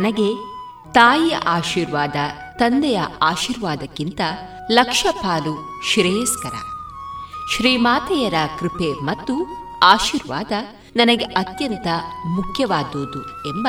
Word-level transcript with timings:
ನನಗೆ 0.00 0.34
ತಾಯಿಯ 0.92 1.36
ಆಶೀರ್ವಾದ, 1.36 2.14
ತಂದೆಯ 2.56 3.00
ಆಶೀರ್ವಾದಕ್ಕಿಂತ 3.22 4.20
ಲಕ್ಷ 4.72 5.06
ಪಾಲು 5.10 5.82
ಶ್ರೇಯಸ್ಕರ. 5.92 6.52
ಶ್ರೀಮಾತೆಯರ 7.56 8.34
ಕೃಪೆ 8.60 9.04
ಮತ್ತು 9.04 9.32
ಆಶೀರ್ವಾದ 9.82 10.52
ನನಗೆ 10.96 11.24
ಅತ್ಯಂತ 11.24 11.86
ಮುಖ್ಯವಾದುದು 12.26 13.48
ಎಂಬ 13.48 13.68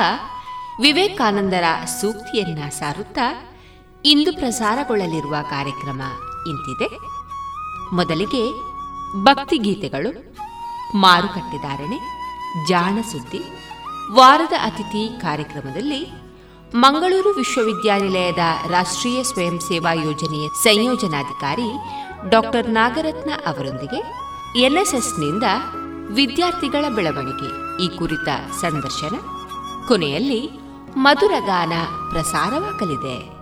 ವಿವೇಕಾನಂದರ 0.82 1.64
ಸೂಕ್ತಿಯನ್ನ 2.00 2.68
ಸಾರುತ್ತಾ 2.68 3.52
ಇಂದು 4.04 4.32
ಪ್ರಸಾರಗೊಳ್ಳಲಿರುವ 4.32 5.36
ಕಾರ್ಯಕ್ರಮ 5.50 6.02
ಇಂತಿದೆ. 6.48 6.88
ಮೊದಲಿಗೆ 7.94 8.44
ಭಕ್ತಿಗೀತೆಗಳು 9.22 10.10
ಮಾರುಕಟ್ಟೆದಾರಣೆ 10.96 11.98
ಜಾಣಸುದ್ದಿ, 12.68 13.42
ವಾರದ 14.12 14.52
ಅತಿಥಿ 14.62 15.20
ಕಾರ್ಯಕ್ರಮದಲ್ಲಿ 15.20 16.21
ಮಂಗಳೂರು 16.74 17.30
ವಿಶ್ವವಿದ್ಯಾನಿಲಯದ 17.30 18.38
ರಾಷ್ಟ್ರೀಯ 18.70 19.22
ಸ್ವಯಂ 19.22 19.60
ಸೇವಾ 19.60 19.92
ಯೋಜನೆಯ 19.92 20.48
ಸಂಯೋಜನಾಧಿಕಾರಿ 20.48 21.76
ಡಾಕ್ಟರ್ 22.28 22.70
ನಾಗರತ್ನ 22.70 23.30
ಅವರೊಂದಿಗೆ 23.46 24.14
ಎನ್ಎಸ್ಎಸ್ನಿಂದ 24.60 25.42
ವಿದ್ಯಾರ್ಥಿಗಳ 26.08 26.84
ಬೆಳವಣಿಗೆ 26.94 27.82
ಈ 27.84 27.98
ಕುರಿತ 27.98 28.28
ಸಂದರ್ಶನ. 28.60 29.16
ಕೊನೆಯಲ್ಲಿ 29.88 30.50
ಮಧುರಗಾನ 30.96 31.72
ಪ್ರಸಾರವಾಗಲಿದೆ. 32.10 33.41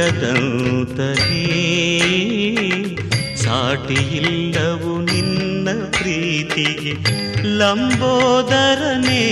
ಏಕದಂತನೇ 0.00 1.46
ಸಾಟಿಯಿಲ್ಲವು 3.34 4.92
ನಿನ್ನ 5.00 5.68
ಪ್ರೀತಿಗೆ 5.98 6.92
ಲಂಬೋದರನೇ, 7.60 9.24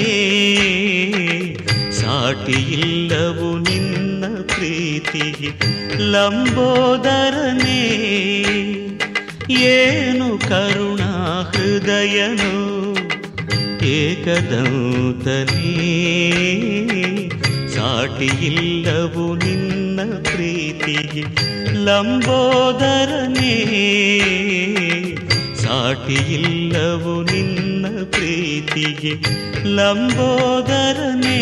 ಸಾಟಿಯಿಲ್ಲವು 2.01 3.51
ನಿನ್ನ 3.59 4.25
ಪ್ರೀತಿಗೆ 4.55 5.51
ಲಂಬೋದರನೇ. 6.15 7.81
ಏನು 9.71 10.29
ಕರುಣಾ 10.49 11.13
ಹೃದಯನು 11.51 12.55
ಏಕದಂತನೇ, 13.99 15.75
ಸಾಟಿಯಿಲ್ಲವು 17.77 19.27
ನಿನ್ನ 19.45 19.78
ಪ್ರೀತಿಗೆ 20.89 21.23
ಲಂಬೋದರನೇ 21.87 23.55
ಸಾಟಿಯಿಲ್ಲವು 25.63 27.15
ನಿನ್ನ 27.23 27.87
ಪ್ರೀತಿಗೆ 28.11 29.13
ಲಂಬೋದರನೇ 29.77 31.41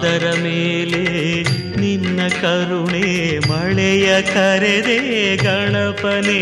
ಅದರ 0.00 0.32
ಮೇಲೆ 0.42 1.42
ನಿನ್ನ 1.80 2.20
ಕರುಣೆ 2.28 3.38
ಮಳೆಯ 3.38 4.22
ಕರೆದೆ 4.22 5.36
ಗಣಪನೆ. 5.36 6.40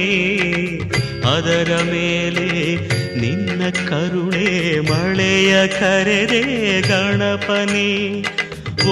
ಅದರ 1.35 1.79
ಮೇಲೆ 1.85 2.77
ನಿನ್ನ 3.21 3.69
ಕರುಣೆ 3.71 4.81
ಮಳೆಯ 4.81 5.69
ಕರೆದೆ 5.69 6.43
ಗಣಪನೆ. 6.81 8.21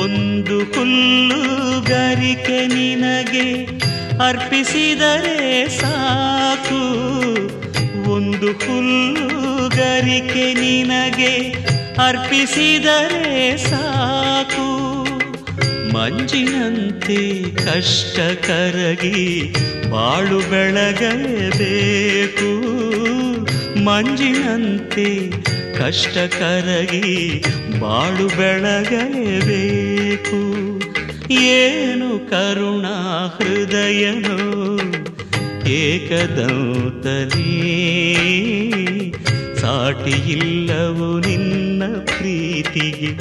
ಒಂದು 0.00 0.58
ಹುಲ್ಲು 0.58 1.80
ಗರಿಕೆ 1.80 2.66
ನಿನಗೆ 2.66 3.64
ಅರ್ಪಿಸಿದರೆ 4.26 5.68
ಸಾಕು. 5.68 6.82
ಒಂದು 8.10 8.46
ಹುಲ್ಲು 8.46 9.68
ಗರಿಕೆ 9.68 10.54
ನಿನಗೆ 10.54 11.66
ಅರ್ಪಿಸಿದರೆ 11.98 13.64
ಸಾಕು. 13.64 14.66
ಮಂಜಿನಂತೆ 15.92 17.54
ಕಷ್ಟ 17.64 18.46
ಕರಗಿ 18.46 19.52
ಬಾಳು 19.90 20.50
ಬೆಳಗಲೇಬೇಕು 20.50 22.50
ಮಂಜಿನಂತೆ 23.82 25.30
ಕಷ್ಟ 25.78 26.18
ಕರಗಿ 26.38 27.42
ಬಾಳು 27.78 28.36
ಬೆಳಗಲೇಬೇಕು 28.36 30.40
ಏನು 31.30 32.30
ಕರುಣಾ 32.30 32.96
ಹೃದಯನು 33.36 34.38
ಏಕದೌತಲೇ 35.78 37.44
ಸಾಟಿಯಿಲ್ಲವು 39.66 41.18
ನಿನ್ನ 41.18 41.82
ಪ್ರೀತಿಗೆ 42.04 43.18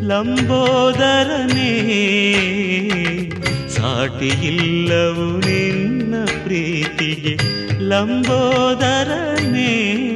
ಲಂಬೋದರನೇ? 0.00 1.72
ಸಾಟಿಯಿಲ್ಲವು 3.68 5.38
ನಿನ್ನ 5.38 6.14
ಪ್ರೀತಿಗೆ 6.44 7.38
ಲಂಬೋದರನೇ? 7.78 10.07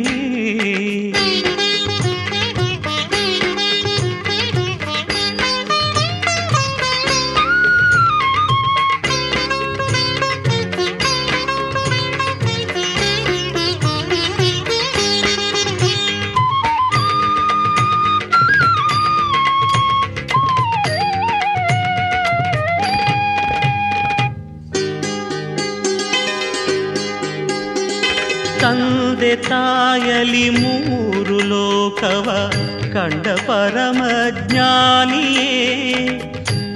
ತಾಯಲಿ 29.53 30.51
ಮೂರು 30.51 31.39
ಲೋಕವ 31.39 32.53
ಕಂಡ 32.93 33.29
ಪರಮ 33.29 34.05
ಜ್ಞಾನಿಯೇ. 34.49 35.51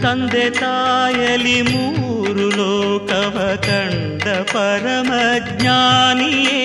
ತಂದೆ 0.03 0.51
ತಾಯಲಿ 0.51 1.63
ಮೂರು 1.63 2.51
ಲೋಕವ 2.51 3.55
ಕಂಡ 3.63 4.23
ಪರಮ 4.29 5.13
ಜ್ಞಾನಿಯೇ. 5.59 6.63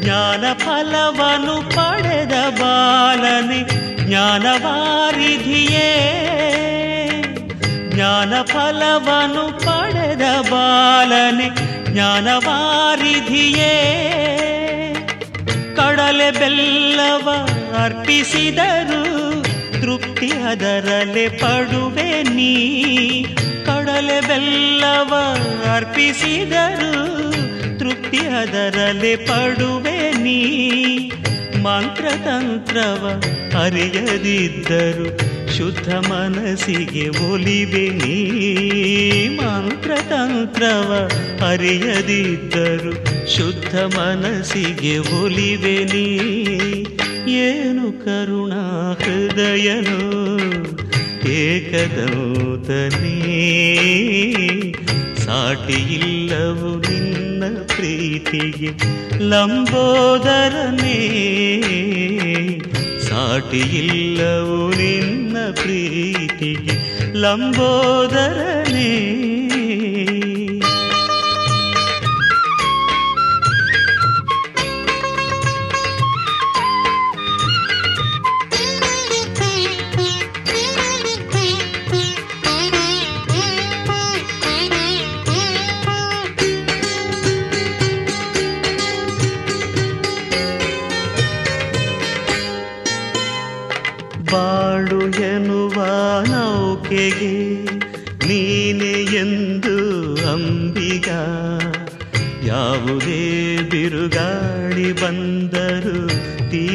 ಜ್ಞಾನ 0.00 0.44
ಫಲವನ್ನು 0.52 1.70
ಪಡೆದ 1.70 2.60
ಬಾಲನೆ 2.60 3.60
ಜ್ಞಾನವಾರಿಧಿಯೇ 4.08 5.90
ಜ್ಞಾನ 7.88 8.42
ಫಲವನ್ನು 8.42 9.58
ಪಡೆದ 9.58 10.50
ಬಾಲನೆ 10.50 11.48
ಜ್ಞಾನವಾರಿಧಿಯೇ 11.92 13.74
ಕಡಲೆ 16.04 16.30
ಬೆಲ್ಲವ 16.30 17.30
ಅರ್ಪಿಸಿದರು, 17.78 19.42
ತೃಪ್ತಿ 19.80 20.30
ಅದರಲೆ 20.30 21.28
ಪಡುವೆ 21.28 22.22
ನೀ. 22.22 23.22
ಕಡಲೆ 23.64 24.20
ಬೆಲ್ಲವ 24.20 25.14
ಅರ್ಪಿಸಿದರು, 25.74 27.32
ತೃಪ್ತಿ 27.78 28.18
ಅದರಲೆ 28.18 29.16
ಪಡುವೆ 29.16 30.12
ನೀ. 30.12 30.60
ಮಂತ್ರತಂತ್ರವ 31.62 33.22
ಅರಿಯದಿದ್ದರು, 33.62 35.18
ಶುದ್ಧ 35.56 35.94
ಮನಸ್ಸಿಗೆ 35.94 37.08
ಒಲಿವೆ 37.08 37.88
ನೀ. 37.88 38.34
ಮಂತ್ರತಂತ್ರವ 39.28 41.10
ಅರಿಯದಿದ್ದರು 41.48 43.13
ಶುದ್ಧ 43.28 43.76
ಮನಸ್ಸಿಗೆ 43.76 44.98
ಒಲಿವೆ 44.98 45.84
ನೀ. 45.84 46.24
ಏನು 47.32 48.04
ಕರುಣಾ 48.04 48.92
ಹೃದಯನು 48.92 50.14
ಏಕದೌತನೇ 51.28 53.16
ಸಾಟಿಯಿಲ್ಲವು 55.16 56.78
ನಿನ್ನ 56.78 57.44
ಪ್ರೀತಿಗೆ 57.66 58.70
ಲಂಬೋದರನೇ. 59.18 61.00
ಸಾಟಿಯಿಲ್ಲವು 63.00 64.70
ನಿನ್ನ 64.70 65.36
ಪ್ರೀತಿಗೆ 65.54 67.12
ಲಂಬೋದರನೇ. 67.12 69.43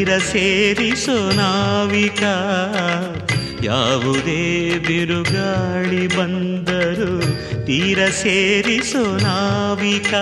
ತೀರ 0.09 0.17
ಸೇರಿಸೋ 0.17 1.29
ನಾವಿಕ. 1.29 2.23
ಯಾವುದೇ 3.63 4.69
ಬಿರುಗಾಳಿ 4.77 6.07
ಬಂದರು 6.07 7.21
ತೀರ 7.65 8.07
ಸೇರಿಸೋ 8.07 9.17
ನಾವಿಕ. 9.17 10.13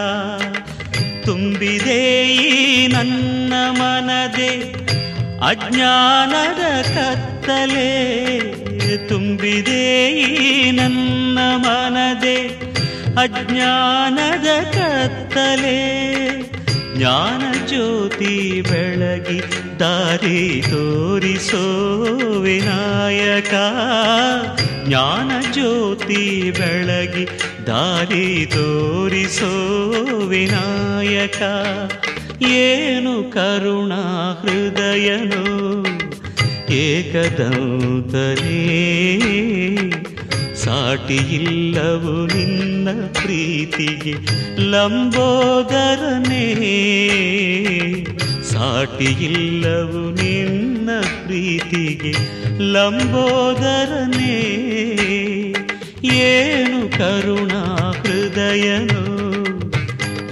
ತುಂಬಿದೆ 1.25 2.27
ಈ 2.27 2.87
ನನ್ನ 2.87 3.53
ಮನದೆ 3.71 4.73
ಅಜ್ಞಾನದ 5.47 6.81
ಕತ್ತಲೆ. 6.81 7.87
ತುಂಬಿದೆ 9.07 10.11
ಈ 10.11 10.71
ನನ್ನ 10.71 11.39
ಮನದೆ 11.55 12.37
ಅಜ್ಞಾನದ 13.21 14.63
ಕತ್ತಲೆ. 14.63 16.07
ಜ್ಞಾನ 16.97 17.67
ಜ್ಯೋತಿ 17.67 18.61
ಬೆಳಗಿ 18.61 19.39
ದಾರಿ 19.79 20.63
ತೋರಿಸೋ 20.69 21.61
ವಿನಾಯಕ 22.41 23.53
ಜ್ಞಾನ 24.87 25.31
ಜ್ಯೋತಿ 25.53 26.51
ಬೆಳಗಿ 26.51 27.25
ದಾರಿ 27.67 28.45
ತೋರಿಸೋ 28.45 29.51
ವಿನಾಯಕ 30.25 31.41
ಏನು 32.47 33.31
ಕರುಣಾ 33.31 34.03
ಹೃದಯನು 34.41 35.43
ಏಕದಂತನೇ. 36.73 38.57
ಸಾಟಿಯಿಲ್ಲವು 40.67 42.37
ನಿನ್ನ 42.37 42.87
ಪ್ರೀತಿಗೆ 43.21 44.13
ಲಂಬೋದರನೇ. 44.59 45.25
ಸಾಟಿಯಿಲ್ಲವು 48.43 50.11
ನಿನ್ನ 50.11 50.89
ಪ್ರೀತಿಗೆ 51.25 52.11
ಲಂಬೋದರನೇ. 52.59 54.35
ಏನು 56.05 56.89
ಕರುಣಾ 56.97 57.91
ಹೃದಯನು 57.91 59.03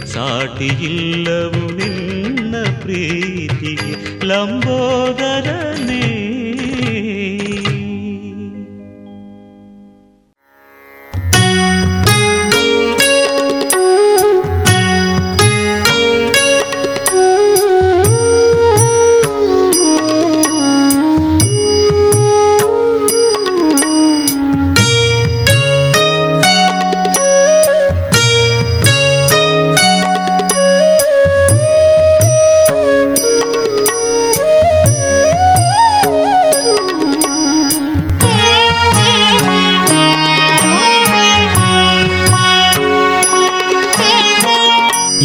ಸಾಟಿಯಿಲ್ಲವು 0.04 1.62
ನಿನ್ನ 1.72 2.54
ಪ್ರೀತಿಗೆ 2.82 3.92
ಲಂಬೋದರನೇ 4.24 6.04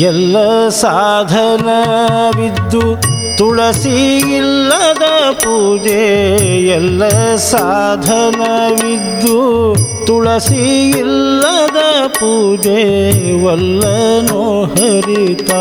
ಎಲ್ಲ 0.07 0.37
ಸಾಧನವಿದ್ದು 0.69 2.81
ತುಳಸಿ 3.37 3.93
ಇಲ್ಲದ 4.37 5.05
ಪೂಜೆ, 5.43 6.01
ಎಲ್ಲ 6.75 7.03
ಸಾಧನವಿದ್ದು 7.51 9.37
ತುಳಸಿ 10.05 10.65
ಇಲ್ಲದ 10.99 11.79
ಪೂಜೆ 12.19 12.83
ವಲ್ಲನು 13.45 14.43
ಹರಿತ 14.73 15.51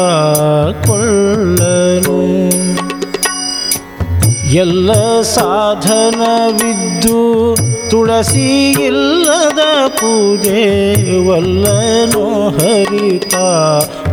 ಕೊಳ್ಳನು. 0.87 2.19
ಎಲ್ಲ 4.55 4.91
ಸಾಧನವಿದ್ದು 5.37 7.19
ತುಳಸಿ 7.91 8.49
ಇಲ್ಲದ 8.87 9.63
ಪೂಜೆ 9.89 10.63
ವಲ್ಲನು 11.29 12.25
ಹರಿತ 12.49 13.35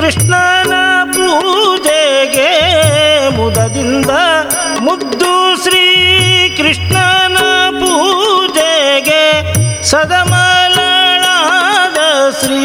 ಕೃಷ್ಣನ 0.00 0.74
ಪೂಜೆಗೆ 1.12 2.50
ಮುದದಿಂದ 3.36 4.10
ಮುದ್ದು 4.80 5.30
ಶ್ರೀ 5.62 5.86
ಕೃಷ್ಣನ 6.56 7.38
ಪೂಜೆಗೆ 7.80 9.42
ಸದಮಲಾದ 9.82 11.98
ಶ್ರೀ 12.40 12.60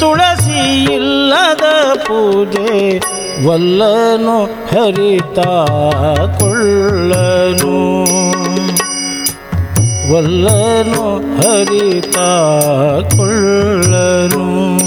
ತುಳಸಿ 0.00 0.84
ಇಲ್ಲದ 0.84 1.94
ಪೂಜೆ 1.94 3.00
ವಲ್ಲನು 3.48 4.44
ಹರಿತ 4.44 5.38
ಕೊಳ್ಳನು. 6.38 7.76
ವಲ್ಲನು 10.14 11.36
ಹರಿತ 11.36 12.18
ಕೊಳ್ಳನು. 13.16 14.83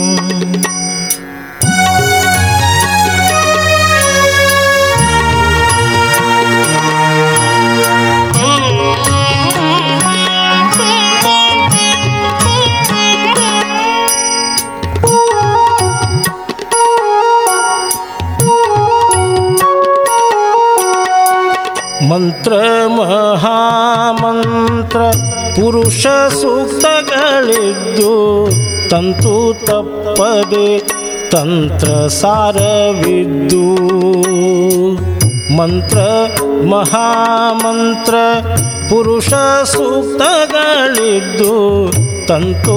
ತಂತು 28.91 29.35
ತಪ್ಪದೆ 29.67 30.69
ತಂತ್ರ 31.33 31.89
ಸಾರವಿದ್ದು 32.19 33.65
ಮಂತ್ರ 35.59 35.99
ಮಹಾಮಂತ್ರ 36.73 38.15
ಪುರುಷ 38.91 39.31
ಸೂಕ್ತಗಳಿದ್ದು 39.73 41.55
ತಂತು 42.29 42.77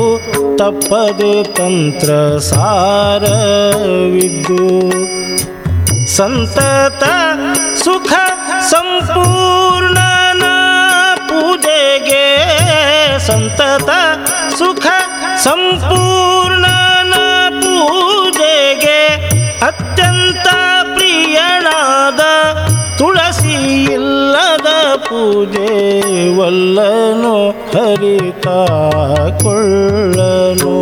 ತಪ್ಪದೆ 0.58 1.36
ತಂತ್ರ 1.58 2.10
ಸಾರವಿದ್ದು 2.50 4.62
ಸಂತತ 6.16 7.04
ಸುಖ 7.84 8.12
ಸಂಪೂರ್ಣನ 8.72 10.44
ಪೂಜೆಗೆ 11.30 12.26
ಸಂತತ 13.28 13.92
ಸುಖ 14.60 14.86
ಸಂಪೂರ್ಣನ 15.45 17.15
ಪೂಜೆಗೆ 17.51 18.99
ಅತ್ಯಂತ 19.67 20.47
ಪ್ರಿಯನಾದ 20.95 22.21
ತುಳಸಿ 22.99 23.85
ಇಲ್ಲದ 23.85 24.97
ಪೂಜೆ 24.97 25.71
ವಲ್ಲನು 26.39 27.51
ಹರಿತ 27.51 28.47
ಕೊಳ್ಳನು. 29.43 30.77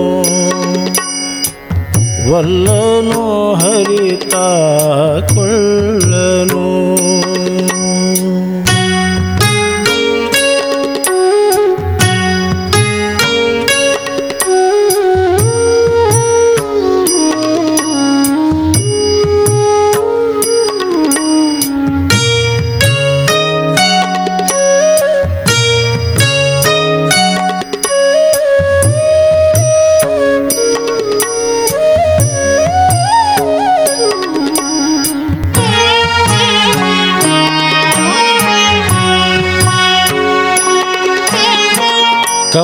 ವಲ್ಲನು 2.33 3.55
ಹರಿತ 3.55 4.35
ಕೊಳ್ಳನು. 5.33 6.08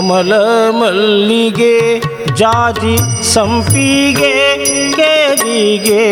ಕಮಲ 0.04 0.34
ಮಲ್ಲಿಗೆ 0.72 1.76
ಜಾಜಿ 2.36 2.96
ಸಂಪಿಗೆ 3.34 4.34
ಕೇರಿಗೆ 4.96 6.04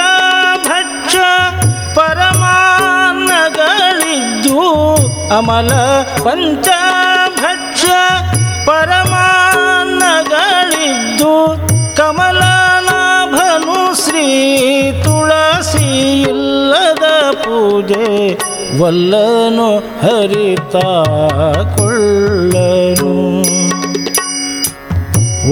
ಅಮಲ 5.37 5.71
ಪಂಚಭಕ್ಷ 6.25 7.85
ಪರಮಾನ್ನಗಳಿದ್ದು 8.67 11.33
ಕಮಲನಾಭನು 11.97 13.79
ಶ್ರೀ 14.05 14.27
ತುಳಸಿ 15.05 16.23
ಇಲ್ಲದ 16.23 17.33
ಪೂಜೆ 17.33 18.37
ವಲ್ಲನು 18.83 19.79
ಹರಿತಾ 19.79 20.89
ಕೊಳ್ಳನು. 21.77 23.15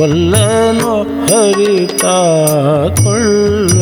ವಲ್ಲನು 0.01 0.95
ಹರಿತಾ 1.27 2.17
ಕೊಳ್ಳನು. 2.97 3.78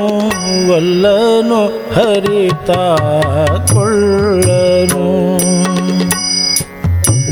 ವಲ್ಲನು 0.69 1.61
ಹರಿತ 1.97 2.71
ಕೊಳ್ಳನು 3.73 5.07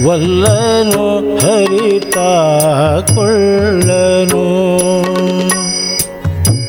ವಲ್ಲನು 0.06 1.04
ಹರಿತ 1.38 2.16
ಕೊಳ್ಳನು 3.12 4.44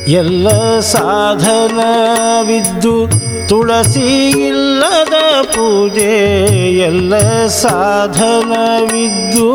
ಎಲ್ಲ 0.08 0.80
ಸಾಧನವಿದ್ದು 0.80 3.06
ತುಳಸಿ 3.48 4.30
ಇಲ್ಲದ 4.30 5.42
ಪೂಜೆ, 5.42 6.78
ಎಲ್ಲ 6.78 7.46
ಸಾಧನವಿದ್ದು 7.46 9.48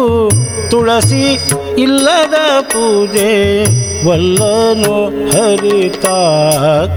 ತುಳಸಿ 0.70 1.40
ಇಲ್ಲದ 1.78 2.62
ಪೂಜೆ 2.62 3.64
ವಲ್ಲನು 4.08 5.30
ಹರಿತಾ 5.30 6.18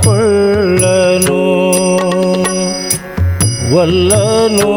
ಕೊಳ್ಳನು. 0.05 1.43
ವಲ್ಲನು 3.77 4.73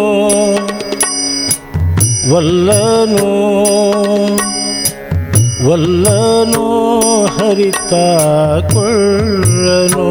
ವಲ್ಲನು 2.34 3.30
ವಲ್ಲನು 5.68 6.66
ಹರಿತಾ 7.38 8.06
ಕೊಳ್ಳನು. 8.74 10.10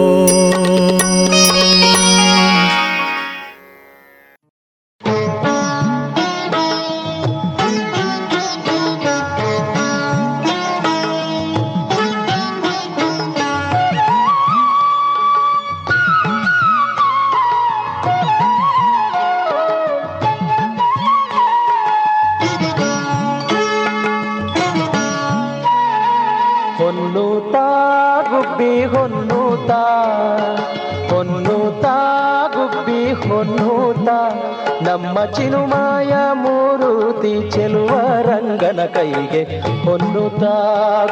ಕೈಗೆ 39.49 39.59
ಹೊನ್ನೂತ 39.85 40.45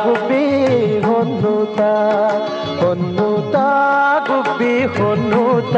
ಗುಬ್ಬಿ 0.04 0.42
ಹೊನ್ನೂತ 1.00 1.80
ಹೊನ್ನೂತ 2.80 3.56
ಗುಬ್ಬಿ 4.28 4.72
ಹೊನ್ನೂತ 4.96 5.76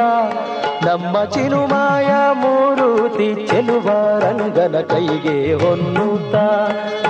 ನಮ್ಮ 0.87 1.25
ಚಿನುಮಾಯ 1.25 2.11
ಮೂರುತಿ 2.35 3.29
ಚೆಲುವ 3.47 3.89
ರಂಗನ 4.19 4.77
ಕೈಗೆ 4.91 5.37
ಹೊನ್ನೂತ 5.55 6.35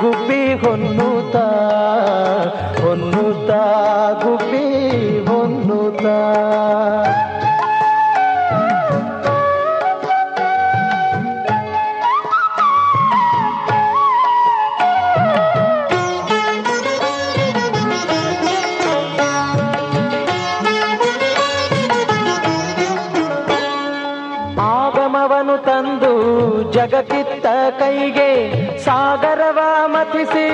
ಗುಬ್ಬಿ 0.00 0.42
ಹೊನ್ನೂತ 0.54 1.36
ಹೊನ್ನೂತ 2.82 3.50
ಗುಬ್ಬಿ 4.24 4.64
ಹೊನ್ನೂತ 5.26 6.06
ಜಗಕ್ಕಿತ್ತ 26.88 27.46
ಕೈಗೆ 27.78 28.28
ಸಾಗರವ 28.78 29.58
ಮತಿಸಿ 29.86 30.44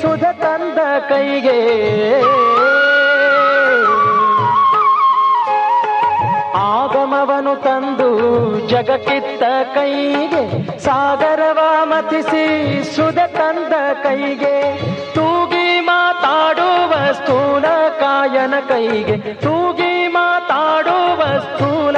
ಸುಧ 0.00 0.24
ತಂದ 0.24 0.78
ಕೈಗೆ. 1.08 1.58
ಆಗಮವನು 6.54 7.62
ತಂದು 7.62 8.08
ಜಗಕ್ಕಿತ್ತ 8.68 9.42
ಕೈಗೆ 9.74 10.78
ಸಾಗರವ 10.78 11.58
ಮತಿಸಿ 11.84 12.44
ಸುಧ 12.96 13.18
ತಂದ 13.18 13.72
ಕೈಗೆ. 14.02 14.56
ತೂಗಿ 15.14 15.80
ಮಾತಾಡುವ 15.80 17.12
ಸ್ಥೂಲ 17.12 17.66
ಕಾಯನ 18.00 18.54
ಕೈಗೆ. 18.68 19.34
ತೂಗಿ 19.34 20.08
ಮಾತಾಡುವ 20.08 21.38
ಸ್ಥೂಲ 21.38 21.96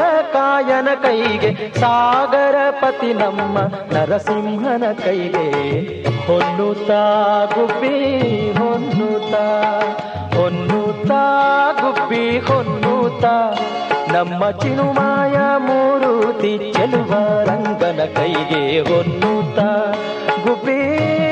ಕಾಯನ 0.54 0.88
ಕೈಗೆ 1.02 1.80
ಸಾಗರ 1.80 2.54
ಪತಿ 2.70 3.14
ನಮ್ಮ 3.14 3.58
ನರಸಿಂಹನ 3.96 4.82
ಕೈಗೆ. 5.04 5.48
ಹೊನ್ನುತ್ತ 6.26 6.90
ಗುಬ್ಬಿ, 7.54 7.96
ಹೊನ್ನುತ್ತ 8.58 9.34
ಹೊನ್ನುತ್ತ 10.34 11.10
ಗುಬ್ಬಿ, 11.80 12.38
ಹೊನ್ನುತ್ತ. 12.38 13.24
ನಮ್ಮ 14.10 14.50
ಚಿನುಮಾಯ 14.50 15.36
ಮೂರುತಿ 15.56 16.72
ಚೆಲುವ 16.72 17.12
ರಂಗನ 17.44 18.00
ಕೈಗೆ 18.16 18.80
ಹೊನ್ನುತ್ತ. 18.80 19.58
ಗುಬ್ಬಿ 20.48 21.23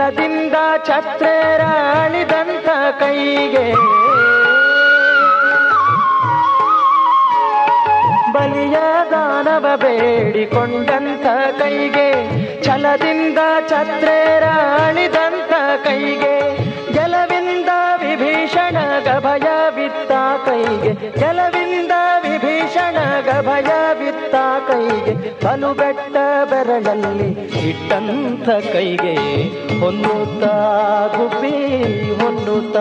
ಛಲದಿಂದ 0.00 0.54
ಛತ್ರೇರಾಳಿದಂತ 0.86 2.68
ಕೈಗೆ. 3.00 3.72
ಬಲಿಯ 8.32 8.76
ದಾನವ 9.10 9.66
ಬೇಡಿಕೊಂಡಂತ 9.76 11.26
ಕೈಗೆ 11.58 12.08
ಛಲದಿಂದ 12.64 13.38
ಛತ್ರೇರಾಳಿದಂತ 13.68 15.52
ಕೈಗೆ. 15.84 16.59
ಗೆಲವಿಂದ 16.92 17.68
ವಿಭೀಷಣ 17.96 18.76
ಗಭಯ 19.04 19.70
ಬಿತ್ತ 19.70 20.12
ಕೈಗೆ. 20.48 21.10
ಗೆಲವಿಂದ 21.18 21.90
ವಿಭೀಷಣ 22.22 22.96
ಗಭಯ 23.20 23.94
ಬಿತ್ತ 23.94 24.34
ಕೈಗೆ. 24.70 25.44
ಬಲು 25.44 25.74
ಬೆಟ್ಟ 25.74 26.16
ಬೆರಳಲ್ಲಿ 26.44 27.30
ಇಟ್ಟಂಥ 27.68 28.48
ಕೈಗೆ 28.48 29.14
ಹೊನ್ನುತ್ತ 29.80 30.44
ಗುಬ್ಬಿ 31.16 31.56
ಹೊನ್ನುತ್ತ. 32.20 32.76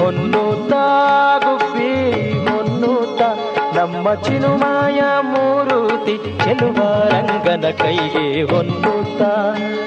ಹೊನ್ನುತ್ತ 0.00 0.72
ಗುಬ್ಬಿ 1.44 2.20
ಹೊನ್ನುತ್ತ. 2.48 3.22
ನಮ್ಮ 3.78 4.14
ಚಿನುಮಾಯ 4.14 5.00
ಮೂರುತಿ 5.20 6.16
ಚೆಲುವ 6.16 7.08
ರಂಗನ 7.08 7.70
ಕೈಗೆ 7.70 8.42
ಹೊನ್ನುತ್ತ. 8.42 9.22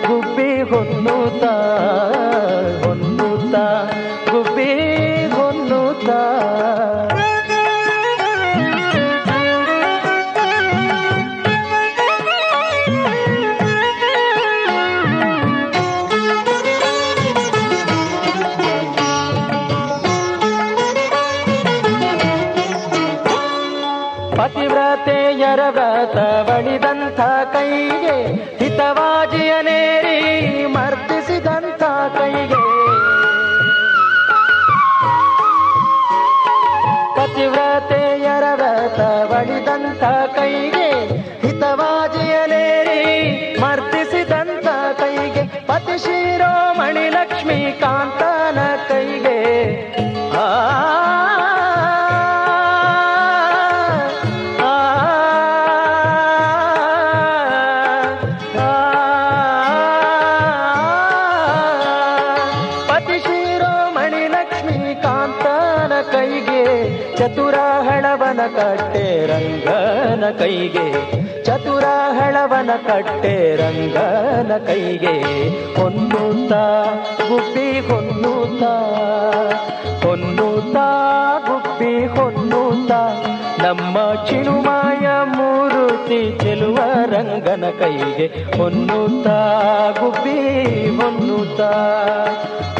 ಗುಬ್ಬಿ 0.07 0.61
ಹೊನ್ನುತ್ತ. 0.61 1.43
ಹೊನ್ನುತ್ತ 3.55 3.92
ಕಟ್ಟೆ 72.77 73.55
ರಂಗನ 73.55 74.57
ಕೈಗೆ 74.67 75.17
ಹೊನ್ನುತ್ತ, 75.81 76.53
ಗುಬ್ಬಿ 77.29 77.79
ಹೊನ್ನುತ್ತ 77.79 78.63
ಹೊನ್ನುತ್ತ, 80.05 80.77
ಗುಬ್ಬಿ 81.47 82.05
ಹೊನ್ನುತ್ತ. 82.05 82.91
ನಮ್ಮ 83.61 84.25
ಚಿನುಮಾಯ 84.25 85.07
ಮೂರುತಿ 85.23 86.37
ಚೆಲುವ 86.39 86.77
ರಂಗನ 87.05 87.63
ಕೈಗೆ 87.79 88.57
ಹೊನ್ನುತ್ತ, 88.57 89.27
ಗುಬ್ಬಿ 89.99 90.39
ಹೊನ್ನುತ್ತ 90.97 91.61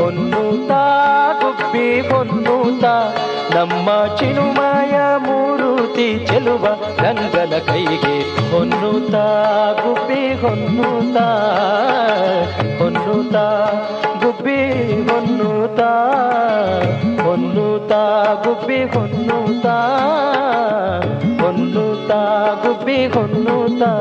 ಹೊನ್ನುತ್ತ, 0.02 0.72
ಗುಬ್ಬಿ 1.44 2.02
ಹೊನ್ನುತ್ತ. 2.02 2.86
ನಮ್ಮ 3.56 4.16
ಚಿನುಮಾಯ 4.16 4.96
ಮೂರುತಿ 5.74 6.08
ಚೆಲುವ 6.26 6.66
ಗಂಗಲ 7.02 7.54
ಕೈಗೆ 7.66 8.16
ಹೊನ್ನುತ್ತಾ, 8.52 9.24
ಗುಬ್ಬಿ 9.84 10.22
ಹೊನ್ನುತ್ತಾ 10.42 11.26
ಹೊನ್ನುತ್ತಾ, 12.80 13.46
ಗುಬ್ಬಿ 14.22 14.58
ಹೊನ್ನುತ್ತಾ 15.08 15.90
ಹೊನ್ನುತ್ತಾ, 17.24 18.02
ಗುಬ್ಬಿ 18.46 18.80
ಹೊನ್ನುತ್ತಾ 18.86 19.76
ಹೊನ್ನುತ್ತಾ, 21.42 22.20
ಗುಬ್ಬಿ 22.64 23.00
ಹೊನ್ನುತ್ತಾ 23.08 23.92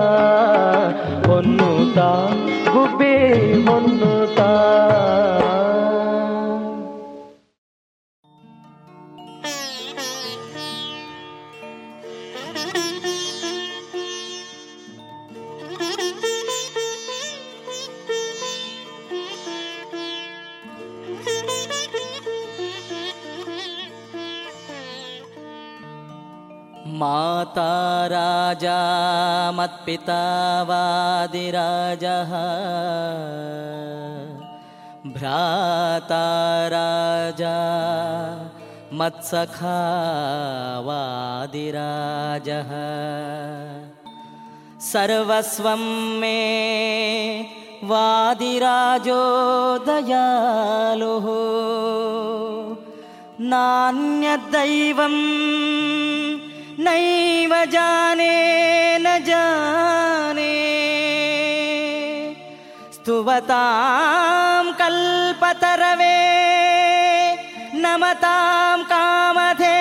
ಹೊನ್ನುತ್ತಾ, 1.26 2.08
ಗುಬ್ಬಿ 2.72 3.14
ಹೊನ್ನುತ್ತ. 3.66 4.40
माता 27.02 27.70
राजा 28.10 28.80
मत्पिता 29.58 30.24
वादिराजः 30.68 32.30
भ्राता 35.14 36.26
राजा 36.74 37.56
मत्सखा 39.00 39.80
वादिराजः 40.88 42.70
सर्वस्वं 44.92 45.84
मे 46.20 46.38
वादिराजो 47.92 49.22
दयालुः। 49.88 51.26
नान्यद्दैवं 53.52 55.16
नैव 56.84 57.52
जाने 57.64 58.34
न 58.98 59.18
जाने। 59.24 60.54
स्तुवतां 62.94 64.64
कल्पतरवे 64.80 66.16
नमतां 67.82 68.78
कामधेनवे 68.92 69.71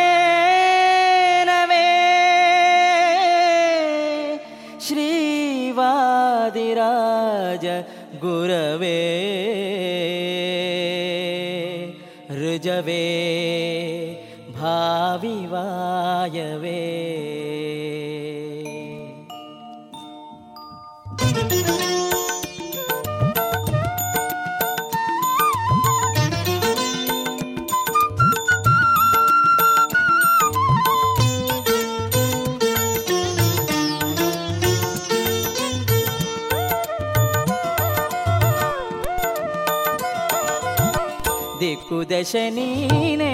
ದಿಕ್ಕುದಶ 42.04 42.36
ನೀನೇ 42.54 43.34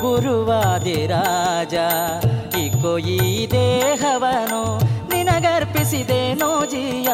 ಗುರುವಾದಿರಾಜ 0.00 1.74
ಇಕೋ 2.62 2.90
ಈ 3.08 3.20
ದೇಹವನು 3.52 4.60
ನಿನಗರ್ಪಿಸಿದೇನೋ 5.12 6.50
ಜಿಯ 6.72 7.10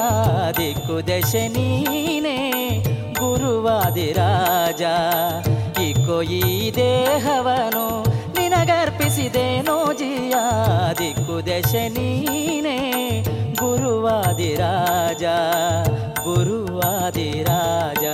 ದಿಕ್ಕುದಶ 0.58 1.34
ನೀನೇ 1.54 2.34
ಗುರುವಾದಿರಾಜ 3.20 4.82
ಇಕೋ 5.86 6.18
ಈ 6.32 6.42
ದೇಹವನು 6.80 7.86
ನಿನಗರ್ಪಿಸಿದೇನೋ 8.38 9.78
ಜಿಯ 10.00 10.34
ದಿಕ್ಕುದಶ 11.00 11.74
ನೀನೇ 11.96 12.78
ಗುರುವಾದಿರಾಜ 13.62 15.24
ಗುರುವಾದಿರಾಜ 16.26 18.04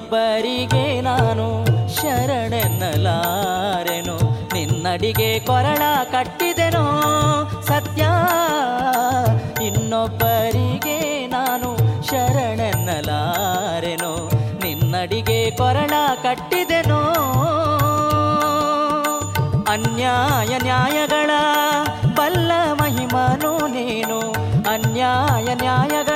ಇನ್ನೊಬ್ಬರಿಗೆ 0.00 1.00
ನಾನು 1.00 1.64
ಶರಣೆನ್ನಲಾರೆನು. 1.94 4.16
ನಿನ್ನಡಿಗೆ 4.54 5.40
ಕೊರಳ 5.40 5.82
ಕಟ್ಟಿದೆನೋ 6.12 6.84
ಸತ್ಯ. 7.66 8.06
ಇನ್ನೊಬ್ಬರಿಗೆ 9.66 11.26
ನಾನು 11.26 12.02
ಶರಣೆನ್ನಲಾರೆನು. 12.02 14.30
ನಿನ್ನಡಿಗೆ 14.64 15.50
ಕೊರಳ 15.50 15.92
ಕಟ್ಟಿದೆನೋ 16.22 17.02
ಅನ್ಯಾಯ 19.68 20.58
ನ್ಯಾಯಗಳ 20.58 21.30
ಬಲ್ಲ 22.14 22.72
ಮಹಿಮನು 22.72 23.66
ನೀನು. 23.66 24.32
ಅನ್ಯಾಯ 24.70 25.54
ನ್ಯಾಯಗಳ 25.54 26.09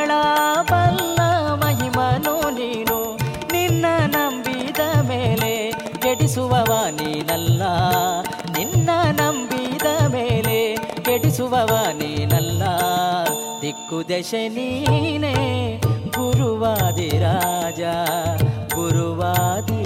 ಕೆಡಿಸುವವ 11.35 11.75
ನೀನಲ್ಲ. 11.93 12.63
ದಿಕ್ಕು 13.63 13.99
ದಶ 14.09 14.35
ನೀನೇ 14.49 15.33
ಗುರುವಾದಿ 16.17 17.09
ರಾಜ 17.19 17.83
ಗುರುವಾದಿರಾಜ 18.75 19.84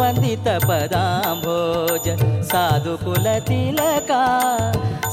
वन्दितपदाम्भोज 0.00 1.56
साधुकुलतिलका 2.50 4.22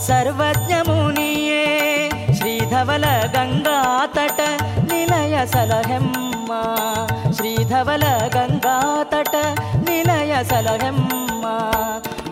सर्वज्ञमुनिये 0.08 1.66
श्रीधवल 2.40 3.06
गङ्गातट 3.36 4.40
निलय 4.92 5.36
सलहेम्मा 5.54 6.62
श्रीधवल 7.38 8.04
गङ्गातट 8.36 9.34
निलय 9.90 10.34
सलहेम्मा 10.52 11.56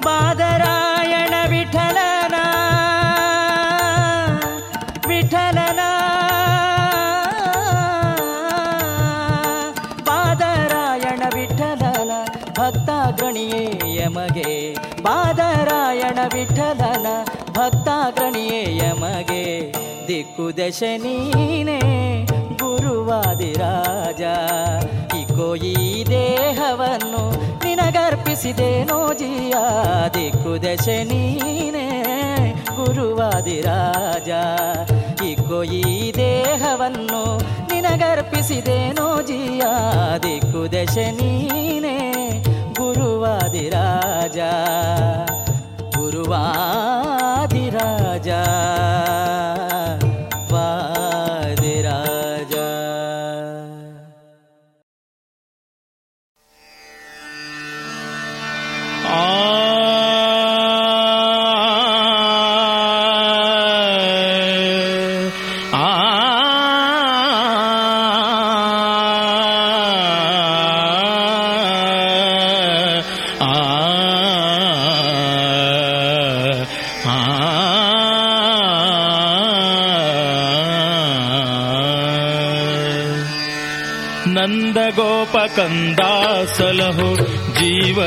बादरायण 0.06 1.34
विठलना 1.52 2.44
ಯಮಗೆ. 14.10 14.74
ಬಾದರಾಯಣ 15.04 16.20
ವಿಠಲನ 16.34 17.08
ಭಕ್ತಾಗ್ರಣಿಯೇ 17.50 18.78
ಯಮಗೆ. 18.78 19.72
ದಿಕ್ಕು 20.08 20.58
ದಶ 20.58 20.84
ನೀನೇ 20.98 21.80
ಗುರುವಾದಿರಾಜ 22.60 24.22
ಇಕೋ 25.16 25.56
ಈ 25.56 26.04
ದೇಹವನ್ನು 26.04 27.32
ನಿನಗರ್ಪಿಸಿದೇನೋ 27.66 29.14
ಜಿಯ. 29.14 29.54
ದಿಕ್ಕು 30.14 30.64
ದಶ 30.64 30.88
ನೀನೇ 30.88 31.88
ಗುರುವಾದಿರಾಜ 32.76 34.30
ಇಕೋ 35.24 35.64
ಈ 35.64 36.12
ದೇಹವನ್ನು 36.12 37.38
ನಿನಗರ್ಪಿಸಿದೇನೋ 37.74 39.22
ಜಿಯ. 39.22 39.62
ದಿಕ್ಕು 40.24 40.72
ದಶ 40.72 40.98
ನೀನೇ 40.98 42.29
गुरुवादिराजा 42.80 44.52
गुरुवादिराजा 45.96 47.50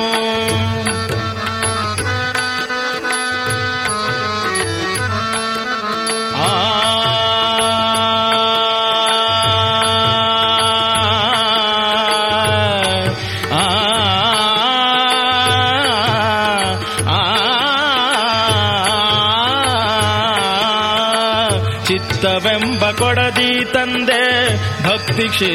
ಭಕ್ತಿ 25.42 25.52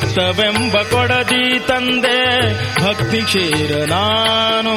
ಚಿತ್ತವೆಂಬ 0.00 0.82
ಕೊಡದಿ 0.82 1.58
ತಂದೆ, 1.66 2.50
ಭಕ್ತಿ 2.84 3.18
ಕ್ಷೀರ 3.18 3.76
ನಾನು. 3.76 4.74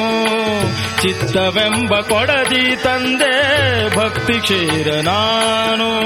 ಚಿತ್ತವೆಂಬ 1.02 2.00
ಕೊಡದಿ 2.00 2.76
ತಂದೆ, 2.76 3.34
ಭಕ್ತಿ 3.96 4.40
ಕ್ಷೀರ 4.40 4.94
ನಾನು. 4.94 6.04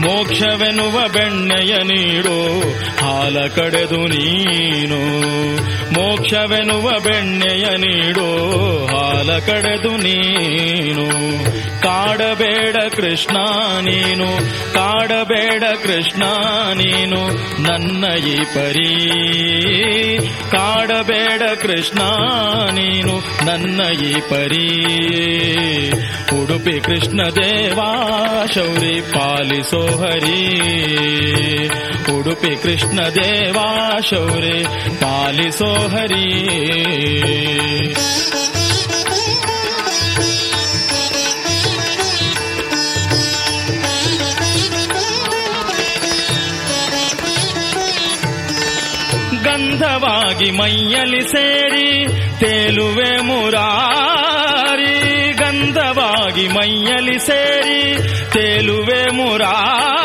ಮೋಕ್ಷವೆನ್ನುವ 0.00 1.08
ಬೆಣ್ಣೆಯ 1.08 1.76
ನೀಡು 1.76 2.60
ಹಾಲ 3.04 3.46
ಕಡೆದು 3.46 4.06
ನೀನು. 4.06 5.00
ಮೋಕ್ಷವೆನ್ನುವ 5.92 6.98
ಬೆಣ್ಣೆಯ 6.98 7.64
ನೀಡು 7.64 8.28
ಹಾಲ 8.86 9.38
ಕಡೆದು 9.38 9.96
ನೀನು. 9.96 11.08
ಕಾಡಬೇಡ 11.82 12.76
ಕೃಷ್ಣ 12.76 13.36
ನೀನು. 13.80 14.38
ಕಾಡಬೇಡ 14.98 15.62
ಕೃಷ್ಣ 15.62 16.22
ನೀನು 16.74 17.26
ನನ್ನ 17.62 18.04
ಈ 18.16 18.36
ಪರಿ. 18.36 19.18
ಕಾಡಬೇಡ 20.50 21.42
ಕೃಷ್ಣ 21.62 21.98
ನೀನು 22.70 23.46
ನನ್ನ 23.46 23.80
ಈ 24.06 24.12
ಪರಿ. 24.20 24.88
ಉಡುಪಿ 26.42 26.80
ಕೃಷ್ಣ 26.80 27.22
ದೇವಾ, 27.22 28.46
ಶೌರಿ 28.54 29.00
ಪಾಲಿಸೋ 29.00 29.86
ಹರಿ 29.86 30.60
ಉಡುಪಿ 32.12 32.62
ಕೃಷ್ಣ 32.62 33.00
ದೇವಾ, 33.00 33.98
ಶೌರಿ 34.10 34.64
ಪಾಲಿಸೋ 35.00 35.88
ಹರಿ 35.88 36.48
ಗಂಧವಾಗಿ 49.80 50.48
ಮೈಯಲಿ 50.50 51.20
ಸೇರಿ 51.22 51.90
ತೇಲುವೆ 52.40 53.10
ಮುರಾರಿ 53.20 54.94
ಗಂಧವಾಗಿ 55.32 56.46
ಮೈಯಲಿ 56.48 57.18
ಸೇರಿ 57.20 57.78
ತೇಲುವೆ 58.32 59.00
ಮುರಾರಿ 59.10 59.97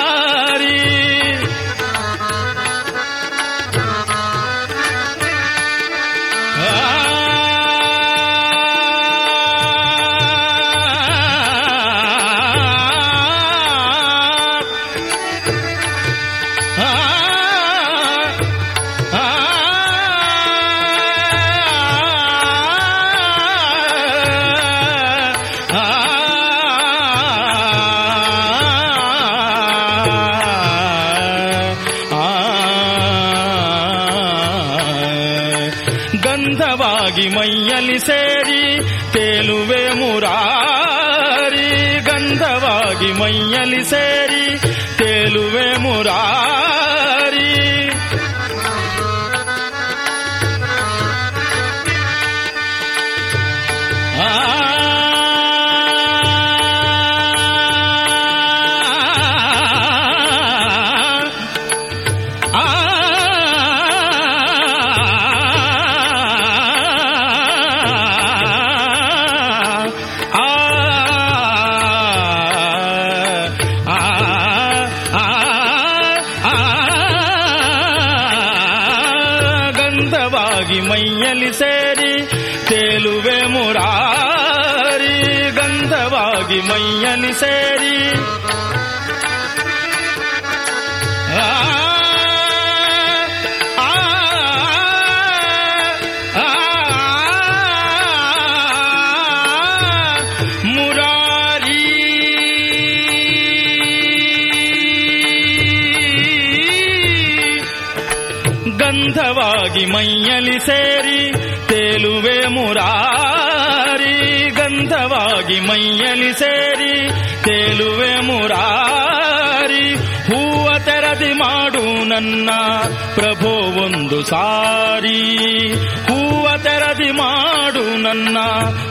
ಸಾರಿ 124.24 125.74
ಹೂವ 126.07 126.57
ತೆರದಿ 126.57 127.11
ಮಾಡು 127.11 128.01
ನನ್ನ 128.01 128.38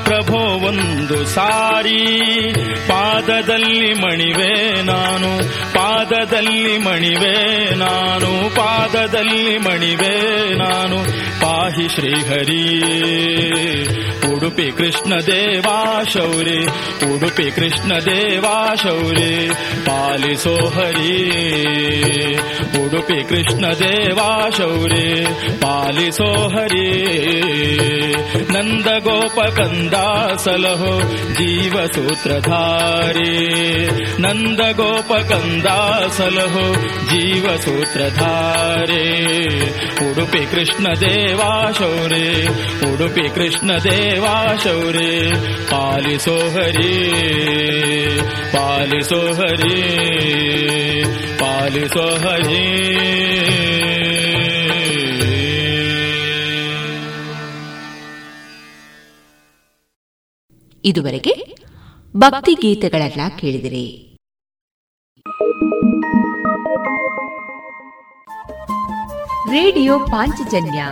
ಪ್ರಭೋ 0.04 0.38
ಒಂದು 0.38 1.24
ಸಾರಿ. 1.26 2.52
ಪಾದದಲ್ಲಿ 2.88 3.92
ಮಣಿವೆ 3.92 4.82
ನಾನು, 4.82 5.38
ಪಾದದಲ್ಲಿ 5.74 6.78
ಮಣಿವೆ 6.78 7.74
ನಾನು, 7.74 8.54
ಪಾದದಲ್ಲಿ 8.54 9.58
ಮಣಿವೆ 9.58 10.54
ನಾನು. 10.54 11.04
ಪಾಹಿ 11.40 11.88
ಶ್ರೀಹರಿ 11.88 12.82
ಉಡುಪಿ 14.42 14.72
ಕೃಷ್ಣ 14.72 15.12
ದೇವಾ 15.20 15.74
ಶೌರಿ 16.12 16.60
ಉಡುಪಿ 17.14 17.50
ಕೃಷ್ಣ 17.50 17.92
ದೇವಾ 17.98 18.54
ಶೌರಿ 18.82 19.50
ಪಾಲಿಸೋ 19.84 20.54
ಹರಿ 20.68 21.12
ಉಡುಪಿ 22.82 23.28
ಕೃಷ್ಣ 23.28 23.66
ದೇವಾ 23.80 24.50
ಶೌರಿ 24.56 25.06
ಪಾಲಿಸೋ 25.60 26.28
ಹರಿ 26.48 26.88
ನಂದ 28.52 28.88
ಗೋಪ 28.98 29.40
ಕಂದ 29.58 29.94
ಸಲಹೋ 30.36 30.94
ಜೀವ 31.32 31.76
ಸೂತ್ರಧಾರಿ 31.86 33.32
ನಂದ 34.20 34.60
ಗೋಪ 34.72 35.12
ಶೌರೇ 44.64 45.32
ಪಾಲಿಸೋ 45.70 46.50
ಹರಿ 46.50 47.10
ಪಾಲಿಸೋ 48.52 49.34
ಹರಿ 49.34 49.82
ಪಾಲಿಸೋ 51.38 52.16
ಹರಿ 52.16 52.82
ಇದುವರೆಗೆ 60.84 61.56
ಭಕ್ತಿ 62.16 62.54
ಗೀತೆಗಳನ್ನ 62.54 63.20
ಕೇಳಿದಿರಿ. 63.40 64.16
ರೇಡಿಯೋ 69.50 69.98
ಪಾಂಚಜನ್ಯ 69.98 70.84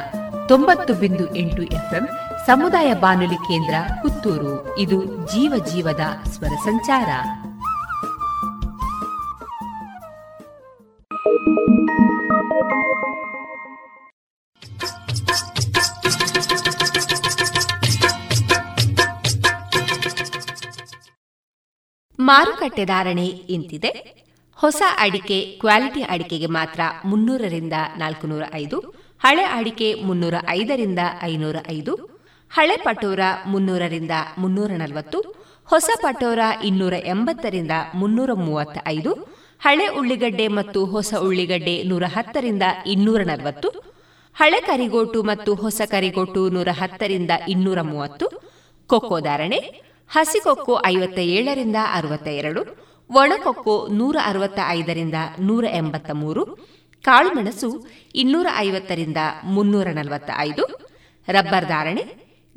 ತೊಂಬತ್ತು 0.48 0.94
ಬಿಂದು 0.94 1.36
ಎಂಟು 1.36 1.62
ಎಫ್ಎಂ 1.62 2.08
ಸಮುದಾಯ 2.46 2.94
ಬಾನುಲಿ 2.94 3.34
ಕೇಂದ್ರ 3.34 3.74
ಪುತ್ತೂರು. 4.02 4.78
ಇದು 4.78 5.04
ಜೀವ 5.04 5.64
ಜೀವದ 5.64 6.00
ಸ್ವರ 6.28 6.48
ಸಂಚಾರ. 6.48 7.08
ಮಾರುಕಟ್ಟೆ 22.18 22.84
ಧಾರಣೆ 22.84 23.26
ಇಂತಿದೆ. 23.26 24.20
ಹೊಸ 24.54 24.82
ಅಡಿಕೆ 24.98 25.56
ಕ್ವಾಲಿಟಿ 25.60 26.02
ಅಡಿಕೆಗೆ 26.02 26.46
ಮಾತ್ರ 26.46 26.80
ಮುನ್ನೂರರಿಂದ 27.04 27.72
ನಾಲ್ಕುನೂರ 27.98 28.42
ಐದು 28.54 28.78
ಹಳೆ 29.24 29.44
ಅಡಿಕೆ 29.44 29.94
ಮುನ್ನೂರ 29.94 30.34
ಐದರಿಂದ 30.48 30.98
ಐನೂರ 31.22 31.56
ಐದು 31.70 32.19
ಹಳೆ 32.52 32.76
ಪಟೋರ 32.76 33.20
ಮುನ್ನೂರರಿಂದ 33.46 34.14
ಮುನ್ನೂರ 34.38 34.70
ನಲವತ್ತು 34.76 35.18
ಹೊಸ 35.68 35.90
ಪಟೋರ 36.02 36.38
ಇನ್ನೂರ 36.64 36.94
ಎಂಬತ್ತರಿಂದ 37.06 37.74
ಮುನ್ನೂರ 37.94 38.32
ಮೂವತ್ತ 38.36 38.78
ಐದು 38.86 39.12
ಹಳೆ 39.60 39.86
ಉಳ್ಳಿಗಡ್ಡೆ 39.94 40.46
ಮತ್ತು 40.48 40.80
ಹೊಸ 40.84 41.14
ಉಳ್ಳಿಗಡ್ಡೆ 41.20 41.74
ನೂರ 41.82 42.04
ಹತ್ತರಿಂದ 42.08 42.64
ಇನ್ನೂರ 42.86 43.20
ನಲವತ್ತು 43.22 43.68
ಹಳೆ 44.36 44.60
ಕರಿಗೋಟು 44.60 45.22
ಮತ್ತು 45.22 45.54
ಹೊಸ 45.54 45.80
ಕರಿಗೋಟು 45.90 46.42
ನೂರ 46.50 46.68
ಹತ್ತರಿಂದ 46.72 47.30
ಇನ್ನೂರ 47.48 47.80
ಮೂವತ್ತು 47.82 48.26
ಕೊಕ್ಕೋ 48.90 49.18
ಧಾರಣೆ 49.20 49.60
ಹಸಿಕೊಕ್ಕೋ 50.10 50.76
ಐವತ್ತ 50.86 51.18
ಏಳರಿಂದ 51.30 51.78
ಅರವತ್ತ 51.94 52.28
ಎರಡು 52.34 52.62
ಒಣಕೊಕ್ಕೋ 53.10 53.76
ನೂರ 53.90 54.16
ಅರವತ್ತ 54.24 54.60
ಐದರಿಂದ 54.70 55.14
ನೂರ 55.40 55.64
ಎಂಬತ್ತ 55.72 56.10
ಮೂರು 56.14 56.42
ಕಾಳುಮೆಣಸು 57.04 57.70
ಇನ್ನೂರ 58.14 58.46
ಐವತ್ತರಿಂದ 58.58 59.20
ಮುನ್ನೂರ 59.44 59.88
ನಲವತ್ತ 59.92 60.30
ಐದು 60.38 60.64
ರಬ್ಬರ್ 61.28 61.68
ಧಾರಣೆ 61.68 62.04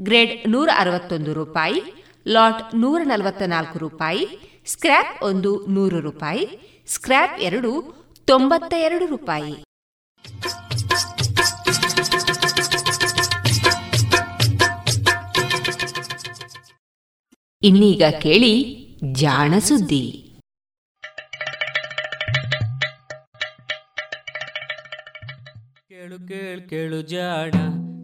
ಗ್ರೇಡ್ 0.02 0.50
ನೂರ 0.50 0.70
ಅರವತ್ತೊಂದು 0.78 1.34
ರೂಪಾಯಿ, 1.34 1.82
ಲಾಟ್ 2.28 2.76
ನೂರ 2.76 3.02
ನಲವತ್ತ 3.04 3.42
ನಾಲ್ಕು 3.42 3.80
ರೂಪಾಯಿ, 3.80 4.28
ಸ್ಕ್ರ್ಯಾಪ್ 4.66 5.24
ಒಂದು 5.24 5.66
ನೂರು 5.66 6.00
ರೂಪಾಯಿ, 6.00 6.48
ಸ್ಕ್ರ್ಯಾಪ್ 6.88 7.42
ಎರಡು 7.42 8.04
ತೊಂಬತ್ತ 8.26 8.74
ಎರಡು 8.78 9.06
ರೂಪಾಯಿ. 9.06 9.64
ಇನ್ನೀಗ 17.62 18.04
ಕೇಳಿ 18.22 18.88
ಜಾಣ 19.12 19.54
ಸುದ್ದಿ. 19.60 20.30
ಕೇಳು 25.90 26.28
ಕೇಳು 26.28 26.70
ಕೇಳು 26.70 27.02
ಜಾಣ 27.02 27.52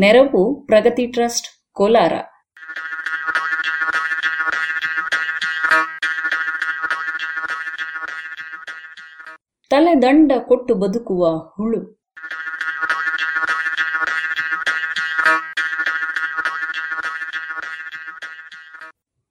ನೆರವು 0.00 0.66
ಪ್ರಗತಿ 0.66 1.06
ಟ್ರಸ್ಟ್, 1.06 1.48
ಕೋಲಾರ. 1.72 2.12
ತಲೆದಂಡ 9.70 10.32
ಕೊಟ್ಟು 10.38 10.74
ಬದುಕುವ 10.74 11.38
ಹುಳು. 11.38 12.00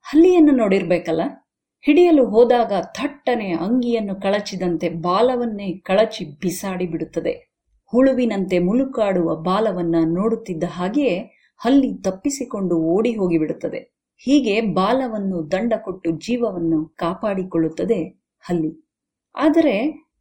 ಹಲ್ಲಿಯನ್ನು 0.02 0.52
ನೋಡಿರ್ಬೇಕಲ್ಲ? 0.52 1.20
ಹಿಡಿಯಲು 1.82 2.24
ಹೋದಾಗ 2.24 2.72
ಥಟ್ಟನೆ 2.92 3.52
ಅಂಗಿಯನ್ನು 3.52 4.20
ಕಳಚಿದಂತೆ 4.20 4.88
ಬಾಲವನ್ನೇ 4.88 5.78
ಕಳಚಿ 5.78 6.24
ಬಿಸಾಡಿ 6.24 6.86
ಬಿಡುತ್ತದೆ. 6.86 7.49
ಹುಳುವಿನಂತೆ 7.90 8.58
ಮುಲುಕಾಡುವ 8.58 9.36
ಬಾಲವನ್ನ 9.36 9.96
ನೋಡುತ್ತಿದ್ದ 10.04 10.64
ಹಾಗೆಯೇ 10.70 11.16
ಹಲ್ಲಿ 11.58 11.94
ತಪ್ಪಿಸಿಕೊಂಡು 11.94 12.76
ಓಡಿ 12.76 13.12
ಹೋಗಿಬಿಡುತ್ತದೆ. 13.12 13.80
ಹೀಗೆ 14.16 14.60
ಬಾಲವನ್ನು 14.60 15.52
ದಂಡ 15.52 15.72
ಕೊಟ್ಟು 15.76 16.10
ಜೀವವನ್ನು 16.10 16.84
ಕಾಪಾಡಿಕೊಳ್ಳುತ್ತದೆ 16.96 18.00
ಹಲ್ಲಿ 18.40 18.72
ಆದರೆ 19.34 19.74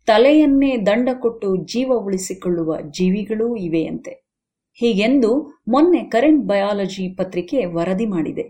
ತಲೆಯನ್ನೇ 0.08 0.78
ದಂಡ 0.78 1.10
ಕೊಟ್ಟು 1.20 1.56
ಜೀವ 1.56 1.94
ಉಳಿಸಿಕೊಳ್ಳುವ 1.96 2.82
ಜೀವಿಗಳೂ 2.82 3.56
ಇವೆಯಂತೆ. 3.56 4.14
ಹೀಗೆಂದು 4.74 5.62
ಮೊನ್ನೆ 5.68 6.04
ಕರೆಂಟ್ 6.04 6.46
ಬಯಾಲಜಿ 6.46 7.16
ಪತ್ರಿಕೆ 7.16 7.66
ವರದಿ 7.66 8.06
ಮಾಡಿದೆ. 8.06 8.46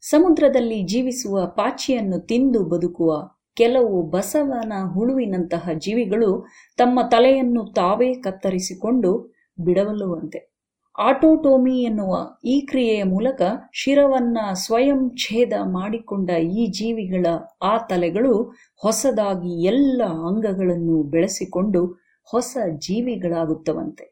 ಸಮುದ್ರದಲ್ಲಿ 0.00 0.82
ಜೀವಿಸುವ 0.82 1.46
ಪಾಚಿಯನ್ನು 1.46 2.20
ತಿಂದು 2.20 2.64
ಬದುಕುವ 2.64 3.10
ಕೆಲವು 3.56 4.02
ಬಸವನ 4.02 4.72
ಹುಳುವಿನಂತಹ 4.94 5.70
ಜೀವಿಗಳು 5.78 6.46
ತಮ್ಮ 6.76 7.00
ತಲೆಯನ್ನು 7.10 7.72
ತಾವೇ 7.72 8.14
ಕತ್ತರಿಸಿಕೊಂಡು 8.14 9.34
ಬಿಡವಲ್ಲುವಂತೆ 9.64 10.52
ಆಟೋಟೋಮಿ 10.98 11.82
ಎನ್ನುವ 11.82 12.38
ಈ 12.44 12.60
ಕ್ರಿಯೆಯ 12.60 13.02
ಮೂಲಕ 13.02 13.42
ಶಿರವನ್ನ 13.72 14.38
ಸ್ವಯಂ 14.52 15.10
ಛೇದ 15.16 15.52
ಮಾಡಿಕೊಂಡ 15.64 16.30
ಈ 16.30 16.66
ಜೀವಿಗಳ 16.66 17.26
ಆ 17.62 17.78
ತಲೆಗಳು 17.78 18.42
ಹೊಸದಾಗಿ 18.82 19.64
ಎಲ್ಲ 19.64 20.02
ಅಂಗಗಳನ್ನು 20.02 21.02
ಬೆಳೆಸಿಕೊಂಡು 21.02 21.86
ಹೊಸ 22.24 22.56
ಜೀವಿಗಳಾಗುತ್ತವಂತೆ. 22.78 24.04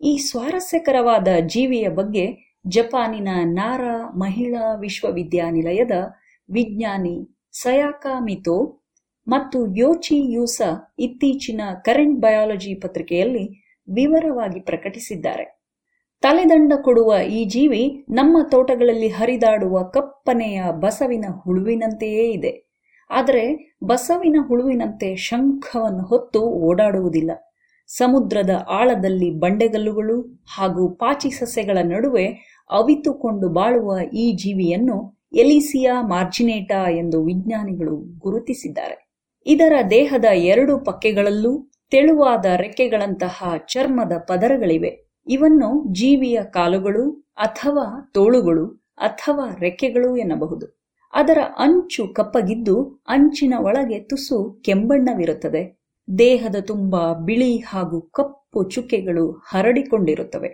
ಈ 0.00 0.16
ಸ್ವಾರಸ್ಯಕರವಾದ 0.16 1.28
ಜೀವಿಯ 1.46 1.88
ಬಗ್ಗೆ 1.88 2.56
ಜಪಾನಿನ 2.68 3.28
ನಾರಾ 3.42 4.10
ಮಹಿಳಾ 4.18 4.74
ವಿಶ್ವವಿದ್ಯಾನಿಲಯದ 4.74 5.90
ವಿಜ್ಞಾನಿ 6.50 7.35
ಸಯಾಕಾ 7.62 8.20
ಮಿತೋ 8.20 8.84
ಮತ್ತು 9.28 9.76
ಯೋಚಿ 9.76 10.32
ಯೂಸ 10.32 10.62
ಇತ್ತೀಚಿನ 10.98 11.60
ಕರೆಂಟ್ 11.84 12.20
ಬಯಾಲಜಿ 12.20 12.74
ಪತ್ರಿಕೆಯಲ್ಲಿ 12.74 13.74
ವಿವರವಾಗಿ 13.94 14.60
ಪ್ರಕಟಿಸಿದ್ದಾರೆ. 14.60 15.60
ತಲೆದಂಡ 16.22 16.72
ಕೊಡುವ 16.82 17.14
ಈ 17.18 17.44
ಜೀವಿ 17.44 18.06
ನಮ್ಮ 18.08 18.36
ತೋಟಗಳಲ್ಲಿ 18.50 19.08
ಹರಿದಾಡುವ 19.08 19.82
ಕಪ್ಪನೆಯ 19.82 20.62
ಬಸವಿನ 20.70 21.24
ಹುಳುವಿನಂತೆಯೇ 21.30 22.30
ಇದೆ. 22.30 22.68
ಆದರೆ 23.10 23.76
ಬಸವಿನ 23.84 24.36
ಹುಳುವಿನಂತೆ 24.48 25.16
ಶಂಖವನ್ನು 25.16 26.04
ಹೊತ್ತು 26.04 26.40
ಓಡಾಡುವುದಿಲ್ಲ. 26.40 27.30
ಸಮುದ್ರದ 27.86 28.66
ಆಳದಲ್ಲಿ 28.68 29.30
ಬಂಡೆಗಲ್ಲುಗಳು 29.30 30.44
ಹಾಗೂ 30.54 30.88
ಪಾಚಿ 30.88 31.30
ಸಸ್ಯಗಳ 31.30 31.78
ನಡುವೆ 31.82 32.26
ಅವಿತುಕೊಂಡು 32.70 33.48
ಬಾಳುವ 33.48 33.98
ಈ 34.14 34.32
ಜೀವಿಯನ್ನು 34.32 35.15
ಎಲಿಸಿಯಾ 35.36 36.02
ಮಾರ್ಜಿನೇಟಾ 36.02 36.90
ಎಂದು 36.90 37.24
ವಿಜ್ಞಾನಿಗಳು 37.24 37.96
ಗುರುತಿಸಿದ್ದಾರೆ. 37.96 39.12
ಇದರ 39.46 39.72
ದೇಹದ 39.90 40.24
ಎರಡು 40.24 40.78
ಪಕ್ಕೆಗಳಲ್ಲೂ 40.78 41.70
ತೆಳುವಾದ 41.90 42.46
ರೆಕ್ಕೆಗಳಂತಹ 42.56 43.52
ಚರ್ಮದ 43.68 44.12
ಪದರಗಳಿವೆ. 44.18 45.12
ಇವನ್ನು 45.28 45.94
ಜೀವಿಯ 45.94 46.40
ಕಾಲುಗಳು 46.50 47.10
ಅಥವಾ 47.36 48.10
ತೋಳುಗಳು 48.14 48.66
ಅಥವಾ 48.98 49.56
ರೆಕ್ಕೆಗಳು 49.60 50.16
ಎನ್ನಬಹುದು. 50.16 50.82
ಅದರ 51.14 51.38
ಅಂಚು 51.58 52.08
ಕಪ್ಪಗಿದ್ದು 52.08 53.04
ಅಂಚಿನ 53.08 53.54
ಒಳಗೆ 53.58 53.98
ತುಸು 53.98 54.62
ಕೆಂಬಣ್ಣವಿರುತ್ತದೆ. 54.64 55.78
ದೇಹದ 56.18 56.56
ತುಂಬ 56.60 57.12
ಬಿಳಿ 57.12 57.58
ಹಾಗೂ 57.58 58.00
ಕಪ್ಪು 58.00 58.70
ಚುಕ್ಕೆಗಳು 58.70 59.30
ಹರಡಿಕೊಂಡಿರುತ್ತವೆ. 59.30 60.48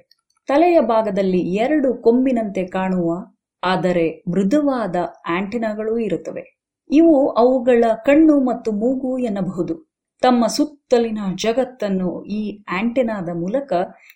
ತಲೆಯ 0.48 0.80
ಭಾಗದಲ್ಲಿ 0.80 1.38
ಎರಡು 1.38 1.94
ಕೊಂಬಿನಂತೆ 1.94 2.66
ಕಾಣುವ 2.66 3.16
ಆದರೆ 3.64 4.24
ಮೃದುವಾದ 4.28 4.96
ಆಂಟಿನಾಗಳೂ 5.28 5.98
ಇರುತ್ತವೆ. 5.98 6.62
ಇವು 6.90 7.28
ಅವುಗಳ 7.28 7.84
ಕಣ್ಣು 8.04 8.40
ಮತ್ತು 8.40 8.72
ಮೂಗು 8.72 9.18
ಎನ್ನಬಹುದು. 9.18 9.92
ತಮ್ಮ 10.20 10.46
ಸುತ್ತಲಿನ 10.46 11.18
ಜಗತ್ತನ್ನು 11.36 12.24
ಈ 12.24 12.64
ಆಂಟೆನಾದ 12.68 13.28
ಮೂಲಕ 13.28 13.72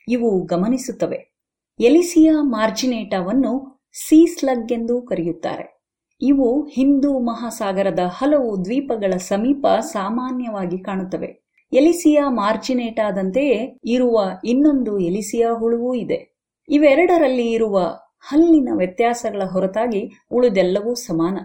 ಇವು 0.09 0.45
ಗಮನಿಸುತ್ತವೆ. 0.45 1.37
ಎಲಿಸಿಯಾ 1.81 2.37
ಮಾರ್ಜಿನೇಟಾವನ್ನು 2.41 3.83
ಸೀ 4.09 4.27
ಸ್ಲಗ್ 4.27 4.73
ಎಂದು 4.73 5.03
ಕರೆಯುತ್ತಾರೆ. 5.03 5.81
ಇವು 6.23 6.67
ಹಿಂದೂ 6.67 7.19
ಮಹಾಸಾಗರದ 7.19 7.99
ಹಲವು 7.99 8.65
ದ್ವೀಪಗಳ 8.65 9.17
ಸಮೀಪ 9.17 9.67
ಸಾಮಾನ್ಯವಾಗಿ 9.81 10.79
ಕಾಣುತ್ತವೆ. 10.79 11.47
ಎಲಿಸಿಯಾ 11.73 12.31
ಮಾರ್ಜಿನೇಟಾದಂತೆಯೇ 12.31 13.79
ಇರುವ 13.85 14.21
ಇನ್ನೊಂದು 14.45 14.99
ಎಲಿಸಿಯಾ 14.99 15.55
ಹುಳುವೂ 15.55 15.95
ಇದೆ. 15.95 16.37
ಇವೆರಡರಲ್ಲಿ 16.69 17.53
ಇರುವ 17.53 17.99
ಹಲ್ಲಿನ 18.19 18.69
ವ್ಯತ್ಯಾಸಗಳ 18.77 19.43
ಹೊರತಾಗಿ 19.45 20.13
ಉಳಿದೆಲ್ಲವೂ 20.31 20.95
ಸಮಾನ. 20.95 21.39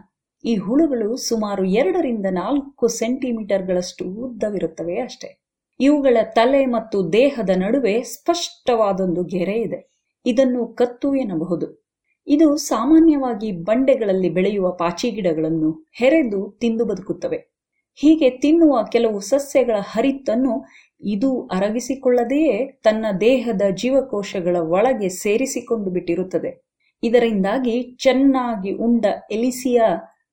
ಈ 0.45 0.55
ಹುಳುಗಳು 0.55 1.17
ಸುಮಾರು 1.17 1.65
ಎರಡರಿಂದ 1.65 2.25
ನಾಲ್ಕು 2.31 2.87
ಸೆಂಟಿಮೀಟರ್ಗಳಷ್ಟು 2.87 4.05
ಉದ್ದವಿರುತ್ತವೆ 4.05 4.99
ಅಷ್ಟೇ. 4.99 5.43
ಇವುಗಳ 5.79 6.17
ತಲೆ 6.35 6.65
ಮತ್ತು 6.65 7.13
ದೇಹದ 7.13 7.49
ನಡುವೆ 7.55 8.01
ಸ್ಪಷ್ಟವಾದೊಂದು 8.01 9.23
ಗೆರೆ 9.23 9.53
ಇದೆ. 9.53 9.91
ಇದನ್ನು 10.25 10.67
ಕತ್ತು 10.67 11.15
ಎನ್ನಬಹುದು. 11.15 11.81
ಇದು 12.27 12.55
ಸಾಮಾನ್ಯವಾಗಿ 12.55 13.51
ಬಂಡೆಗಳಲ್ಲಿ 13.51 14.29
ಬೆಳೆಯುವ 14.29 14.71
ಪಾಚಿ 14.71 15.11
ಗಿಡಗಳನ್ನು 15.11 15.85
ಹೆರೆದು 15.93 16.57
ತಿಂದು 16.61 16.85
ಬದುಕುತ್ತವೆ. 16.85 17.51
ಹೀಗೆ 17.95 18.29
ತಿನ್ನುವ 18.29 18.83
ಕೆಲವು 18.91 19.19
ಸಸ್ಯಗಳ 19.19 19.75
ಹರಿತನ್ನು 19.79 20.65
ಇದು 21.03 21.47
ಅರಗಿಸಿಕೊಳ್ಳದೆಯೇ 21.47 22.65
ತನ್ನ 22.65 23.05
ದೇಹದ 23.21 23.61
ಜೀವಕೋಶಗಳ 23.73 24.55
ಒಳಗೆ 24.55 25.09
ಸೇರಿಸಿಕೊಂಡು 25.09 25.89
ಬಿಟ್ಟಿರುತ್ತದೆ. 25.89 26.65
ಇದರಿಂದಾಗಿ 27.03 27.97
ಚೆನ್ನಾಗಿ 27.99 28.71
ಉಂಡ 28.71 29.05
ಎಲಿಸಿಯ 29.31 29.81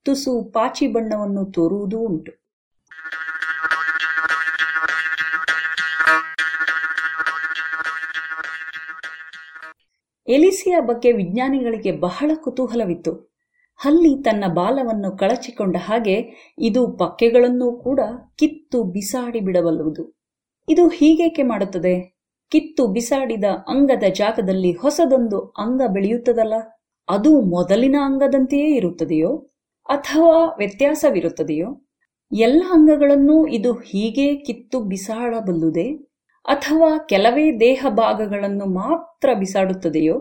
ತುಸು 0.04 0.44
ಪಾಚಿ 0.44 0.86
ಬಣ್ಣವನ್ನು 0.86 1.44
ತೋರುವುದೂ 1.44 1.98
ಉಂಟು. 1.98 2.32
ಎಲಿಸಿಯ 10.28 10.80
ಬಗ್ಗೆ 10.80 11.12
ವಿಜ್ಞಾನಿಗಳಿಗೆ 11.12 11.92
ಬಹಳ 11.92 12.30
ಕುತೂಹಲವಿತ್ತು. 12.34 13.38
ಅಲ್ಲಿ 13.84 14.22
ತನ್ನ 14.22 14.44
ಬಾಲವನ್ನು 14.54 15.16
ಕಳಚಿಕೊಂಡ 15.16 15.76
ಹಾಗೆ 15.76 16.48
ಇದು 16.58 16.88
ಪಕ್ಕೆಗಳನ್ನು 16.88 17.76
ಕೂಡ 17.76 18.00
ಕಿತ್ತು 18.36 18.84
ಬಿಸಾಡಿ 18.84 19.40
ಬಿಡಬಲ್ಲುವುದು 19.40 20.17
ಇದು 20.68 20.88
ಹೀಗೇಕೆ 20.88 21.42
ಮಾಡುತ್ತದೆ? 21.42 21.94
ಕಿತ್ತು 22.50 22.86
ಬಿಸಾಡಿದ 22.86 23.44
ಅಂಗದ 23.44 24.02
ಜಾಗದಲ್ಲಿ 24.14 24.72
ಹೊಸದೊಂದು 24.72 25.38
ಅಂಗ 25.40 25.82
ಬೆಳೆಯುತ್ತದಲ್ಲ, 25.88 26.54
ಅದು 27.08 27.40
ಮೊದಲಿನ 27.40 27.96
ಅಂಗದಂತೆಯೇ 28.04 28.76
ಇರುತ್ತದೆಯೋ? 28.76 29.36
ಅಥವಾ 29.88 30.54
ವ್ಯತ್ಯಾಸವಿರುತ್ತದೆಯೋ? 30.58 31.68
ಎಲ್ಲ 32.32 32.62
ಅಂಗಗಳನ್ನು 32.72 33.46
ಇದು 33.46 33.72
ಹೀಗೆ 33.72 34.36
ಕಿತ್ತು 34.36 34.80
ಬಿಸಾಡಬಲ್ಲುದೇ? 34.80 35.88
ಅಥವಾ 36.44 36.98
ಕೆಲವೇ 36.98 37.60
ದೇಹ 37.60 37.86
ಭಾಗಗಳನ್ನು 37.90 38.66
ಮಾತ್ರ 38.66 39.28
ಬಿಸಾಡುತ್ತದೆಯೋ? 39.34 40.16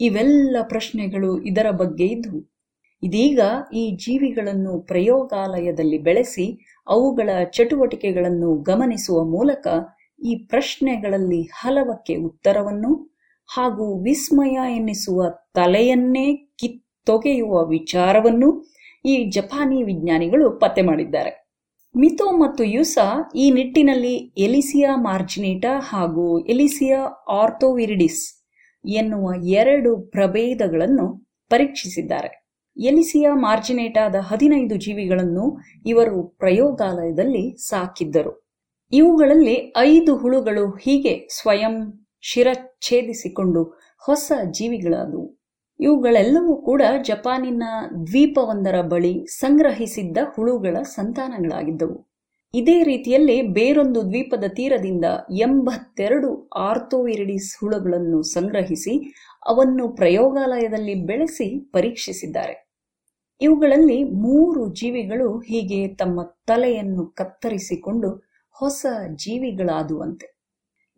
ಇವೆಲ್ಲ 0.00 0.56
ಪ್ರಶ್ನೆಗಳು 0.62 1.42
ಇದರ 1.42 1.70
ಬಗ್ಗೆ 1.70 2.06
ಇದ್ವು 2.06 2.54
ಇದೀಗ 3.02 3.40
ಈ 3.74 3.96
ಜೀವಿಗಳನ್ನು 3.96 4.80
ಪ್ರಯೋಗಾಲಯದಲ್ಲಿ 4.80 5.98
ಬೆಳೆಸಿ 5.98 6.46
ಅವುಗಳ 6.86 7.28
ಚಟುವಟಿಕೆಗಳನ್ನು 7.44 8.54
ಗಮನಿಸುವ 8.54 9.24
ಮೂಲಕ 9.24 9.66
ಈ 10.24 10.34
ಪ್ರಶ್ನೆಗಳಲ್ಲಿ 10.36 11.42
ಹಲವಕ್ಕೆ 11.42 12.14
ಉತ್ತರವನ್ನು 12.16 13.20
ಹಾಗೂ 13.54 14.02
ವಿಸ್ಮಯ 14.02 14.76
ಎನ್ನಿಸುವ 14.76 15.30
ತಲೆಯನ್ನೇ 15.54 16.36
ಕಿತ್ತೊಗೆಯುವ 16.36 17.66
ವಿಚಾರವನ್ನು 17.66 18.64
ಈ 19.06 19.30
ಜಪಾನಿ 19.30 19.82
ವಿಜ್ಞಾನಿಗಳು 19.82 20.50
ಪತ್ತೆ 20.50 20.82
ಮಾಡಿದ್ದಾರೆ. 20.82 21.44
ಮಿತೋ 21.96 22.30
ಮತ್ತು 22.30 22.64
ಯುಸಾ 22.64 23.30
ಈ 23.36 23.50
ನಿಟ್ಟಿನಲ್ಲಿ 23.50 24.14
ಎಲಿಸಿಯಾ 24.16 24.96
ಮಾರ್ಜಿನೇಟಾ 24.96 25.80
ಹಾಗೂ 25.80 26.46
ಎಲಿಸಿಯಾ 26.46 27.24
ಆರ್ಥೋವಿರಿಡಿಸ್ 27.28 28.44
ಎನ್ನುವ 28.88 29.46
ಎರಡು 29.46 29.96
ಪ್ರಭೇದಗಳನ್ನು 29.96 31.06
ಪರೀಕ್ಷಿಸಿದ್ದಾರೆ. 31.50 32.43
ಎಲಿಸಿಯಾ 32.76 33.34
ಮಾರ್ಜಿನೇಟಾದ 33.34 34.14
ಹದಿನೈದು 34.20 34.74
ಜೀವಿಗಳನ್ನು 34.74 35.56
ಇವರು 35.86 36.22
ಪ್ರಯೋಗಾಲಯದಲ್ಲಿ 36.22 37.56
ಸಾಕಿದ್ದರು. 37.56 38.44
ಇವುಗಳಲ್ಲಿ 38.92 39.74
ಐದು 39.76 40.16
ಹುಳುಗಳು 40.16 40.70
ಹೀಗೆ 40.70 41.28
ಸ್ವಯಂ 41.30 42.06
ಶಿರಚ್ಛೇದಿಸಿಕೊಂಡು 42.20 43.64
ಹೊಸ 43.98 44.32
ಜೀವಿಗಳಾದವು. 44.50 45.40
ಇವುಗಳೆಲ್ಲವೂ 45.80 46.56
ಕೂಡ 46.56 46.82
ಜಪಾನಿನ 47.02 47.62
ದ್ವೀಪವೊಂದರ 48.06 48.80
ಬಳಿ 48.80 49.26
ಸಂಗ್ರಹಿಸಿದ್ದ 49.26 50.18
ಹುಳುಗಳ 50.36 50.82
ಸಂತಾನಗಳಾಗಿದ್ದವು. 50.82 52.14
ಇದೇ 52.54 52.82
ರೀತಿಯಲ್ಲಿ 52.82 53.42
ಬೇರೊಂದು 53.42 54.02
ದ್ವೀಪದ 54.02 54.44
ತೀರದಿಂದ 54.48 55.04
ಎಂಬತ್ತೆರಡು 55.30 56.48
ಆರ್ಥೋವಿರಿಡಿಸ್ 56.56 57.60
ಹುಳುಗಳನ್ನು 57.60 58.22
ಸಂಗ್ರಹಿಸಿ 58.22 59.14
ಅವನ್ನು 59.46 59.88
ಪ್ರಯೋಗಾಲಯದಲ್ಲಿ 59.88 60.94
ಬೆಳೆಸಿ 60.94 61.70
ಪರೀಕ್ಷಿಸಿದ್ದಾರೆ. 61.72 62.63
ಇವುಗಳಲ್ಲಿ 63.40 64.04
ಮೂರು 64.04 64.74
ಜೀವಿಗಳು 64.74 65.38
ಹೀಗೆ 65.38 65.88
ತಮ್ಮ 65.88 66.22
ತಲೆಯನ್ನು 66.46 67.06
ಕತ್ತರಿಸಿಕೊಂಡು 67.06 68.10
ಹೊಸ 68.50 68.86
ಜೀವಿಗಳಾದುವಂತೆ. 69.16 70.40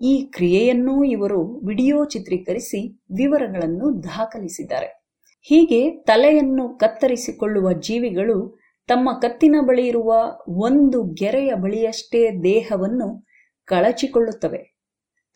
ಈ 0.01 0.25
ಕ್ರಿಯೆಯನ್ನೂ 0.25 1.05
ಇವರು 1.05 1.67
ವಿಡಿಯೋ 1.67 2.05
ಚಿತ್ರೀಕರಿಸಿ 2.05 3.03
ವಿವರಗಳನ್ನು 3.17 4.03
ದಾಖಲಿಸಿದ್ದಾರೆ. 4.03 5.07
ಹೀಗೆ 5.43 5.91
ತಲೆಯನ್ನು 5.91 6.79
ಕತ್ತರಿಸಿಕೊಳ್ಳುವ 6.79 7.73
ಜೀವಿಗಳು 7.73 8.59
ತಮ್ಮ 8.89 9.13
ಕತ್ತಿನ 9.13 9.57
ಬಳಿ 9.61 9.87
ಇರುವ 9.87 10.15
ಒಂದು 10.49 11.03
ಗೆರೆಯ 11.03 11.55
ಬಳಿಯಷ್ಟೇ 11.55 12.31
ದೇಹವನ್ನು 12.31 13.27
ಕಳಚಿಕೊಳ್ಳುತ್ತವೆ. 13.65 14.77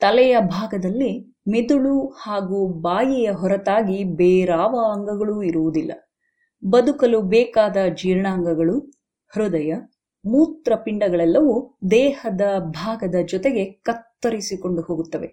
ತಲೆಯ 0.00 0.40
ಭಾಗದಲ್ಲಿ 0.40 1.34
ಮಿದುಳು 1.48 2.06
ಹಾಗೂ 2.06 2.66
ಬಾಯಿಯ 2.80 3.30
ಹೊರತಾಗಿ 3.30 4.04
ಬೇರಾವ 4.04 4.76
ಅಂಗಗಳೂ 4.92 5.42
ಇರುವುದಿಲ್ಲ. 5.42 5.92
ಬದುಕಲು 6.64 7.22
ಬೇಕಾದ 7.22 7.76
ಜೀರ್ಣಾಂಗಗಳು, 7.94 8.78
ಹೃದಯ, 9.34 9.74
ಮೂತ್ರಪಿಂಡಗಳೆಲ್ಲವೂ 10.26 11.78
ದೇಹದ 11.90 12.40
ಭಾಗದ 12.58 13.14
ಜೊತೆಗೆ 13.26 13.64
ಕತ್ತರಿಸಿಕೊಂಡು 13.64 14.82
ಹೋಗುತ್ತವೆ. 14.82 15.26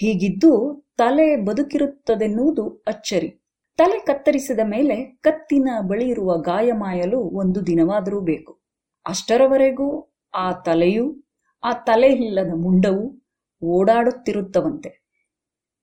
ಹೀಗಿದ್ದು 0.00 0.84
ತಲೆ 0.98 1.36
ಬದುಕಿರುತ್ತದೆನ್ನುವುದು 1.36 2.68
ಅಚ್ಚರಿ. 2.86 3.28
ತಲೆ 3.76 3.98
ಕತ್ತರಿಸಿದ 3.98 4.60
ಮೇಲೆ 4.64 5.04
ಕತ್ತಿನ 5.04 5.68
ಬಳಿ 5.80 6.08
ಇರುವ 6.08 6.38
ಗಾಯ 6.38 6.72
ಮಾಯಲು 6.72 7.20
ಒಂದು 7.20 7.66
ದಿನವಾದರೂ 7.66 8.20
ಬೇಕು. 8.20 8.60
ಅಷ್ಟರವರೆಗೂ 9.06 10.16
ಆ 10.34 10.52
ತಲೆಯು, 10.52 11.24
ಆ 11.64 11.72
ತಲೆ 11.72 12.08
ಇಲ್ಲದ 12.08 12.50
ಮುಂಡವು 12.54 13.22
ಓಡಾಡುತ್ತಿರುತ್ತವಂತೆ. 13.64 15.04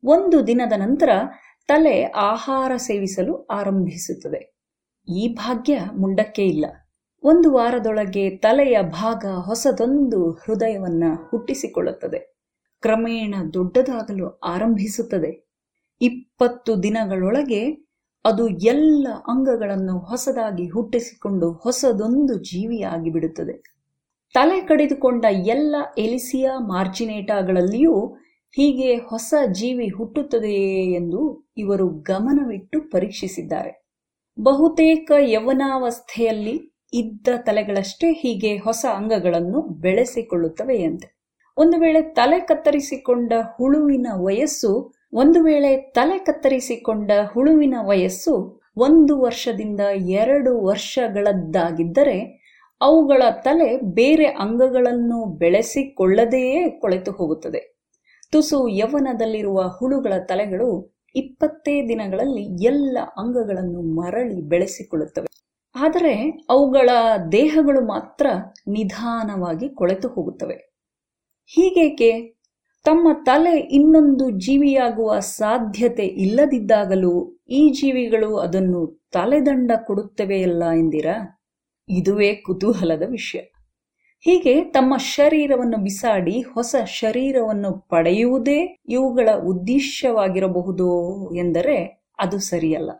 ಒಂದು 0.04 0.48
ದಿನದ 0.48 0.74
ನಂತರ 0.78 1.10
ತಲೆ 1.68 2.04
ಆಹಾರ 2.04 2.72
ಸೇವಿಸಲು 2.78 3.46
ಆರಂಭಿಸುತ್ತದೆ. 3.46 4.51
ಈ 5.10 5.34
ಭಾಗ್ಯ 5.34 5.80
ಮುಂಡಕ್ಕೆ 5.98 6.46
ಇಲ್ಲ. 6.46 6.66
ಒಂದು 7.24 7.54
ವಾರದೊಳಗೆ 7.54 8.30
ತಲೆಯ 8.30 8.82
ಭಾಗ 8.82 9.26
ಹೊಸದೊಂದು 9.26 10.32
ಹೃದಯವನ್ನ 10.32 11.04
ಹುಟ್ಟಿಸಿಕೊಳ್ಳುತ್ತದೆ. 11.32 12.38
ಕ್ರಮೇಣ 12.82 13.36
ದೊಡ್ಡದಾಗಲು 13.54 14.30
ಆರಂಭಿಸುತ್ತದೆ. 14.30 15.52
ಇಪ್ಪತ್ತು 16.02 16.84
ದಿನಗಳೊಳಗೆ 16.84 17.92
ಅದು 18.26 18.48
ಎಲ್ಲ 18.48 19.08
ಅಂಗಗಳನ್ನು 19.28 20.00
ಹೊಸದಾಗಿ 20.00 20.70
ಹುಟ್ಟಿಸಿಕೊಂಡು 20.70 21.52
ಹೊಸದೊಂದು 21.52 22.34
ಜೀವಿಯಾಗಿ 22.34 23.10
ಬಿಡುತ್ತದೆ 23.10 23.54
ತಲೆ 24.34 24.62
ಕಡಿದುಕೊಂಡ 24.62 25.26
ಎಲ್ಲ 25.26 25.76
ಎಲಿಸಿಯಾ 25.98 26.60
ಮಾರ್ಜಿನೇಟಾಗಳಲ್ಲಿಯೂ 26.60 28.08
ಹೀಗೆ 28.52 28.96
ಹೊಸ 28.96 29.34
ಜೀವಿ 29.52 29.88
ಹುಟ್ಟುತ್ತದೆಯೇ 29.88 30.94
ಎಂದು 30.94 31.52
ಇವರು 31.58 31.90
ಗಮನವಿಟ್ಟು 31.90 32.92
ಪರೀಕ್ಷಿಸಿದ್ದಾರೆ. 32.92 33.81
ಬಹುತೇಕ 34.40 35.12
ಯವನಾವಸ್ಥೆಯಲ್ಲಿ 35.20 36.72
ಇದ್ದ 36.94 37.28
ತಲೆಗಳಷ್ಟೇ 37.38 38.12
ಹೀಗೆ 38.12 38.58
ಹೊಸ 38.58 38.86
ಅಂಗಗಳನ್ನು 38.96 39.62
ಬೆಳೆಸಿಕೊಳ್ಳುತ್ತವೆಯಂತೆ. 39.62 41.22
ಒಂದು 41.58 41.80
ವೇಳೆ 41.80 42.02
ತಲೆ 42.02 42.40
ಕತ್ತರಿಸಿಕೊಂಡ 42.40 43.34
ಹುಳುವಿನ 43.58 44.08
ವಯಸ್ಸು, 44.14 44.94
ಒಂದು 45.14 45.44
ವೇಳೆ 45.44 45.78
ತಲೆ 45.78 46.18
ಕತ್ತರಿಸಿಕೊಂಡ 46.18 47.12
ಹುಳುವಿನ 47.34 47.76
ವಯಸ್ಸು 47.82 48.62
ಒಂದು 48.78 49.22
ವರ್ಷದಿಂದ 49.22 49.80
ಎರಡು 49.96 50.64
ವರ್ಷಗಳದ್ದಾಗಿದ್ದರೆ, 50.64 52.42
ಅವುಗಳ 52.82 53.24
ತಲೆ 53.30 53.78
ಬೇರೆ 53.78 54.26
ಅಂಗಗಳನ್ನು 54.26 55.26
ಬೆಳೆಸಿಕೊಳ್ಳದೆಯೇ 55.26 56.70
ಕೊಳೆತು 56.70 57.12
ಹೋಗುತ್ತದೆ. 57.12 57.78
ತುಸು 58.32 58.68
ಯೌವನದಲ್ಲಿರುವ 58.68 59.62
ಹುಳುಗಳ 59.62 60.14
ತಲೆಗಳು 60.26 61.01
ಇಪ್ಪತ್ತೇ 61.16 61.88
ದಿನಗಳಲ್ಲಿ 61.88 62.64
ಎಲ್ಲ 62.64 62.98
ಅಂಗಗಳನ್ನು 63.18 63.82
ಮರಳಿ 63.82 64.42
ಬೆಳೆಸಿಕೊಳ್ಳುತ್ತವೆ. 64.42 65.28
ಆದರೆ 65.76 66.46
ಅವುಗಳ 66.50 66.90
ದೇಹಗಳು 67.32 67.88
ಮಾತ್ರ 67.88 68.28
ನಿಧಾನವಾಗಿ 68.68 69.70
ಕೊಳೆತು 69.70 70.08
ಹೋಗುತ್ತವೆ. 70.08 70.56
ಹೀಗೇಕೆ? 71.46 72.42
ತಮ್ಮ 72.84 73.08
ತಲೆ 73.26 73.60
ಇನ್ನೊಂದು 73.60 74.30
ಜೀವಿಯಾಗುವ 74.30 75.20
ಸಾಧ್ಯತೆ 75.20 76.06
ಇಲ್ಲದಿದ್ದಾಗಲೂ 76.06 77.38
ಈ 77.50 77.70
ಜೀವಿಗಳು 77.70 78.38
ಅದನ್ನು 78.38 79.10
ತಲೆದಂಡ 79.12 79.72
ಕೊಡುತ್ತವೆಯಲ್ಲ 79.86 80.64
ಎಂದಿರಾ? 80.64 81.42
ಇದುವೇ 81.90 82.36
ಕುತೂಹಲದ 82.36 83.04
ವಿಷಯ. 83.10 83.40
ಹೀಗೆ 84.24 84.64
ತಮ್ಮ 84.64 84.98
ಶರೀರವನ್ನು 84.98 85.78
ಬಿಸಾಡಿ 85.78 86.42
ಹೊಸ 86.42 86.76
ಶರೀರವನ್ನು 86.86 87.80
ಪಡೆಯುವುದೇ 87.80 88.78
ಇವುಗಳ 88.90 89.30
ಉದ್ದೇಶವಾಗಿರಬಹುದು 89.46 90.90
ಎಂದರೆ 91.36 92.08
ಅದು 92.20 92.40
ಸರಿಯಲ್ಲ. 92.40 92.92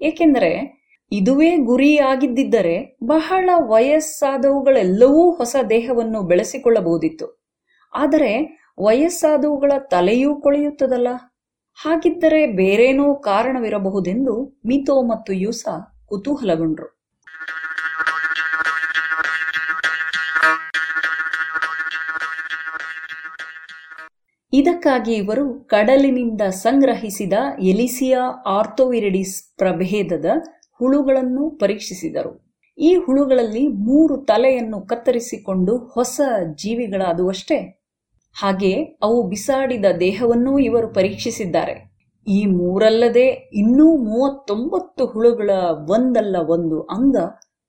ಏಕೆಂದರೆ 0.00 0.84
ಇದುವೇ 1.12 1.56
ಗುರಿಯಾಗಿದ್ದಿದ್ದರೆ 1.56 2.98
ಬಹಳ 3.04 3.50
ವಯಸ್ಸಾದವುಗಳೆಲ್ಲವೂ 3.54 5.30
ಹೊಸ 5.30 5.56
ದೇಹವನ್ನು 5.70 6.22
ಬೆಳೆಸಿಕೊಳ್ಳಬಹುದಿತ್ತು. 6.22 7.44
ಆದರೆ 7.94 8.60
ವಯಸ್ಸಾದವುಗಳ 8.80 9.72
ತಲೆಯೂ 9.78 10.40
ಕೊಳೆಯುತ್ತದಲ್ಲ. 10.40 11.08
ಹಾಗಿದ್ದರೆ 11.74 12.46
ಬೇರೇನೋ 12.46 13.14
ಕಾರಣವಿರಬಹುದೆಂದು 13.14 14.60
ಮಿತೋ 14.66 15.02
ಮತ್ತು 15.02 15.32
ಯೂಸ 15.32 15.66
ಕುತೂಹಲಗೊಂಡ್ರು. 16.06 16.93
ಇದಕ್ಕಾಗಿ 24.54 25.12
ಇವರು 25.12 25.60
ಕಡಲಿನಿಂದ 25.60 26.40
ಸಂಗ್ರಹಿಸಿದ 26.40 27.32
ಎಲಿಸಿಯಾ 27.60 28.20
ಆರ್ಥೋವಿರಿಡಿಸ್ 28.46 29.56
ಪ್ರಭೇದದ 29.56 30.24
ಹುಳುಗಳನ್ನು 30.78 31.50
ಪರೀಕ್ಷಿಸಿದರು. 31.50 32.54
ಈ 32.78 32.94
ಹುಳುಗಳಲ್ಲಿ 32.94 33.68
ಮೂರು 33.68 34.16
ತಲೆಯನ್ನು 34.16 34.80
ಕತ್ತರಿಸಿಕೊಂಡು 34.80 35.76
ಹೊಸ 35.76 36.20
ಜೀವಿಗಳಾದುವಷ್ಟೇ. 36.54 37.82
ಹಾಗೆ 38.40 38.82
ಅವು 38.82 39.28
ಬಿಸಾಡಿದ 39.28 39.84
ದೇಹವನ್ನೂ 40.00 40.58
ಇವರು 40.58 40.88
ಪರೀಕ್ಷಿಸಿದ್ದಾರೆ. 40.88 41.94
ಈ 42.28 42.46
ಮೂರಲ್ಲದೆ 42.46 43.26
ಇನ್ನೂ 43.52 43.96
ಮೂವತ್ತೊಂಬತ್ತು 43.96 45.06
ಹುಳುಗಳ 45.06 45.50
ಒಂದಲ್ಲ 45.90 46.36
ಒಂದು 46.48 46.80
ಅಂಗ 46.80 47.16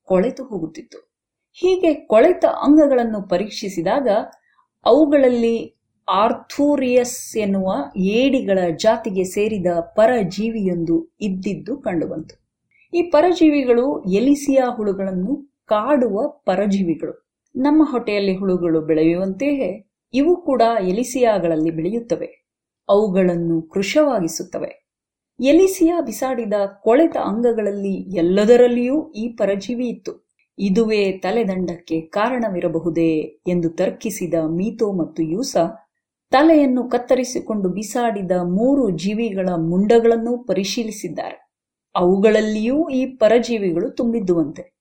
ಕೊಳೆತು 0.04 0.44
ಹೋಗುತ್ತಿತ್ತು. 0.44 1.16
ಹೀಗೆ 1.54 1.94
ಕೊಳೆತ 1.94 2.46
ಅಂಗಗಳನ್ನು 2.46 3.28
ಪರೀಕ್ಷಿಸಿದಾಗ 3.28 4.08
ಅವುಗಳಲ್ಲಿ 4.86 5.75
ಆರ್ಥೂರಿಯಸ್ 6.10 7.38
ಎನ್ನುವ 7.38 7.74
ಏಡಿಗಳ 7.98 8.60
ಜಾತಿಗೆ 8.78 9.24
ಸೇರಿದ 9.24 9.66
ಪರಜೀವಿಯೊಂದು 9.80 11.16
ಇದ್ದಿದ್ದು 11.22 11.78
ಕಂಡುಬಂತು. 11.78 12.46
ಈ 12.94 13.02
ಪರಜೀವಿಗಳು 13.02 14.04
ಎಲಿಸಿಯಾ 14.04 14.76
ಹುಳುಗಳನ್ನು 14.76 15.56
ಕಾಡುವ 15.66 16.28
ಪರಜೀವಿಗಳು. 16.28 17.40
ನಮ್ಮ 17.56 17.84
ಹೊಟ್ಟೆಯಲ್ಲಿ 17.92 18.38
ಹುಳುಗಳು 18.38 18.82
ಬೆಳೆಯುವಂತೆಯೇ 18.82 19.90
ಇವು 20.14 20.42
ಕೂಡ 20.42 20.62
ಎಲಿಸಿಯಾಗಳಲ್ಲಿ 20.88 21.72
ಬೆಳೆಯುತ್ತವೆ. 21.72 22.46
ಅವುಗಳನ್ನು 22.90 23.62
ಕೃಶವಾಗಿಸುತ್ತವೆ. 23.62 24.88
ಎಲಿಸಿಯಾ 25.40 26.02
ಬಿಸಾಡಿದ 26.02 26.54
ಕೊಳೆತ 26.84 27.18
ಅಂಗಗಳಲ್ಲಿ 27.18 27.94
ಎಲ್ಲದರಲ್ಲಿಯೂ 27.94 29.12
ಈ 29.12 29.28
ಪರಜೀವಿ 29.28 29.88
ಇತ್ತು. 29.88 30.26
ಇದುವೇ 30.60 31.12
ತಲೆದಂಡಕ್ಕೆ 31.12 32.02
ಕಾರಣವಿರಬಹುದೇ 32.02 33.42
ಎಂದು 33.48 33.70
ತರ್ಕಿಸಿದ 33.70 34.34
ಮೀತೋ 34.34 34.92
ಮತ್ತು 34.92 35.24
ಯೂಸ 35.24 35.58
ತಲೆಯನ್ನು 36.32 36.90
ಕತ್ತರಿಸಿಕೊಂಡು 36.90 37.70
ಬಿಸಾಡಿದ 37.70 38.32
ಮೂರು 38.32 38.90
ಜೀವಿಗಳ 38.90 39.50
ಮುಂಡಗಳನ್ನು 39.50 40.38
ಪರಿಶೀಲಿಸಿದ್ದಾರೆ. 40.38 41.52
ಅವುಗಳಲ್ಲಿಯೂ 41.96 42.90
ಈ 42.90 43.06
ಪರಜೀವಿಗಳು 43.06 43.90
ತುಂಬಿದ್ದುವಂತೆ. 43.90 44.76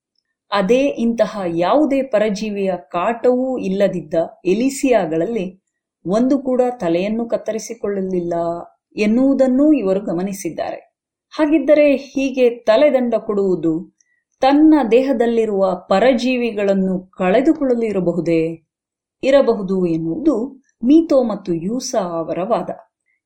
ಅದೇ 0.50 0.86
ಇಂತಹ 0.86 1.40
ಯಾವುದೇ 1.46 2.02
ಪರಜೀವಿಯ 2.02 2.72
ಕಾಟವೂ 2.76 3.58
ಇಲ್ಲದಿದ್ದ 3.58 4.14
ಎಲಿಸಿಯಾಗಳಲ್ಲಿ 4.44 5.62
ಒಂದು 6.06 6.38
ಕೂಡ 6.38 6.60
ತಲೆಯನ್ನು 6.80 7.28
ಕತ್ತರಿಸಿಕೊಳ್ಳಲಿಲ್ಲ 7.28 8.34
ಎನ್ನುವುದನ್ನೂ 8.96 9.72
ಇವರು 9.72 10.00
ಗಮನಿಸಿದ್ದಾರೆ. 10.00 10.76
ಹಾಗಿದ್ದರೆ 11.30 11.96
ಹೀಗೆ 11.96 12.50
ತಲೆದಂಡ 12.50 13.14
ಕೊಡುವುದು 13.14 13.94
ತನ್ನ 14.40 14.74
ದೇಹದಲ್ಲಿರುವ 14.90 15.86
ಪರಜೀವಿಗಳನ್ನು 15.88 17.06
ಕಳೆದುಕೊಳ್ಳಲು 17.06 17.82
ಇರಬಹುದೇ 17.82 18.42
ಇರಬಹುದು 19.22 19.86
ಎನ್ನುವುದು 19.86 20.63
ಮೀತೋ 20.84 21.22
ಮತ್ತು 21.22 21.54
ಯೂಸ 21.54 21.94
ಅವರ 21.94 22.38
ವಾದ. 22.42 22.70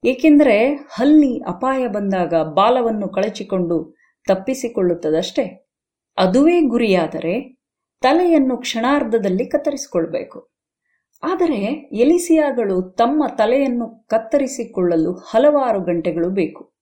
ಏಕೆಂದರೆ 0.05 0.75
ಹಲ್ಲಿ 0.75 1.39
ಅಪಾಯ 1.39 1.89
ಬಂದಾಗ 1.89 2.35
ಬಾಲವನ್ನು 2.35 3.09
ಕಳಚಿಕೊಂಡು 3.09 3.97
ತಪ್ಪಿಸಿಕೊಳ್ಳುತ್ತದಷ್ಟೇ. 4.29 5.69
ಅದುವೇ 6.19 6.61
ಗುರಿಯಾದರೆ 6.61 7.65
ತಲೆಯನ್ನು 8.01 8.57
ಕ್ಷಣಾರ್ಧದಲ್ಲಿ 8.57 9.47
ಕತ್ತರಿಸಿಕೊಳ್ಬೇಕು. 9.47 10.53
ಆದರೆ 11.23 11.89
ಎಲಿಸಿಯಾಗಳು 11.93 12.83
ತಮ್ಮ 12.83 13.25
ತಲೆಯನ್ನು 13.39 14.07
ಕತ್ತರಿಸಿಕೊಳ್ಳಲು 14.07 15.13
ಹಲವಾರು 15.13 15.81
ಗಂಟೆಗಳು 15.81 16.31
ಬೇಕು. 16.31 16.73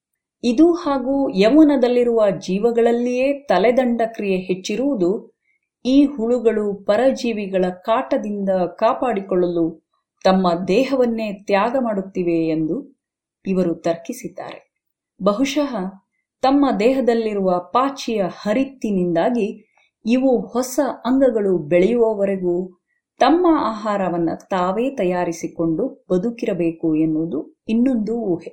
ಇದು 0.45 0.72
ಹಾಗೂ 0.72 1.29
ಯಮುನದಲ್ಲಿರುವ 1.29 2.31
ಜೀವಗಳಲ್ಲಿಯೇ 2.31 3.33
ತಲೆದಂಡ 3.33 4.01
ಕ್ರಿಯೆ 4.07 4.37
ಹೆಚ್ಚಿರುವುದು 4.37 5.37
ಈ 5.85 6.05
ಹುಳುಗಳು 6.05 6.74
ಪರಜೀವಿಗಳ 6.74 7.64
ಕಾಟದಿಂದ 7.68 8.49
ಕಾಪಾಡಿಕೊಳ್ಳಲು 8.79 9.86
ತಮ್ಮ 10.27 10.47
ದೇಹವನ್ನೇ 10.68 11.33
ತ್ಯಾಗ 11.33 11.77
ಮಾಡುತ್ತಿವೆ 11.81 12.39
ಎಂದು 12.49 12.77
ಇವರು 13.47 13.74
ತರ್ಕಿಸಿದ್ದಾರೆ. 13.74 14.61
ಬಹುಶಃ 15.22 15.72
ತಮ್ಮ 16.43 16.66
ದೇಹದಲ್ಲಿರುವ 16.81 17.51
ಪಾಚಿಯ 17.72 18.22
ಹರಿತ್ತಿನಿಂದಾಗಿ 18.41 19.49
ಇವು 20.05 20.33
ಹೊಸ 20.47 20.81
ಅಂಗಗಳು 21.05 21.59
ಬೆಳೆಯುವವರೆಗೂ 21.59 22.57
ತಮ್ಮ 23.20 23.47
ಆಹಾರವನ್ನು 23.61 24.49
ತಾವೇ 24.49 24.91
ತಯಾರಿಸಿಕೊಂಡು 24.91 26.07
ಬದುಕಿರಬೇಕು 26.11 26.89
ಎನ್ನುವುದು 26.97 27.41
ಇನ್ನೊಂದು 27.68 28.14
ಊಹೆ. 28.16 28.53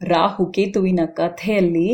ರಾಹು 0.00 0.46
ಕೇತುವಿನ 0.46 1.00
ಕಥೆಯಲ್ಲಿ 1.06 1.88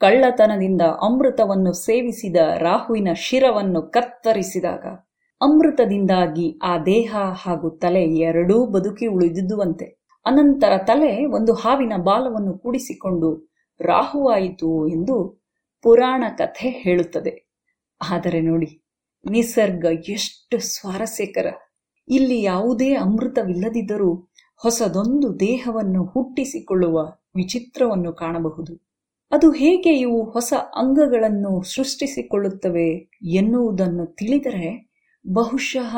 ಕಳ್ಳತನದಿಂದ 0.00 0.82
ಅಮೃತವನ್ನು 1.02 1.72
ಸೇವಿಸಿದ 1.72 2.36
ರಾಹುವಿನ 2.58 3.08
ಶಿರವನ್ನು 3.16 3.82
ಕತ್ತರಿಸಿದಾಗ 3.82 4.84
ಅಮೃತದಿಂದಾಗಿ 5.40 6.58
ಆ 6.62 6.78
ದೇಹ 6.78 7.16
ಹಾಗೂ 7.32 7.70
ತಲೆ 7.70 8.04
ಎರಡೂ 8.04 8.66
ಬದುಕಿ 8.66 9.06
ಉಳಿದಿದ್ದುವಂತೆ. 9.06 9.84
ಅನಂತರ 10.26 10.78
ತಲೆ 10.78 11.24
ಒಂದು 11.24 11.54
ಹಾವಿನ 11.54 11.92
ಬಾಲವನ್ನು 11.96 12.58
ಕೂಡಿಸಿಕೊಂಡು 12.58 13.54
ರಾಹುವಾಯಿತು 13.80 14.88
ಎಂದು 14.88 15.46
ಪುರಾಣ 15.82 16.24
ಕಥೆ 16.38 16.68
ಹೇಳುತ್ತದೆ. 16.68 17.50
ಆದರೆ 18.10 18.40
ನೋಡಿ, 18.40 18.82
ನಿಸರ್ಗ 19.30 19.84
ಎಷ್ಟು 20.08 20.58
ಸ್ವಾರಸ್ಯಕರ. 20.58 21.46
ಇಲ್ಲಿ 22.08 22.42
ಯಾವುದೇ 22.42 22.94
ಅಮೃತವಿಲ್ಲದಿದ್ದರೂ 22.94 24.28
ಹೊಸದೊಂದು 24.56 25.40
ದೇಹವನ್ನು 25.40 26.04
ಹುಟ್ಟಿಸಿಕೊಳ್ಳುವ 26.04 26.98
ವಿಚಿತ್ರವನ್ನು 27.36 28.12
ಕಾಣಬಹುದು. 28.12 28.88
ಅದು 29.30 29.50
ಹೇಗೆ 29.50 29.98
ಇವು 29.98 30.30
ಹೊಸ 30.30 30.52
ಅಂಗಗಳನ್ನು 30.76 31.62
ಸೃಷ್ಟಿಸಿಕೊಳ್ಳುತ್ತವೆ 31.62 33.10
ಎನ್ನುವುದನ್ನು 33.22 34.06
ತಿಳಿದರೆ 34.06 34.87
ಬಹುಶಃ 35.32 35.96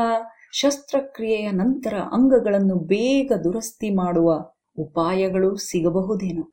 ಶಸ್ತ್ರಕ್ರಿಯೆಯ 0.53 1.51
ನಂತರ 1.51 1.95
ಅಂಗಗಳನ್ನು 2.13 2.75
ಬೇಗ 2.75 3.33
ದುರಸ್ತಿ 3.45 3.91
ಮಾಡುವ 3.91 4.53
ಉಪಾಯಗಳು 4.79 5.57
ಸಿಗಬಹುದೇನೋ. 5.57 6.53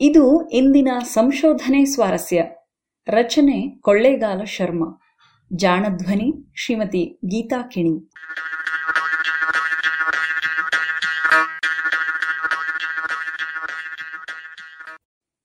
ಇದು 0.00 0.48
ಇಂದಿನ 0.48 0.88
ಸಂಶೋಧನೆ 1.02 1.84
ಸ್ವಾರಸ್ಯ. 1.84 2.42
ರಚನೆ 3.08 3.80
ಕೊಳ್ಳೇಗಾಲ 3.80 4.44
ಶರ್ಮ. 4.44 4.84
ಜಾಣಧ್ವನಿ 5.52 6.52
ಶ್ರೀಮತಿ 6.56 7.20
ಗೀತಾ 7.26 7.62
ಕಿಣಿ. 7.62 8.10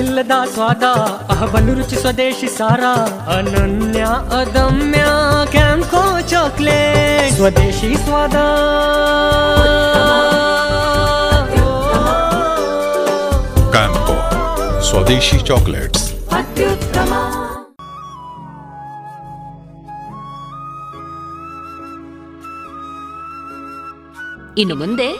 ಇಲ್ಲದ 0.00 0.30
ಸ್ವಾದ 0.54 0.82
ಅಹಬಲು 1.30 1.74
ರುಚಿ 1.74 1.96
ಸ್ವದೇಶಿ 1.96 2.48
ಸಾರ 2.48 2.80
ಅನನ್ಯ 3.36 4.00
ಅದಮ್ಯ 4.40 5.04
ಕ್ಯಾಂಕೋ 5.50 6.20
ಚಾಕ್ಲೇಟ್ 6.20 7.34
ಸ್ವದೇಶಿ 7.34 7.94
ಸ್ವಾದ. 7.94 8.30
ಕ್ಯಾಂಕೋ 13.70 14.80
ಸ್ವದೇಶಿ 14.80 15.38
ಚಾಕ್ಲೇಟ್ಸ್. 15.38 16.12
ಅತ್ಯುತ್ತಮ. 16.12 17.12
ಇನ್ನು 24.58 24.74
ಮುಂದೆ 24.74 25.12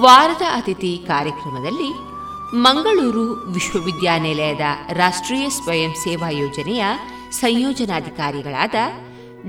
ವಾರದ 0.00 0.42
ಅತಿಥಿ 0.54 1.04
ಕಾರ್ಯಕ್ರಮದಲ್ಲಿ 1.08 2.09
ಮಂಗಳೂರು 2.54 3.32
ವಿಶ್ವವಿದ್ಯಾನಿಲಯದ 3.32 4.60
ರಾಷ್ಟ್ರೀಯ 4.92 5.48
ಸ್ವಯಂ 5.48 5.94
ಸೇವಾ 5.94 6.30
ಯೋಜನೆಯ 6.30 6.84
ಸಂಯೋಜನಾಧಿಕಾರಿಗಳಾದ 7.30 8.74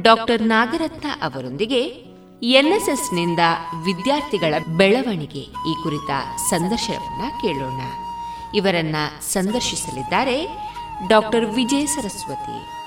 ಡಾಕ್ಟರ್ 0.01 0.41
ನಾಗರತ್ನ 0.41 1.07
ಅವರೊಂದಿಗೆ 1.21 1.81
ಎನ್ಎಸ್ಎಸ್ನಿಂದ 2.45 3.39
ವಿದ್ಯಾರ್ಥಿಗಳ 3.83 4.53
ಬೆಳವಣಿಗೆ 4.77 5.39
ಈ 5.39 5.75
ಕುರಿತ 5.83 6.39
ಸಂದರ್ಶನವನ್ನು 6.49 7.41
ಕೇಳೋಣ. 7.41 7.81
ಇವರನ್ನ 8.55 8.95
ಸಂದರ್ಶಿಸಲಿದ್ದಾರೆ 9.21 10.47
ಡಾಕ್ಟರ್ 11.07 11.45
ವಿಜಯ 11.45 11.85
ಸರಸ್ವತಿ. 11.85 12.80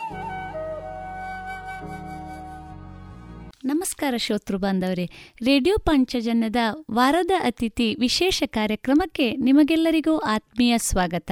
ನಮಸ್ಕಾರ 3.66 4.14
ಶ್ರೋತೃ 4.16 4.56
ಬಾಂಧವರೇ. 4.56 5.10
ರೇಡಿಯೋ 5.44 5.78
ಪಂಚಜನ್ಯದ 5.78 6.56
ವಾರದ 6.90 7.30
ಅತಿಥಿ 7.40 7.94
ವಿಶೇಷ 7.94 8.42
ಕಾರ್ಯಕ್ರಮಕ್ಕೆ 8.46 9.36
ನಿಮಗೆಲ್ಲರಿಗೂ 9.36 10.18
ಆತ್ಮೀಯ 10.18 10.78
ಸ್ವಾಗತ. 10.78 11.30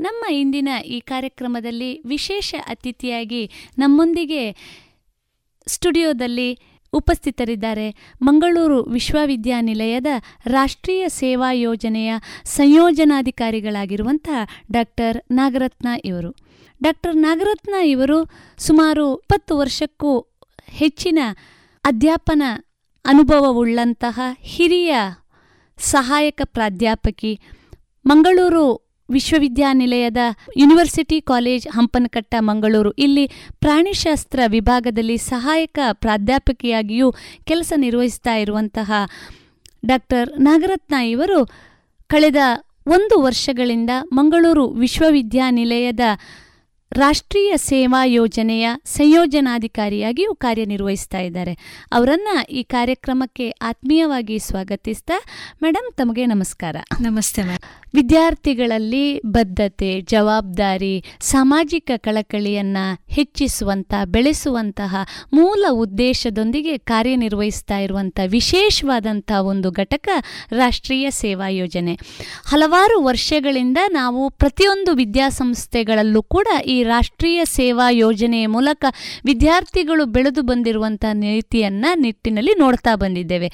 ನಮ್ಮ 0.00 0.24
ಇಂದಿನ 0.32 0.68
ಈ 0.86 1.00
ಕಾರ್ಯಕ್ರಮದಲ್ಲಿ 1.00 2.00
ವಿಶೇಷ 2.06 2.54
ಅತಿಥಿಯಾಗಿ 2.66 3.50
ನಮ್ಮೊಂದಿಗೆ 3.78 4.56
ಸ್ಟುಡಿಯೋದಲ್ಲಿ 5.66 6.58
ಉಪಸ್ಥಿತರಿದ್ದಾರೆ 6.92 8.14
ಮಂಗಳೂರು 8.22 8.84
ವಿಶ್ವವಿದ್ಯಾನಿಲಯದ 8.84 10.06
ರಾಷ್ಟ್ರೀಯ 10.46 11.08
ಸೇವಾ 11.08 11.52
ಯೋಜನೆಯ 11.52 12.14
ಸಂಯೋಜನಾಧಿಕಾರಿಗಳಾಗಿರುವಂಥ 12.44 14.28
ಡಾಕ್ಟರ್ 14.72 15.22
ನಾಗರತ್ನ 15.30 15.88
ಇವರು. 16.04 16.30
ಡಾಕ್ಟರ್ 16.82 17.16
ನಾಗರತ್ನ 17.16 17.74
ಇವರು 17.84 18.30
ಸುಮಾರು 18.58 19.16
ಇಪ್ಪತ್ತು 19.16 19.58
ವರ್ಷಕ್ಕೂ 19.58 20.27
ಹೆಚ್ಚಿನ 20.70 21.18
ಅಧ್ಯಾಪನ 21.84 22.42
ಅನುಭವವುಳ್ಳಂತಹ 23.04 24.20
ಹಿರಿಯ 24.40 24.96
ಸಹಾಯಕ 25.78 26.40
ಪ್ರಾಧ್ಯಾಪಕಿ 26.44 27.40
ಮಂಗಳೂರು 28.06 28.88
ವಿಶ್ವವಿದ್ಯಾನಿಲಯದ 29.10 30.16
ಯೂನಿವರ್ಸಿಟಿ 30.56 31.20
ಕಾಲೇಜ್ 31.20 31.68
ಹಂಪನಕಟ್ಟ, 31.68 32.34
ಮಂಗಳೂರು. 32.38 32.90
ಇಲ್ಲಿ 32.90 33.30
ಪ್ರಾಣಿಶಾಸ್ತ್ರ 33.60 34.40
ವಿಭಾಗದಲ್ಲಿ 34.46 35.16
ಸಹಾಯಕ 35.16 35.78
ಪ್ರಾಧ್ಯಾಪಕಿಯಾಗಿಯೂ 35.92 37.12
ಕೆಲಸ 37.44 37.72
ನಿರ್ವಹಿಸ್ತಾ 37.76 38.34
ಇರುವಂತಹ 38.36 38.92
ಡಾಕ್ಟರ್ 39.86 40.40
ನಾಗರತ್ನ 40.40 40.94
ಇವರು 40.94 41.46
ಕಳೆದ 42.06 42.36
ಒಂದು 42.88 43.22
ವರ್ಷಗಳಿಂದ 43.22 43.90
ಮಂಗಳೂರು 44.12 44.68
ವಿಶ್ವವಿದ್ಯಾನಿಲಯದ 44.68 46.00
ರಾಷ್ಟ್ರೀಯ 46.92 47.56
ಸೇವಾ 47.56 48.04
ಯೋಜನೆಯ 48.04 48.70
ಸಂಯೋಜನಾಧಿಕಾರಿಯಾಗಿಯೂ 48.84 50.34
ಕಾರ್ಯನಿರ್ವಹಿಸ್ತಾ 50.34 51.18
ಇದ್ದಾರೆ. 51.18 51.84
ಅವರನ್ನು 51.92 52.46
ಈ 52.46 52.62
ಕಾರ್ಯಕ್ರಮಕ್ಕೆ 52.62 53.50
ಆತ್ಮೀಯವಾಗಿ 53.50 54.38
ಸ್ವಾಗತಿಸ್ತಾ 54.38 55.12
ಮೇಡಮ್ 55.62 55.92
ತಮಗೆ 55.92 56.26
ನಮಸ್ಕಾರ. 56.26 56.76
ನಮಸ್ತೆ 57.00 57.42
ಮ್ಯಾಮ್ 57.42 57.87
ವಿದ್ಯಾರ್ಥಿಗಳಲ್ಲಿ 57.94 59.20
ಬದ್ಧತೆ, 59.26 60.00
ಜವಾಬ್ದಾರಿ, 60.00 61.04
ಸಾಮಾಜಿಕ 61.20 61.90
ಕಳಕಳಿಯನ್ನು 61.96 63.04
ಹೆಚ್ಚಿಸುವಂಥ 63.08 63.94
ಬೆಳೆಸುವಂತಹ 64.04 64.96
ಮೂಲ 65.32 65.64
ಉದ್ದೇಶದೊಂದಿಗೆ 65.70 66.78
ಕಾರ್ಯನಿರ್ವಹಿಸ್ತಾ 66.78 67.78
ಇರುವಂಥ 67.78 68.20
ವಿಶೇಷವಾದಂಥ 68.26 69.32
ಒಂದು 69.32 69.70
ಘಟಕ 69.70 70.08
ರಾಷ್ಟ್ರೀಯ 70.52 71.10
ಸೇವಾ 71.10 71.48
ಯೋಜನೆ. 71.48 71.94
ಹಲವಾರು 72.46 73.02
ವರ್ಷಗಳಿಂದ 73.02 73.78
ನಾವು 73.90 74.30
ಪ್ರತಿಯೊಂದು 74.30 74.94
ವಿದ್ಯಾಸಂಸ್ಥೆಗಳಲ್ಲೂ 74.94 76.22
ಕೂಡ 76.22 76.46
ಈ 76.66 76.82
ರಾಷ್ಟ್ರೀಯ 76.82 77.44
ಸೇವಾ 77.44 77.90
ಯೋಜನೆಯ 77.90 78.46
ಮೂಲಕ 78.46 78.84
ವಿದ್ಯಾರ್ಥಿಗಳು 79.24 80.04
ಬೆಳೆದು 80.04 80.42
ಬಂದಿರುವಂಥ 80.42 81.04
ನೀತಿಯನ್ನು 81.12 81.98
ನಿಟ್ಟಿನಲ್ಲಿ 81.98 82.54
ನೋಡ್ತಾ 82.58 82.94
ಬಂದಿದ್ದೇವೆ. 82.94 83.48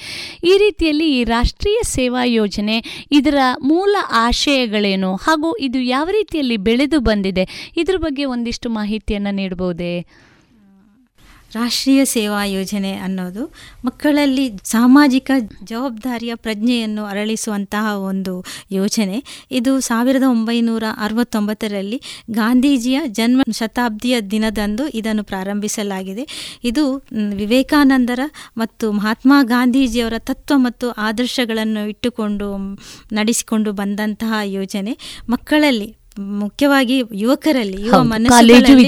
ಈ 0.45 0.59
ರೀತಿಯಲ್ಲಿ 0.59 1.11
ಈ 1.11 1.25
ರಾಷ್ಟ್ರೀಯ 1.25 1.79
ಸೇವಾ 1.83 2.25
ಯೋಜನೆ 2.25 3.09
ಇದರ 3.11 3.39
ಮೂಲ 3.63 3.97
ಆಶಯಗಳೇನು? 4.27 5.17
ಹಾಗೂ 5.17 5.49
ಇದು 5.61 5.81
ಯಾವ 5.89 6.09
ರೀತಿಯಲ್ಲಿ 6.13 6.57
ಬೆಳೆದು 6.57 7.01
ಬಂದಿದೆ? 7.01 7.45
ಇದ್ರ 7.77 7.97
ಬಗ್ಗೆ 7.99 8.25
ಒಂದಿಷ್ಟು 8.25 8.69
ಮಾಹಿತಿಯನ್ನು 8.71 9.33
ನೀಡಬಹುದೇ 9.35 9.93
ರಾಷ್ಟ್ರೀಯ 11.55 12.05
ಸೇವಾ 12.05 12.45
ಯೋಜನೆ 12.45 12.93
ಅನ್ನೋದು 12.93 13.53
ಮಕ್ಕಳಲ್ಲಿ 13.85 14.51
ಸಾಮಾಜಿಕ 14.65 15.31
ಜವಾಬ್ದಾರಿಯ 15.65 16.35
ಪ್ರಜ್ಞೆಯನ್ನು 16.35 17.05
ಅರಳಿಸುವಂತಹ 17.05 17.97
ಒಂದು 17.97 18.45
ಯೋಜನೆ. 18.71 19.47
ಇದು 19.51 19.81
ಸಾವಿರದ 19.81 20.23
ಒಂಬೈನೂರ 20.23 20.85
ಅರವತ್ತೊಂಬತ್ತರಲ್ಲಿ 20.99 22.01
ಗಾಂಧೀಜಿಯ 22.31 23.01
ಜನ್ಮ 23.07 23.43
ಶತಾಬ್ದಿಯ 23.53 24.21
ದಿನದಂದು 24.21 24.89
ಇದನ್ನು 24.89 25.25
ಪ್ರಾರಂಭಿಸಲಾಗಿದೆ. 25.25 26.27
ಇದು 26.65 26.85
ವಿವೇಕಾನಂದರ 27.35 28.21
ಮತ್ತು 28.57 28.93
ಮಹಾತ್ಮ 28.93 29.33
ಗಾಂಧೀಜಿಯವರ 29.43 30.13
ತತ್ವ 30.19 30.55
ಮತ್ತು 30.57 30.91
ಆದರ್ಶಗಳನ್ನು 30.91 31.89
ಇಟ್ಟುಕೊಂಡು 31.89 32.49
ನಡೆಸಿಕೊಂಡು 33.13 33.73
ಬಂದಂತಹ 33.73 34.35
ಯೋಜನೆ. 34.45 34.99
ಮಕ್ಕಳಲ್ಲಿ 35.29 36.04
ಮುಖ್ಯವಾಗಿ 36.19 37.03
ಯುವಕರಲ್ಲಿ 37.15 37.83
ಯುವ 37.83 38.03
ಮನಸ್ಸುಗಳಲ್ಲಿ 38.03 38.85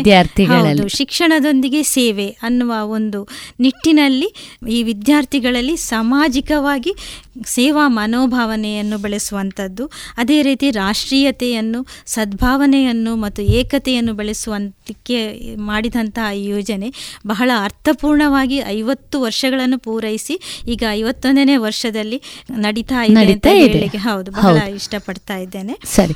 ಶಿಕ್ಷಣದೊಂದಿಗೆ 0.88 1.82
ಸೇವೆ 1.82 2.36
ಅನ್ನುವ 2.42 2.72
ಒಂದು 2.88 3.28
ನಿಟ್ಟಿನಲ್ಲಿ 3.60 4.28
ಈ 4.68 4.82
ವಿದ್ಯಾರ್ಥಿಗಳಲ್ಲಿ 4.82 5.76
ಸಾಮಾಜಿಕವಾಗಿ 5.76 6.92
ಸೇವಾ 7.46 7.88
ಮನೋಭಾವನೆಯನ್ನು 7.88 8.98
ಬೆಳೆಸುವಂಥದ್ದು 8.98 9.90
ಅದೇ 10.16 10.42
ರೀತಿ 10.42 10.70
ರಾಷ್ಟ್ರೀಯತೆಯನ್ನು 10.70 11.86
ಸದ್ಭಾವನೆಯನ್ನು 12.06 13.16
ಮತ್ತು 13.16 13.42
ಏಕತೆಯನ್ನು 13.42 14.12
ಬೆಳೆಸುವಂತಕ್ಕೆ 14.12 15.18
ಮಾಡಿದಂತಹ 15.56 16.34
ಈ 16.34 16.44
ಯೋಜನೆ 16.46 16.92
ಬಹಳ 17.26 17.50
ಅರ್ಥಪೂರ್ಣವಾಗಿ 17.62 18.58
ಐವತ್ತು 18.66 19.20
ವರ್ಷಗಳನ್ನು 19.20 19.78
ಪೂರೈಸಿ 19.78 20.40
ಈಗ 20.68 20.82
ಐವತ್ತೊಂದನೇ 20.90 21.56
ವರ್ಷದಲ್ಲಿ 21.56 22.20
ನಡೀತಾ 22.50 23.02
ಇದೆ 23.04 23.18
ಹೌದು 23.98 24.30
ಬಹಳ 24.30 24.56
ಇಷ್ಟಪಡ್ತಾ 24.76 25.36
ಇದ್ದೇನೆ. 25.36 25.76
ಸರಿ. 25.94 26.14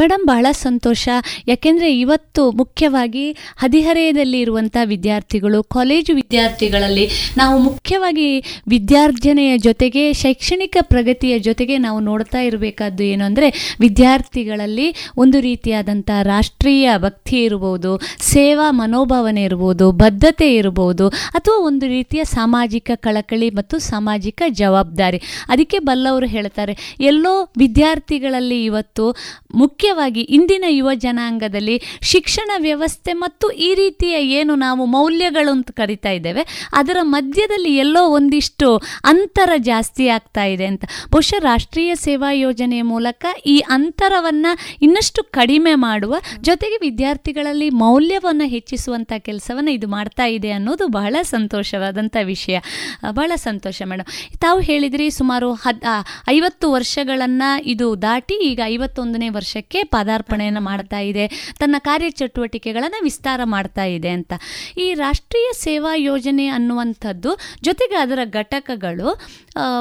ಮೇಡಮ್ 0.00 0.24
ಬಹಳ 0.32 0.46
ಸಂತೋಷ. 0.66 1.04
ಯಾಕೆಂದರೆ 1.50 1.88
ಇವತ್ತು 2.04 2.42
ಮುಖ್ಯವಾಗಿ 2.60 3.24
ಹದಿಹರೆಯದಲ್ಲಿ 3.62 4.38
ಇರುವಂಥ 4.44 4.76
ವಿದ್ಯಾರ್ಥಿಗಳು, 4.92 5.58
ಕಾಲೇಜು 5.76 6.12
ವಿದ್ಯಾರ್ಥಿಗಳಲ್ಲಿ 6.20 7.06
ನಾವು 7.40 7.56
ಮುಖ್ಯವಾಗಿ 7.68 8.28
ವಿದ್ಯಾರ್ಜನೆಯ 8.74 9.52
ಜೊತೆಗೆ 9.66 10.04
ಶೈಕ್ಷಣಿಕ 10.22 10.76
ಪ್ರಗತಿಯ 10.92 11.34
ಜೊತೆಗೆ 11.48 11.76
ನಾವು 11.86 12.00
ನೋಡ್ತಾ 12.08 12.40
ಇರಬೇಕಾದ್ದು 12.48 13.02
ಏನು 13.12 13.24
ಅಂದರೆ 13.28 13.48
ವಿದ್ಯಾರ್ಥಿಗಳಲ್ಲಿ 13.84 14.88
ಒಂದು 15.22 15.38
ರೀತಿಯಾದಂಥ 15.48 16.10
ರಾಷ್ಟ್ರೀಯ 16.32 16.96
ಭಕ್ತಿ 17.06 17.38
ಇರ್ಬೋದು, 17.48 17.92
ಸೇವಾ 18.32 18.66
ಮನೋಭಾವನೆ 18.80 19.42
ಇರ್ಬೋದು, 19.48 19.86
ಬದ್ಧತೆ 20.04 20.48
ಇರ್ಬೋದು, 20.60 21.06
ಅಥವಾ 21.38 21.56
ಒಂದು 21.68 21.86
ರೀತಿಯ 21.96 22.22
ಸಾಮಾಜಿಕ 22.36 22.90
ಕಳಕಳಿ 23.06 23.48
ಮತ್ತು 23.58 23.78
ಸಾಮಾಜಿಕ 23.90 24.42
ಜವಾಬ್ದಾರಿ. 24.60 25.20
ಅದಕ್ಕೆ 25.48 25.78
ಬಲ್ಲವರು 25.88 26.28
ಹೇಳ್ತಾರೆ, 26.36 26.74
ಎಲ್ಲೋ 27.10 27.34
ವಿದ್ಯಾರ್ಥಿಗಳಲ್ಲಿ 27.62 28.58
ಇವತ್ತು 28.64 29.04
ಮುಖ್ಯ 29.62 29.83
ಮುಖ್ಯವಾಗಿ 29.84 30.22
ಇಂದಿನ 30.36 30.66
ಯುವ 30.68 30.90
ಜನಾಂಗದಲ್ಲಿ 31.02 31.74
ಶಿಕ್ಷಣ 32.10 32.50
ವ್ಯವಸ್ಥೆ 32.66 33.12
ಮತ್ತು 33.22 33.46
ಈ 33.66 33.68
ರೀತಿಯ 33.80 34.14
ಏನು 34.36 34.52
ನಾವು 34.62 34.82
ಮೌಲ್ಯಗಳು 34.94 35.50
ಅಂತ 35.56 35.70
ಕರಿತಾ 35.80 36.10
ಇದ್ದೇವೆ, 36.18 36.42
ಅದರ 36.80 36.98
ಮಧ್ಯದಲ್ಲಿ 37.14 37.72
ಎಲ್ಲೋ 37.82 38.02
ಒಂದಿಷ್ಟು 38.18 38.68
ಅಂತರ 39.10 39.50
ಜಾಸ್ತಿ 39.68 40.04
ಆಗ್ತಾ 40.14 40.44
ಇದೆ 40.52 40.66
ಅಂತ. 40.72 40.84
ಬಹುಶಃ 41.14 41.40
ರಾಷ್ಟ್ರೀಯ 41.48 41.90
ಸೇವಾ 42.04 42.30
ಯೋಜನೆಯ 42.36 42.84
ಮೂಲಕ 42.92 43.24
ಈ 43.54 43.56
ಅಂತರವನ್ನು 43.76 44.52
ಇನ್ನಷ್ಟು 44.88 45.22
ಕಡಿಮೆ 45.38 45.74
ಮಾಡುವ, 45.86 46.14
ಜೊತೆಗೆ 46.48 46.78
ವಿದ್ಯಾರ್ಥಿಗಳಲ್ಲಿ 46.86 47.68
ಮೌಲ್ಯವನ್ನು 47.82 48.46
ಹೆಚ್ಚಿಸುವಂಥ 48.54 49.12
ಕೆಲಸವನ್ನು 49.28 49.74
ಇದು 49.78 49.90
ಮಾಡ್ತಾ 49.96 50.28
ಇದೆ 50.36 50.52
ಅನ್ನೋದು 50.58 50.88
ಬಹಳ 50.98 51.14
ಸಂತೋಷವಾದಂಥ 51.34 52.16
ವಿಷಯ. 52.32 52.56
ಬಹಳ 53.20 53.32
ಸಂತೋಷ 53.48 53.82
ಮೇಡಮ್ 53.92 54.10
ತಾವು 54.46 54.60
ಹೇಳಿದ್ರಿ 54.70 55.08
ಸುಮಾರು 55.18 55.50
ಹದ್ 55.66 55.86
ಐವತ್ತು 56.36 56.66
ವರ್ಷಗಳನ್ನು 56.76 57.52
ಇದು 57.74 57.88
ದಾಟಿ 58.08 58.38
ಈಗ 58.50 58.60
ಐವತ್ತೊಂದನೇ 58.74 59.30
ವರ್ಷಕ್ಕೆ 59.38 59.73
ಪದಾರ್ಪಣೆಯನ್ನು 59.82 60.60
ಮಾಡ್ತಾ 60.60 61.00
ಇದೆ, 61.00 61.54
ತನ್ನ 61.58 61.76
ಕಾರ್ಯಚಟುವಟಿಕೆಗಳನ್ನು 61.78 63.00
ವಿಸ್ತಾರ 63.02 63.40
ಮಾಡ್ತಾ 63.44 63.84
ಇದೆ 63.84 64.08
ಅಂತ. 64.08 64.32
ಈ 64.78 64.86
ರಾಷ್ಟ್ರೀಯ 64.94 65.48
ಸೇವಾ 65.60 65.94
ಯೋಜನೆ 65.94 66.46
ಅನ್ನುವಂಥದ್ದು 66.46 67.30
ಜೊತೆಗೆ 67.62 67.96
ಅದರ 67.96 68.18
ಘಟಕಗಳು 68.24 69.08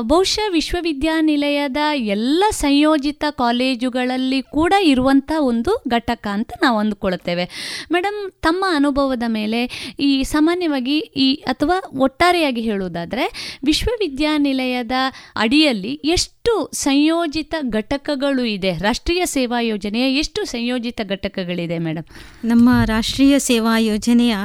ಬಹುಶಃ 0.02 0.52
ವಿಶ್ವವಿದ್ಯಾನಿಲಯದ 0.52 1.78
ಎಲ್ಲ 2.16 2.44
ಸಂಯೋಜಿತ 2.52 3.24
ಕಾಲೇಜುಗಳಲ್ಲಿ 3.30 4.41
ಕೂಡ 4.41 4.74
ಇರುವಂಥ 4.84 5.32
ಒಂದು 5.39 5.72
ಘಟಕ 5.88 6.28
ಅಂತ 6.32 6.52
ನಾವು 6.62 6.78
ಅಂದುಕೊಳ್ತೇವೆ. 6.80 7.46
ಮೇಡಮ್ 7.94 8.20
ತಮ್ಮ 8.41 8.66
ಅನುಭವದ 8.76 9.24
ಮೇಲೆ 9.28 9.62
ಈ 10.00 10.24
ಸಾಮಾನ್ಯವಾಗಿ 10.24 10.98
ಈ 10.98 11.34
ಅಥವಾ 11.34 11.78
ಒಟ್ಟಾರೆಯಾಗಿ 12.00 12.62
ಹೇಳುವುದಾದರೆ, 12.62 13.26
ವಿಶ್ವವಿದ್ಯಾನಿಲಯದ 13.66 14.91
ಅಡಿಯಲ್ಲಿ 15.36 15.94
ಎಷ್ಟು 16.16 16.54
ಸಂಯೋಜಿತ 16.74 17.56
ಘಟಕಗಳು 17.70 18.44
ಇದೆ, 18.46 18.72
ರಾಷ್ಟ್ರೀಯ 18.78 19.26
ಸೇವಾ 19.26 19.60
ಯೋಜನೆಯ 19.74 20.05
ಎಷ್ಟು 20.13 20.39
ಸಂಯೋಜಿತ 20.45 21.01
ಘಟಕಗಳಿದೆ 21.09 21.78
ಮೇಡಮ್? 21.78 22.07
ನಮ್ಮ 22.45 22.69
ರಾಷ್ಟ್ರೀಯ 22.86 23.39
ಸೇವಾ 23.39 23.78
ಯೋಜನೆಯ 23.78 24.36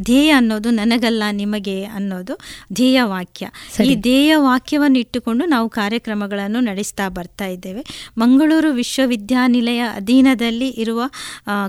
ಧ್ಯೇಯ 0.00 0.30
ಅನ್ನೋದು 0.30 0.70
ನನಗಲ್ಲ 0.70 1.22
ನಿಮಗೆ 1.32 1.76
ಅನ್ನೋದು 1.84 2.34
ಧ್ಯೇಯ 2.72 2.98
ವಾಕ್ಯ 3.02 3.46
ಈ 3.84 3.94
ಧ್ಯೇಯ 3.94 4.32
ವಾಕ್ಯವನ್ನು 4.36 4.98
ಇಟ್ಟುಕೊಂಡು 4.98 5.44
ನಾವು 5.44 5.68
ಕಾರ್ಯಕ್ರಮಗಳನ್ನು 5.68 6.60
ನಡೆಸ್ತಾ 6.60 7.08
ಬರ್ತಾ 7.08 7.46
ಇದ್ದೇವೆ. 7.46 7.82
ಮಂಗಳೂರು 8.18 8.70
ವಿಶ್ವವಿದ್ಯಾನಿಲಯ 8.72 9.80
ಅಧೀನದಲ್ಲಿ 9.94 10.68
ಇರುವ 10.68 11.00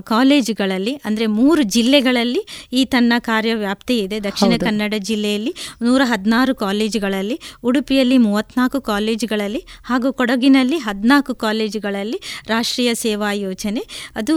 ಕಾಲೇಜುಗಳಲ್ಲಿ 0.04 0.94
ಅಂದರೆ 1.04 1.26
ಮೂರು 1.38 1.62
ಜಿಲ್ಲೆಗಳಲ್ಲಿ 1.62 2.42
ಈ 2.72 2.84
ತನ್ನ 2.84 3.12
ಕಾರ್ಯವ್ಯಾಪ್ತಿ 3.18 3.98
ಇದೆ. 3.98 4.18
ದಕ್ಷಿಣ 4.20 4.52
ಕನ್ನಡ 4.60 4.94
ಜಿಲ್ಲೆಯಲ್ಲಿ 4.98 5.52
ನೂರ 5.82 6.02
ಹದಿನಾರು 6.04 6.54
ಕಾಲೇಜುಗಳಲ್ಲಿ 6.54 7.36
ಉಡುಪಿಯಲ್ಲಿ 7.64 8.18
ಮೂವತ್ನಾಲ್ಕು 8.18 8.80
ಕಾಲೇಜುಗಳಲ್ಲಿ 8.80 9.62
ಹಾಗೂ 9.84 10.08
ಕೊಡಗಿನಲ್ಲಿ 10.12 10.78
ಹದಿನಾಲ್ಕು 10.78 11.34
ಕಾಲೇಜುಗಳಲ್ಲಿ 11.34 12.18
ರಾಷ್ಟ್ರೀಯ 12.46 12.90
ಸೇವಾ 12.94 13.09
ಯೋಜನೆ. 13.44 13.82
ಅದು 14.16 14.34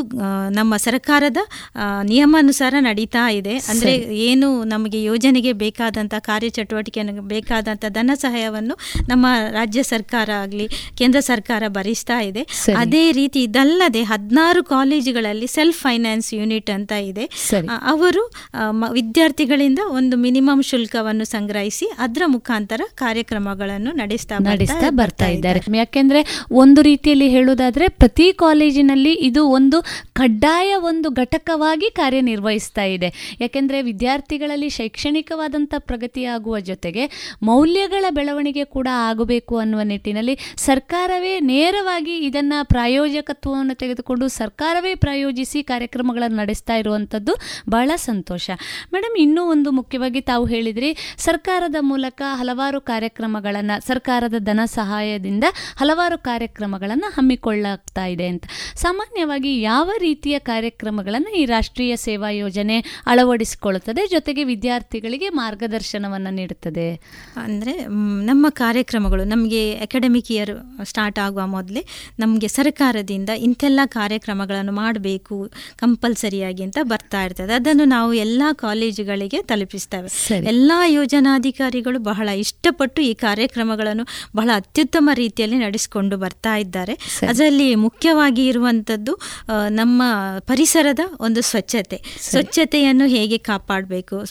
ನಮ್ಮ 0.50 0.74
ಸರ್ಕಾರದ 0.78 1.40
ನಿಯಮಾನುಸಾರ 2.04 2.74
ನಡೀತಾ 2.80 3.24
ಇದೆ. 3.30 3.56
ಅಂದರೆ 3.72 3.94
ಏನು 4.28 4.50
ನಮಗೆ 4.64 5.04
ಯೋಜನೆಗೆ 5.04 5.54
ಬೇಕಾದಂಥ 5.54 6.14
ಕಾರ್ಯಚಟುವಟಿಕೆ 6.20 7.04
ಬೇಕಾದಂಥ 7.34 7.86
ಧನ 7.90 8.12
ಸಹಾಯವನ್ನು 8.16 8.78
ನಮ್ಮ 9.10 9.26
ರಾಜ್ಯ 9.52 9.84
ಸರ್ಕಾರ 9.84 10.30
ಆಗಲಿ 10.44 10.68
ಕೇಂದ್ರ 10.98 11.20
ಸರ್ಕಾರ 11.20 11.64
ಭರಿಸ್ತಾ 11.68 12.20
ಇದೆ. 12.20 12.44
ಅದೇ 12.78 13.04
ರೀತಿ 13.12 13.40
ಇದಲ್ಲದೆ 13.44 14.04
ಹದಿನಾರು 14.04 14.64
ಕಾಲೇಜುಗಳಲ್ಲಿ 14.64 15.48
ಸೆಲ್ಫ್ 15.48 15.80
ಫೈನಾನ್ಸ್ 15.80 16.34
ಯೂನಿಟ್ 16.34 16.70
ಅಂತ 16.70 16.92
ಇದೆ. 16.92 17.26
ಅವರು 17.94 18.24
ವಿದ್ಯಾರ್ಥಿಗಳಿಂದ 18.92 19.80
ಒಂದು 20.00 20.18
ಮಿನಿಮಮ್ 20.18 20.64
ಶುಲ್ಕವನ್ನು 20.64 21.26
ಸಂಗ್ರಹಿಸಿ 21.26 21.88
ಅದರ 21.98 22.24
ಮುಖಾಂತರ 22.26 22.82
ಕಾರ್ಯಕ್ರಮಗಳನ್ನು 22.96 23.92
ನಡೆಸ್ತಾ 23.92 24.38
ನಡೆಸ್ತಾ 24.40 24.90
ಬರ್ತಾ 24.90 25.28
ಇದ್ದಾರೆ. 25.28 25.60
ಯಾಕೆಂದ್ರೆ 25.78 26.22
ಒಂದು 26.52 26.82
ರೀತಿಯಲ್ಲಿ 26.82 27.28
ಹೇಳುವುದಾದ್ರೆ 27.30 27.88
ಪ್ರತಿ 28.02 28.28
ಕಾಲೇಜಿನಲ್ಲಿ 28.64 29.12
ಇದು 29.14 29.42
ಒಂದು 29.48 29.78
ಕಡ್ಡಾಯ 30.14 30.76
ಒಂದು 30.76 31.08
ಘಟಕವಾಗಿ 31.10 31.88
ಕಾರ್ಯನಿರ್ವಹಿಸ್ತಾ 31.92 32.84
ಇದೆ. 32.84 33.10
ಯಾಕೆಂದರೆ 33.42 33.82
ವಿದ್ಯಾರ್ಥಿಗಳಲ್ಲಿ 33.82 34.70
ಶೈಕ್ಷಣಿಕವಾದಂಥ 34.70 35.74
ಪ್ರಗತಿಯಾಗುವ 35.78 36.60
ಜೊತೆಗೆ 36.60 37.04
ಮೌಲ್ಯಗಳ 37.44 38.06
ಬೆಳವಣಿಗೆ 38.10 38.64
ಕೂಡ 38.76 38.88
ಆಗಬೇಕು 39.08 39.58
ಅನ್ನುವ 39.58 39.82
ನಿಟ್ಟಿನಲ್ಲಿ 39.82 40.36
ಸರ್ಕಾರವೇ 40.58 41.40
ನೇರವಾಗಿ 41.40 42.16
ಇದನ್ನು 42.26 42.60
ಪ್ರಾಯೋಜಕತ್ವವನ್ನು 42.68 43.76
ತೆಗೆದುಕೊಂಡು 43.76 44.28
ಸರ್ಕಾರವೇ 44.28 44.94
ಪ್ರಾಯೋಜಿಸಿ 44.96 45.64
ಕಾರ್ಯಕ್ರಮಗಳನ್ನು 45.64 46.38
ನಡೆಸ್ತಾ 46.38 46.76
ಇರುವಂಥದ್ದು 46.76 47.36
ಬಹಳ 47.70 47.92
ಸಂತೋಷ. 47.96 48.50
ಮೇಡಮ್, 48.94 49.18
ಇನ್ನೂ 49.18 49.44
ಒಂದು 49.46 49.72
ಮುಖ್ಯವಾಗಿ 49.72 50.22
ತಾವು 50.22 50.46
ಹೇಳಿದ್ರಿ, 50.46 50.92
ಸರ್ಕಾರದ 51.18 51.76
ಮೂಲಕ 51.82 52.22
ಹಲವಾರು 52.36 52.82
ಕಾರ್ಯಕ್ರಮಗಳನ್ನು, 52.82 53.78
ಸರ್ಕಾರದ 53.88 54.40
ಧನ 54.40 54.60
ಸಹಾಯದಿಂದ 54.66 55.44
ಹಲವಾರು 55.76 56.18
ಕಾರ್ಯಕ್ರಮಗಳನ್ನು 56.18 57.12
ಹಮ್ಮಿಕೊಳ್ಳಾಗ್ತಾ 57.12 58.06
ಇದೆ 58.06 58.28
ಅಂತ. 58.28 58.46
ಸಾಮಾನ್ಯವಾಗಿ 58.76 59.62
ಯಾವ 59.62 59.90
ರೀತಿಯ 59.98 60.40
ಕಾರ್ಯಕ್ರಮಗಳನ್ನು 60.40 61.32
ಈ 61.42 61.46
ರಾಷ್ಟ್ರೀಯ 61.46 61.96
ಸೇವಾ 61.96 62.30
ಯೋಜನೆ 62.30 62.78
ಅಳವಡಿಸಿಕೊಳ್ಳುತ್ತದೆ? 63.08 64.08
ಜೊತೆಗೆ 64.08 64.44
ವಿದ್ಯಾರ್ಥಿಗಳಿಗೆ 64.44 65.30
ಮಾರ್ಗದರ್ಶನವನ್ನು 65.30 66.32
ನೀಡುತ್ತದೆ. 66.36 66.88
ಅಂದರೆ 67.36 67.74
ನಮ್ಮ 68.32 68.46
ಕಾರ್ಯಕ್ರಮಗಳು 68.50 69.24
ನಮಗೆ 69.24 69.62
ಅಕಾಡೆಮಿಕ್ 69.74 70.32
ಇಯರ್ 70.32 70.54
ಸ್ಟಾರ್ಟ್ 70.84 71.20
ಆಗುವ 71.20 71.46
ಮೊದಲೇ 71.48 71.84
ನಮಗೆ 72.20 72.48
ಸರ್ಕಾರದಿಂದ 72.48 73.30
ಇಂಥೆಲ್ಲ 73.30 73.80
ಕಾರ್ಯಕ್ರಮಗಳನ್ನು 73.86 74.72
ಮಾಡಬೇಕು 74.72 75.52
ಕಂಪಲ್ಸರಿಯಾಗಿ 75.78 76.64
ಅಂತ 76.64 76.78
ಬರ್ತಾ 76.84 77.24
ಇರ್ತದೆ. 77.24 77.54
ಅದನ್ನು 77.54 77.86
ನಾವು 77.86 78.14
ಎಲ್ಲ 78.14 78.44
ಕಾಲೇಜುಗಳಿಗೆ 78.52 79.42
ತಲುಪಿಸ್ತೇವೆ. 79.42 80.10
ಎಲ್ಲ 80.48 80.72
ಯೋಜನಾಧಿಕಾರಿಗಳು 80.88 82.00
ಬಹಳ 82.00 82.30
ಇಷ್ಟಪಟ್ಟು 82.44 83.02
ಈ 83.02 83.14
ಕಾರ್ಯಕ್ರಮಗಳನ್ನು 83.14 84.06
ಬಹಳ 84.36 84.50
ಅತ್ಯುತ್ತಮ 84.56 85.10
ರೀತಿಯಲ್ಲಿ 85.14 85.58
ನಡೆಸಿಕೊಂಡು 85.58 86.18
ಬರ್ತಾ 86.18 86.56
ಇದ್ದಾರೆ. 86.56 86.94
ಅದರಲ್ಲಿ 87.30 87.76
ಮುಖ್ಯವಾಗಿ 87.76 88.43
ಇರುವಂಥದ್ದು 88.46 89.14
ಆ, 89.50 89.68
ನಮ್ಮ 89.70 90.02
ಪರಿಸರದ 90.40 91.00
ಒಂದು 91.20 91.42
ಸ್ವಚ್ಛತೆ. 91.42 92.02
ಸ್ವಚ್ಛತೆಯನ್ನು 92.22 93.06
ಹೇಗೆ 93.08 93.38
ಕಾಪಾಡಬೇಕು? 93.38 94.24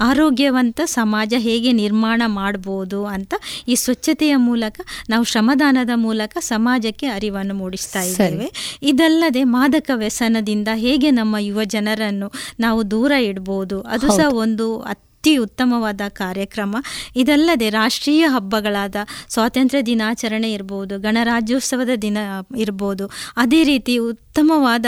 ಆರೋಗ್ಯವಂತ 0.00 0.80
ಸಮಾಜ 0.84 1.34
ಹೇಗೆ 1.38 1.72
ನಿರ್ಮಾಣ 1.72 2.22
ಮಾಡ್ಬೋದು 2.26 3.06
ಅಂತ 3.06 3.34
ಈ 3.68 3.74
ಸ್ವಚ್ಛತೆಯ 3.74 4.36
ಮೂಲಕ 4.36 4.80
ನಾವು 5.08 5.24
ಶ್ರಮದಾನದ 5.24 5.90
ಮೂಲಕ 5.94 6.38
ಸಮಾಜಕ್ಕೆ 6.40 7.06
ಅರಿವನ್ನು 7.06 7.54
ಮೂಡಿಸ್ತಾ 7.54 8.02
ಇದ್ದೇವೆ. 8.02 8.78
ಇದಲ್ಲದೆ 8.82 9.44
ಮಾದಕ 9.44 9.90
ವ್ಯಸನದಿಂದ 9.94 10.68
ಹೇಗೆ 10.74 11.10
ನಮ್ಮ 11.10 11.36
ಯುವ 11.38 11.64
ಜನರನ್ನು 11.64 12.32
ನಾವು 12.60 12.90
ದೂರ 12.90 13.12
ಇಡ್ಬೋದು? 13.12 13.80
ಅದು 13.80 14.06
ಸಹ 14.08 14.34
ಒಂದು 14.34 14.80
ಅತಿ 15.20 15.36
ಉತ್ತಮವಾದ 15.36 16.02
ಕಾರ್ಯಕ್ರಮ. 16.12 16.74
ಇದಲ್ಲದೆ 17.16 17.66
ರಾಷ್ಟ್ರೀಯ 17.70 18.24
ಹಬ್ಬಗಳಾದ 18.26 18.96
ಸ್ವಾತಂತ್ರ್ಯ 19.28 19.82
ದಿನಾಚರಣೆ 19.82 20.48
ಇರ್ಬೋದು 20.52 20.94
ಗಣರಾಜ್ಯೋತ್ಸವದ 20.98 21.94
ದಿನ 22.02 22.18
ಇರ್ಬೋದು 22.56 23.06
ಅದೇ 23.36 23.60
ರೀತಿ 23.64 23.94
ಉತ್ತಮವಾದ 24.30 24.86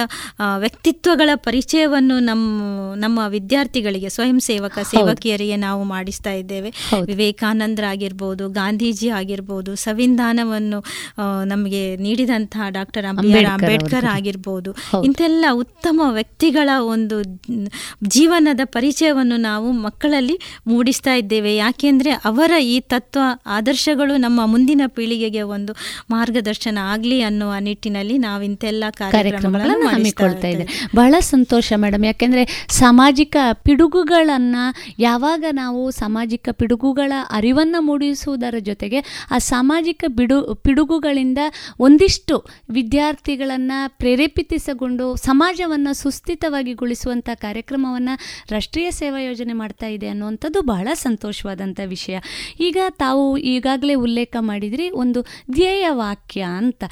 ವ್ಯಕ್ತಿತ್ವಗಳ 0.58 1.30
ಪರಿಚಯವನ್ನು 1.34 2.16
ನಮ್ಮ 2.18 2.48
ನಮ್ಮ 2.94 3.18
ವಿದ್ಯಾರ್ಥಿಗಳಿಗೆ 3.28 4.08
ಸ್ವಯಂ 4.08 4.40
ಸೇವಕ 4.40 4.78
ಸೇವಕಿಯರಿಗೆ 4.90 5.56
ನಾವು 5.56 5.84
ಮಾಡಿಸ್ತಾ 5.84 6.32
ಇದ್ದೇವೆ. 6.32 6.70
ವಿವೇಕಾನಂದರಾಗಿರ್ಬೋದು 7.04 8.44
ಗಾಂಧೀಜಿ 8.48 9.08
ಆಗಿರ್ಬೋದು 9.08 9.74
ಸಂವಿಧಾನವನ್ನು 9.76 10.78
ನಮಗೆ 11.44 11.96
ನೀಡಿದಂತಹ 11.96 12.68
ಡಾಕ್ಟರ್ 12.68 13.04
ಅಂಬೇಡ್ 13.04 13.48
ಅಂಬೇಡ್ಕರ್. 13.48 14.04
ಆಗಿರ್ಬೋದು. 14.04 14.70
ಇಂತೆಲ್ಲ 14.70 15.10
ಇಂಥೆಲ್ಲ 15.22 15.44
ಉತ್ತಮ 15.54 16.00
ವ್ಯಕ್ತಿಗಳ 16.08 16.70
ಒಂದು 16.92 17.16
ಜೀವನದ 18.08 18.62
ಪರಿಚಯವನ್ನು 18.64 19.36
ನಾವು 19.36 19.68
ಮಕ್ಕಳಲ್ಲಿ 19.86 20.36
ಮೂಡಿಸ್ತಾ 20.66 21.14
ಇದ್ದೇವೆ. 21.14 21.56
ಯಾಕೆಂದ್ರೆ 21.56 22.12
ಅವರ 22.30 22.52
ಈ 22.74 22.80
ತತ್ವ 22.80 23.20
ಆದರ್ಶಗಳು 23.58 24.16
ನಮ್ಮ 24.16 24.46
ಮುಂದಿನ 24.46 24.82
ಪೀಳಿಗೆಗೆ 24.86 25.42
ಒಂದು 25.56 25.74
ಮಾರ್ಗದರ್ಶನ 26.10 26.78
ಆಗಲಿ 26.92 27.20
ಅನ್ನುವ 27.22 27.52
ನಿಟ್ಟಿನಲ್ಲಿ 27.60 28.18
ನಾವು 28.18 28.42
ಇಂತೆಲ್ಲ 28.42 28.84
ಕಾರ್ಯಕ್ರಮಗಳನ್ನು 29.32 29.88
ಹಮ್ಮಿಕೊಳ್ತಾ 29.88 30.48
ಇದೆ. 30.48 30.64
ಬಹಳ 30.96 31.14
ಸಂತೋಷ 31.20 31.72
ಮೇಡಮ್. 31.76 32.04
ಯಾಕೆಂದರೆ 32.04 32.44
ಸಾಮಾಜಿಕ 32.68 33.36
ಪಿಡುಗುಗಳನ್ನು 33.52 34.64
ಯಾವಾಗ 34.98 35.44
ನಾವು 35.52 35.90
ಸಾಮಾಜಿಕ 35.90 36.48
ಪಿಡುಗುಗಳ 36.52 37.12
ಅರಿವನ್ನು 37.30 37.80
ಮೂಡಿಸುವುದರ 37.80 38.54
ಜೊತೆಗೆ 38.58 39.00
ಆ 39.30 39.38
ಸಾಮಾಜಿಕ 39.38 40.04
ಬಿಡು 40.08 40.38
ಪಿಡುಗುಗಳಿಂದ 40.54 41.38
ಒಂದಿಷ್ಟು 41.80 42.36
ವಿದ್ಯಾರ್ಥಿಗಳನ್ನು 42.70 43.78
ಪ್ರೇರೇಪಿತಿಸಿಕೊಂಡು 43.98 45.06
ಸಮಾಜವನ್ನು 45.16 45.92
ಸುಸ್ಥಿತವಾಗಿಗೊಳಿಸುವಂಥ 45.94 47.28
ಕಾರ್ಯಕ್ರಮವನ್ನು 47.34 48.14
ರಾಷ್ಟ್ರೀಯ 48.50 48.90
ಸೇವಾ 48.90 49.20
ಯೋಜನೆ 49.20 49.52
ಮಾಡ್ತಾ 49.52 49.86
ಇದೆ 49.86 50.08
ಅನ್ನುವಂಥದ್ದು 50.08 50.62
ಬಹಳ 50.62 50.88
ಸಂತೋಷವಾದಂಥ 50.94 51.80
ವಿಷಯ. 51.86 52.18
ಈಗ 52.60 52.76
ತಾವು 52.90 53.38
ಈಗಾಗಲೇ 53.38 53.94
ಉಲ್ಲೇಖ 53.94 54.36
ಮಾಡಿದ್ರಿ 54.40 54.90
ಒಂದು 54.90 55.22
ಧ್ಯೇಯ 55.52 55.86
ವಾಕ್ಯ 55.90 56.42
ಅಂತ. 56.42 56.84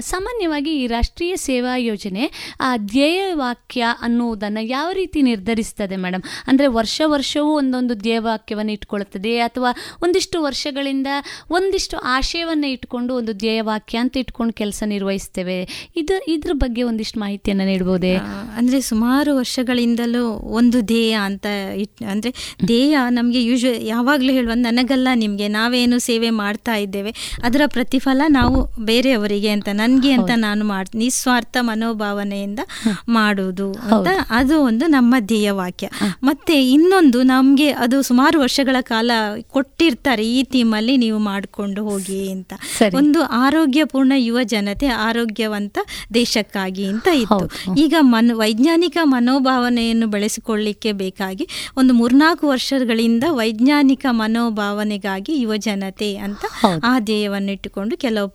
ಸಾಮಾನ್ಯವಾಗಿ 0.00 0.72
ಈ 0.82 0.86
ರಾಷ್ಟ್ರೀಯ 0.86 1.36
ಸೇವಾ 1.36 1.76
ಯೋಜನೆ 1.84 2.30
ಆ 2.60 2.76
ಧ್ಯೇಯ 2.76 3.22
ವಾಕ್ಯ 3.32 3.84
ಅನ್ನುವುದನ್ನು 4.00 4.64
ಯಾವ 4.64 4.90
ರೀತಿ 4.92 5.22
ನಿರ್ಧರಿಸ್ತದೆ 5.22 5.96
ಮೇಡಮ್ 5.96 6.22
ಅಂದರೆ 6.46 6.66
ವರ್ಷ 6.66 7.02
ವರ್ಷವೂ 7.04 7.56
ಒಂದೊಂದು 7.56 7.94
ಧ್ಯೇಯ 7.94 8.18
ವಾಕ್ಯವನ್ನು 8.18 8.72
ಇಟ್ಕೊಳ್ತದೆ 8.72 9.38
ಅಥವಾ 9.38 9.70
ಒಂದಿಷ್ಟು 10.02 10.42
ವರ್ಷಗಳಿಂದ 10.42 11.06
ಒಂದಿಷ್ಟು 11.50 11.96
ಆಶಯವನ್ನು 11.96 12.66
ಇಟ್ಕೊಂಡು 12.66 13.14
ಒಂದು 13.14 13.32
ಧ್ಯೇಯ 13.32 13.62
ವಾಕ್ಯ 13.62 13.98
ಅಂತ 13.98 14.16
ಇಟ್ಕೊಂಡು 14.16 14.52
ಕೆಲಸ 14.52 14.82
ನಿರ್ವಹಿಸ್ತೇವೆ? 14.86 15.90
ಇದು 15.96 16.32
ಇದ್ರ 16.32 16.50
ಬಗ್ಗೆ 16.52 16.82
ಒಂದಿಷ್ಟು 16.82 17.20
ಮಾಹಿತಿಯನ್ನು 17.20 17.64
ನೀಡಬಹುದೇ 17.64 18.14
ಅಂದರೆ 18.14 18.56
ಅಂದ್ರೆ 18.56 18.80
ಸುಮಾರು 18.80 19.36
ವರ್ಷಗಳಿಂದಲೂ 19.36 20.28
ಒಂದು 20.28 20.80
ಧ್ಯೇಯ 20.80 21.12
ಅಂತ 21.12 21.46
ಇಟ್ 21.74 22.02
ಅಂದ್ರೆ 22.02 22.34
ಧ್ಯೇಯ 22.64 22.98
ನಮಗೆ 23.10 23.44
ಯೂಶ್ವ 23.44 23.66
ಯಾವಾಗಲೂ 23.78 24.32
ಹೇಳುವ 24.32 24.52
ನನಗಲ್ಲ 24.54 25.08
ನಿಮಗೆ 25.14 25.48
ನಾವೇನು 25.48 25.98
ಸೇವೆ 25.98 26.30
ಮಾಡ್ತಾ 26.30 26.74
ಇದ್ದೇವೆ 26.74 27.14
ಅದರ 27.42 27.62
ಪ್ರತಿಫಲ 27.66 28.22
ನಾವು 28.28 28.84
ಬೇರೆಯವರಿಗೆ 28.84 29.48
ಅಂತ 29.48 29.68
ನನಗೆ 29.72 30.12
ಅಂತ 30.12 30.30
ನಾನು 30.36 30.64
ಮಾಡ್ 30.64 30.96
ನಿಸ್ವಾರ್ಥ 30.96 31.56
ಮನೋಭಾವನೆಯಿಂದ 31.74 32.60
ಮಾಡುವುದು 33.08 33.68
ಅಂತ 33.88 34.08
ಅದು 34.32 34.56
ಒಂದು 34.62 34.84
ನಮ್ಮ 34.88 35.14
ಧ್ಯೇಯ 35.24 35.50
ವಾಕ್ಯ. 35.58 35.86
ಮತ್ತೆ 36.22 36.54
ಇನ್ನೊಂದು 36.68 37.22
ನಮಗೆ 37.30 37.68
ಅದು 37.84 37.96
ಸುಮಾರು 38.02 38.36
ವರ್ಷಗಳ 38.40 38.76
ಕಾಲ 38.84 39.10
ಕೊಟ್ಟಿರ್ತಾರೆ 39.54 40.24
ಈ 40.30 40.42
ಥೀಮಲ್ಲಿ 40.52 40.96
ನೀವು 40.96 41.18
ಮಾಡಿಕೊಂಡು 41.28 41.80
ಹೋಗಿ 41.88 42.20
ಅಂತ. 42.30 42.52
ಒಂದು 42.94 43.20
ಆರೋಗ್ಯಪೂರ್ಣ 43.44 44.12
ಯುವ 44.18 44.38
ಜನತೆ 44.52 44.88
ಆರೋಗ್ಯವಂತ 45.06 45.78
ದೇಶಕ್ಕಾಗಿ 46.14 46.84
ಅಂತ 46.86 47.08
ಇತ್ತು. 47.22 47.46
ಈಗ 47.76 47.94
ಮನ್ 48.12 48.32
ವೈಜ್ಞಾನಿಕ 48.34 48.98
ಮನೋಭಾವನೆಯನ್ನು 49.14 50.06
ಬೆಳೆಸಿಕೊಳ್ಳಿಕ್ಕೆ 50.06 50.92
ಬೇಕಾಗಿ 51.02 51.46
ಒಂದು 51.76 51.94
ಮೂರ್ನಾಲ್ಕು 51.94 52.44
ವರ್ಷಗಳಿಂದ 52.48 53.24
ವೈಜ್ಞಾನಿಕ 53.38 54.06
ಮನೋಭಾವನೆಗಾಗಿ 54.20 55.34
ಯುವ 55.40 55.56
ಜನತೆ 55.66 56.10
ಅಂತ 56.26 56.42
ಆ 56.84 56.94
ಧ್ಯೇಯವನ್ನು 57.00 57.52
ಇಟ್ಟುಕೊಂಡು 57.52 57.94
ಕೆಲವು 57.96 58.28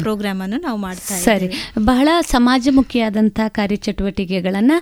ಪ್ರೋಗ್ರಾಮ್ 0.00 0.40
ಅನ್ನು 0.40 0.60
ನಾವು 0.60 0.78
ಮಾಡ್ತಾ 0.78 1.14
ಸರಿ. 1.20 1.48
ಬಹಳ 1.84 2.08
ಸಮಾಜಮುಖಿಯಾದಂಥ 2.64 3.40
ಕಾರ್ಯಚಟುವಟಿಕೆಗಳನ್ನು 3.48 4.76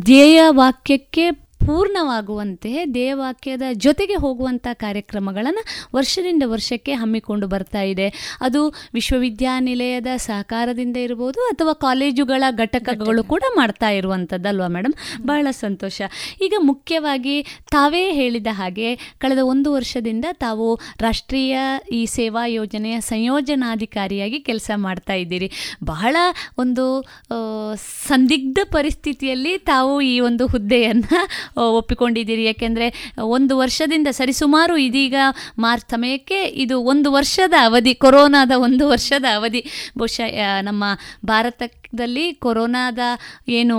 ಧ್ಯೇಯ 0.00 0.40
ವಾಕ್ಯಕ್ಕೆ 0.50 1.24
ಪೂರ್ಣವಾಗುವಂತೆ 1.66 2.86
ದೇವಾಕ್ಯದ 2.94 3.62
ಜೊತೆಗೆ 3.72 4.14
ಹೋಗುವಂಥ 4.14 4.66
ಕಾರ್ಯಕ್ರಮಗಳನ್ನು 4.72 5.62
ವರ್ಷದಿಂದ 5.94 6.42
ವರ್ಷಕ್ಕೆ 6.46 6.92
ಹಮ್ಮಿಕೊಂಡು 6.92 7.46
ಬರ್ತಾ 7.46 7.82
ಇದೆ. 7.82 8.08
ಅದು 8.40 8.60
ವಿಶ್ವವಿದ್ಯಾನಿಲಯದ 8.94 10.06
ಸಹಕಾರದಿಂದ 10.16 10.96
ಇರ್ಬೋದು 10.96 11.40
ಅಥವಾ 11.40 11.72
ಕಾಲೇಜುಗಳ 11.72 12.44
ಘಟಕಗಳು 12.50 13.24
ಕೂಡ 13.24 13.42
ಮಾಡ್ತಾ 13.56 13.90
ಇರುವಂಥದ್ದಲ್ವಾ 13.90 14.66
ಮೇಡಮ್ 14.66 14.94
ಬಹಳ 15.26 15.46
ಸಂತೋಷ. 15.50 16.02
ಈಗ 16.40 16.54
ಮುಖ್ಯವಾಗಿ 16.58 17.36
ತಾವೇ 17.70 18.12
ಹೇಳಿದ 18.12 18.46
ಹಾಗೆ 18.50 18.94
ಕಳೆದ 19.18 19.38
ಒಂದು 19.42 19.72
ವರ್ಷದಿಂದ 19.72 20.24
ತಾವು 20.32 20.80
ರಾಷ್ಟ್ರೀಯ 21.00 21.58
ಈ 21.92 22.06
ಸೇವಾ 22.06 22.46
ಯೋಜನೆಯ 22.46 23.00
ಸಂಯೋಜನಾಧಿಕಾರಿಯಾಗಿ 23.00 24.40
ಕೆಲಸ 24.40 24.70
ಮಾಡ್ತಾ 24.76 25.12
ಇದ್ದೀರಿ. 25.12 25.50
ಬಹಳ 25.84 26.16
ಒಂದು 26.58 27.04
ಸಂದಿಗ್ಧ 28.06 28.58
ಪರಿಸ್ಥಿತಿಯಲ್ಲಿ 28.64 29.58
ತಾವು 29.58 30.00
ಈ 30.00 30.20
ಒಂದು 30.20 30.46
ಹುದ್ದೆಯನ್ನು 30.46 31.43
ಒಪ್ಪಿಕೊಂಡಿದ್ದೀರಿ. 31.56 32.44
ಯಾಕೆಂದರೆ 32.44 33.12
ಒಂದು 33.22 33.58
ವರ್ಷದಿಂದ 33.58 34.08
ಸರಿಸುಮಾರು 34.10 34.76
ಇದೀಗ 34.76 35.14
ಮಾರ್ಚ್ 35.58 35.90
ಸಮಯಕ್ಕೆ 35.90 36.44
ಇದು 36.44 36.80
ಒಂದು 36.80 37.12
ವರ್ಷದ 37.12 37.52
ಅವಧಿ, 37.64 37.94
ಕೊರೋನಾದ 37.94 38.50
ಒಂದು 38.56 38.88
ವರ್ಷದ 38.88 39.24
ಅವಧಿ. 39.34 39.64
ಬಹುಶಃ 39.98 40.60
ನಮ್ಮ 40.62 40.84
ಭಾರತದಲ್ಲಿ 41.94 42.34
ಕೊರೋನಾದ 42.34 42.98
ಏನು 43.48 43.76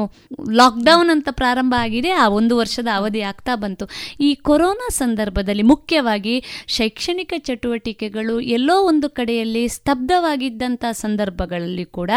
ಲಾಕ್ಡೌನ್ 0.51 1.09
ಅಂತ 1.09 1.29
ಪ್ರಾರಂಭ 1.31 1.73
ಆಗಿದೆ 1.77 2.09
ಆ 2.09 2.27
ಒಂದು 2.29 2.53
ವರ್ಷದ 2.57 2.87
ಅವಧಿ 2.95 3.21
ಆಗ್ತಾ 3.21 3.55
ಬಂತು. 3.55 3.85
ಈ 4.19 4.29
ಕೊರೋನಾ 4.35 4.87
ಸಂದರ್ಭದಲ್ಲಿ 4.89 5.63
ಮುಖ್ಯವಾಗಿ 5.63 6.35
ಶೈಕ್ಷಣಿಕ 6.67 7.33
ಚಟುವಟಿಕೆಗಳು 7.37 8.39
ಎಲ್ಲೋ 8.39 8.75
ಒಂದು 8.87 9.09
ಕಡೆಯಲ್ಲಿ 9.09 9.67
ಸ್ತಬ್ಧವಾಗಿದ್ದಂಥ 9.67 10.85
ಸಂದರ್ಭಗಳಲ್ಲಿ 10.91 11.85
ಕೂಡ 11.85 12.11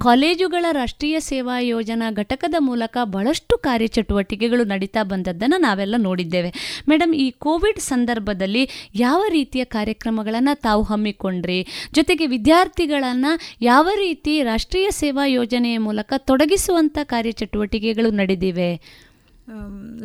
ಕಾಲೇಜುಗಳ 0.00 0.64
ರಾಷ್ಟ್ರೀಯ 0.72 1.20
ಸೇವಾ 1.20 1.56
ಯೋಜನಾ 1.60 2.10
ಘಟಕದ 2.10 2.54
ಮೂಲಕ 2.58 2.96
ಬಹಳಷ್ಟು 3.04 3.56
ಕಾರ್ಯಚಟುವಟಿಕೆಗಳು 3.58 4.64
ನಡೀತಾ 4.64 5.02
ಬಂದದ್ದನ್ನು 5.02 5.60
ನಾವೆಲ್ಲ 5.60 5.94
ನೋಡಿದ್ದೇವೆ. 5.98 6.52
ಮೇಡಮ್ 6.88 7.14
ಈ 7.14 7.30
ಕೋವಿಡ್ 7.30 7.80
ಸಂದರ್ಭದಲ್ಲಿ 7.80 8.64
ಯಾವ 8.94 9.22
ರೀತಿಯ 9.28 9.64
ಕಾರ್ಯಕ್ರಮಗಳನ್ನು 9.76 10.54
ತಾವು 10.60 10.82
ಹಮ್ಮಿಕೊಂಡ್ರಿ? 10.82 11.60
ಜೊತೆಗೆ 11.94 12.26
ವಿದ್ಯಾರ್ಥಿಗಳನ್ನು 12.26 13.32
ಯಾವ 13.62 13.88
ರೀತಿ 13.96 14.42
ರಾಷ್ಟ್ರೀಯ 14.42 14.90
ಸೇವಾ 14.90 15.24
ಯೋಜನೆಯ 15.36 15.78
ಮೂಲಕ 15.78 16.14
ತೊಡಗಿಸುವಂಥ 16.28 16.98
ಕಾರ್ಯಚಟುವಟಿಕೆಗಳು 17.04 18.10
ನಡೆದಿವೆ. 18.10 18.70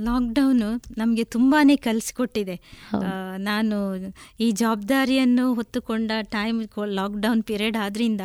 ಲಾಕ್ಡೌನು 0.05 0.67
ನಮಗೆ 0.97 1.23
ತುಂಬಾ 1.35 1.59
ಕಲಿಸ್ಕೊಟ್ಟಿದೆ 1.83 2.55
ನಾನು 3.37 3.77
ಈ 4.39 4.47
ಜವಾಬ್ದಾರಿಯನ್ನು 4.51 5.45
ಹೊತ್ತುಕೊಂಡ 5.53 6.11
ಟೈಮ್ 6.29 6.59
ಲಾಕ್ಡೌನ್ 6.93 7.41
ಪೀರಿಯಡ್ 7.43 7.77
ಆದ್ರಿಂದ 7.77 8.21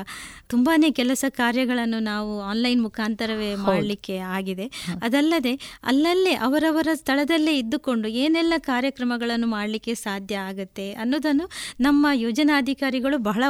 ತುಂಬಾ 0.46 0.74
ಕೆಲಸ 0.92 1.24
ಕಾರ್ಯಗಳನ್ನು 1.28 2.00
ನಾವು 2.00 2.32
ಆನ್ಲೈನ್ 2.42 2.82
ಮುಖಾಂತರವೇ 2.82 3.50
ಮಾಡಲಿಕ್ಕೆ 3.62 4.16
ಆಗಿದೆ. 4.36 4.66
ಅದಲ್ಲದೆ 5.02 5.54
ಅಲ್ಲಲ್ಲೇ 5.84 6.34
ಅವರವರ 6.48 6.88
ಸ್ಥಳದಲ್ಲೇ 6.94 7.54
ಇದ್ದುಕೊಂಡು 7.58 8.10
ಏನೆಲ್ಲ 8.24 8.58
ಕಾರ್ಯಕ್ರಮಗಳನ್ನು 8.58 9.46
ಮಾಡಲಿಕ್ಕೆ 9.46 9.94
ಸಾಧ್ಯ 9.94 10.44
ಆಗುತ್ತೆ 10.50 10.86
ಅನ್ನೋದನ್ನು 10.94 11.48
ನಮ್ಮ 11.80 12.06
ಯೋಜನಾಧಿಕಾರಿಗಳು 12.26 13.18
ಬಹಳ 13.22 13.44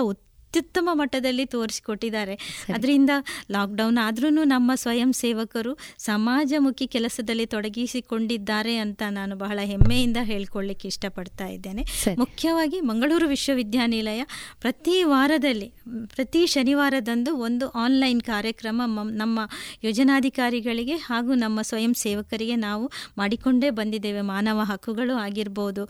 ಅತ್ಯುತ್ತಮ 0.57 0.91
ಮಟ್ಟದಲ್ಲಿ 0.93 1.45
ತೋರಿಸಿಕೊಟ್ಟಿದ್ದಾರೆ. 1.53 2.35
ಅದರಿಂದ 2.75 3.13
ಲಾಕ್ಡೌನ್ 3.51 3.99
ಆದ್ರೂ 4.05 4.29
ನಮ್ಮ 4.53 4.71
ಸ್ವಯಂ 4.83 5.11
ಸೇವಕರು 5.13 5.73
ಸಮಾಜಮುಖಿ 5.99 6.87
ಕೆಲಸದಲ್ಲಿ 6.95 7.47
ತೊಡಗಿಸಿಕೊಂಡಿದ್ದಾರೆ 7.55 8.75
ಅಂತ 8.85 9.03
ನಾನು 9.11 9.35
ಬಹಳ 9.43 9.59
ಹೆಮ್ಮೆಯಿಂದ 9.63 10.21
ಹೇಳ್ಕೊಳ್ಳಿಕ್ಕೆ 10.31 10.87
ಇಷ್ಟಪಡ್ತಾ 10.93 11.47
ಇದ್ದೇನೆ. 11.47 11.83
ಮುಖ್ಯವಾಗಿ 12.19 12.79
ಮಂಗಳೂರು 12.91 13.27
ವಿಶ್ವವಿದ್ಯಾನಿಲಯ 13.35 14.23
ಪ್ರತಿ 14.61 14.97
ವಾರದಲ್ಲಿ 15.13 15.69
ಪ್ರತಿ 16.15 16.43
ಶನಿವಾರದಂದು 16.55 17.35
ಒಂದು 17.49 17.69
ಆನ್ಲೈನ್ 17.85 18.23
ಕಾರ್ಯಕ್ರಮ 18.31 18.83
ನಮ್ಮ 19.23 19.39
ಯೋಜನಾಧಿಕಾರಿಗಳಿಗೆ 19.85 20.97
ಹಾಗೂ 21.09 21.35
ನಮ್ಮ 21.35 21.59
ಸ್ವಯಂ 21.71 21.95
ಸೇವಕರಿಗೆ 22.05 22.57
ನಾವು 22.67 22.87
ಮಾಡಿಕೊಂಡೇ 23.19 23.71
ಬಂದಿದ್ದೇವೆ. 23.81 24.25
ಮಾನವ 24.33 24.61
ಹಕ್ಕುಗಳು 24.73 25.17
ಆಗಿರ್ಬೋದು 25.27 25.85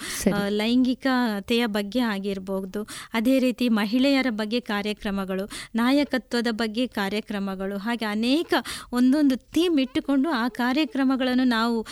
ಲೈಂಗಿಕತೆಯ 0.61 1.63
ಬಗ್ಗೆ 1.79 2.03
ಆಗಿರ್ಬೋದು 2.15 2.83
ಅದೇ 3.15 3.39
ರೀತಿ 3.39 3.67
ಮಹಿಳೆಯರ 3.81 4.31
ಬಗ್ಗೆ 4.31 4.56
ಕಾರ್ಯಕ್ರಮಗಳು 4.61 5.49
ನಾಯಕತ್ವದ 5.75 6.47
ಬಗ್ಗೆ 6.51 6.87
ಕಾರ್ಯಕ್ರಮಗಳು 6.87 7.77
ಹಾಗೆ 7.77 8.05
ಅನೇಕ 8.05 8.53
ಒಂದೊಂದು 8.93 9.37
ಥೀಮ್ 9.37 9.79
ಇಟ್ಟುಕೊಂಡು 9.79 10.31
ಆ 10.31 10.49
ಕಾರ್ಯಕ್ರಮಗಳನ್ನು 10.49 11.45
ನಾವು 11.45 11.87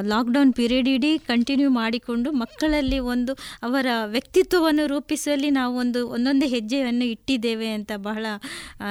ಲಾಕ್ಡೌನ್ 0.00 0.52
ಪೀರಿಯಡ್ 0.54 0.88
ಇಡೀ 0.88 1.18
ಕಂಟಿನ್ಯೂ 1.18 1.70
ಮಾಡಿಕೊಂಡು 1.70 2.32
ಮಕ್ಕಳಲ್ಲಿ 2.32 2.98
ಒಂದು 2.98 3.32
ಅವರ 3.62 3.86
ವ್ಯಕ್ತಿತ್ವವನ್ನು 4.06 4.86
ರೂಪಿಸುವಲ್ಲಿ 4.86 5.50
ನಾವು 5.50 5.76
ಒಂದು 5.76 6.08
ಒಂದೊಂದೇ 6.08 6.46
ಹೆಜ್ಜೆಯನ್ನು 6.46 7.04
ಇಟ್ಟಿದ್ದೇವೆ 7.04 7.68
ಅಂತ 7.68 7.92
ಬಹಳ 7.96 8.26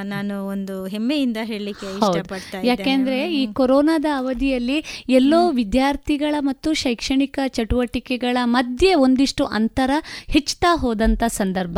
ನಾನು 0.04 0.48
ಒಂದು 0.48 0.86
ಹೆಮ್ಮೆಯಿಂದ 0.86 1.38
ಹೇಳಲಿಕ್ಕೆ 1.44 1.88
ಇಷ್ಟಪಡ್ತಾ 1.98 2.62
ಯಾಕೆಂದ್ರೆ 2.62 3.34
ಈ 3.34 3.54
ಕೊರೋನಾದ 3.54 4.06
ಅವಧಿಯಲ್ಲಿ 4.18 4.78
ಎಲ್ಲೋ 5.10 5.50
ವಿದ್ಯಾರ್ಥಿಗಳ 5.52 6.36
ಮತ್ತು 6.40 6.74
ಶೈಕ್ಷಣಿಕ 6.74 7.40
ಚಟುವಟಿಕೆಗಳ 7.48 8.38
ಮಧ್ಯೆ 8.44 8.94
ಒಂದಿಷ್ಟು 8.96 9.46
ಅಂತರ 9.46 9.92
ಹೆಚ್ಚುತ್ತಾ 10.28 10.76
ಹೋದಂತ 10.76 11.24
ಸಂದರ್ಭ. 11.28 11.78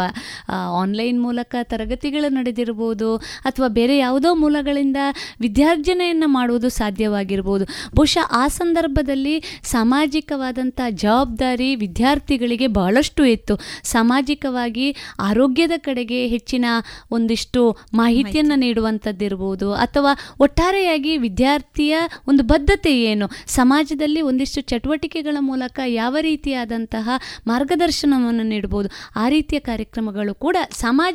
ಆನ್ಲೈನ್ 0.81 1.21
ಮೂಲಕ 1.21 1.36
ತರಗತಿಗಳು 1.43 2.29
ನಡೆದಿರ್ಬೋದು 2.29 3.17
ಅಥವಾ 3.17 3.67
ಬೇರೆ 3.67 3.97
ಯಾವುದೋ 3.97 4.33
ಮೂಲಗಳಿಂದ 4.33 4.97
ವಿದ್ಯಾರ್ಜನೆಯನ್ನು 5.39 6.27
ಮಾಡುವುದು 6.27 6.69
ಸಾಧ್ಯವಾಗಿರ್ಬೋದು 6.69 7.65
ಬಹುಶಃ 7.95 8.25
ಆ 8.31 8.47
ಸಂದರ್ಭದಲ್ಲಿ 8.47 9.43
ಸಾಮಾಜಿಕವಾದಂಥ 9.63 10.81
ಜವಾಬ್ದಾರಿ 10.89 11.75
ವಿದ್ಯಾರ್ಥಿಗಳಿಗೆ 11.75 12.67
ಬಹಳಷ್ಟು 12.67 13.25
ಇತ್ತು. 13.25 13.55
ಸಾಮಾಜಿಕವಾಗಿ 13.83 14.95
ಆರೋಗ್ಯದ 15.19 15.71
ಕಡೆಗೆ 15.77 16.27
ಹೆಚ್ಚಿನ 16.27 16.65
ಒಂದಿಷ್ಟು 17.11 17.77
ಮಾಹಿತಿಯನ್ನು 17.93 18.55
ನೀಡುವಂಥದ್ದಿರ್ಬೋದು 18.55 19.73
ಅಥವಾ 19.73 20.11
ಒಟ್ಟಾರೆಯಾಗಿ 20.39 21.17
ವಿದ್ಯಾರ್ಥಿಯ 21.17 21.97
ಒಂದು 22.27 22.43
ಬದ್ಧತೆ 22.43 23.01
ಏನು? 23.01 23.27
ಸಮಾಜದಲ್ಲಿ 23.47 24.21
ಒಂದಿಷ್ಟು 24.21 24.61
ಚಟುವಟಿಕೆಗಳ 24.61 25.37
ಮೂಲಕ 25.39 25.79
ಯಾವ 25.85 26.17
ರೀತಿಯಾದಂತಹ 26.21 27.09
ಮಾರ್ಗದರ್ಶನವನ್ನು 27.47 28.43
ನೀಡಬಹುದು? 28.43 28.89
ಆ 29.15 29.29
ರೀತಿಯ 29.29 29.59
ಕಾರ್ಯಕ್ರಮಗಳು 29.59 30.33
ಕೂಡ 30.35 30.57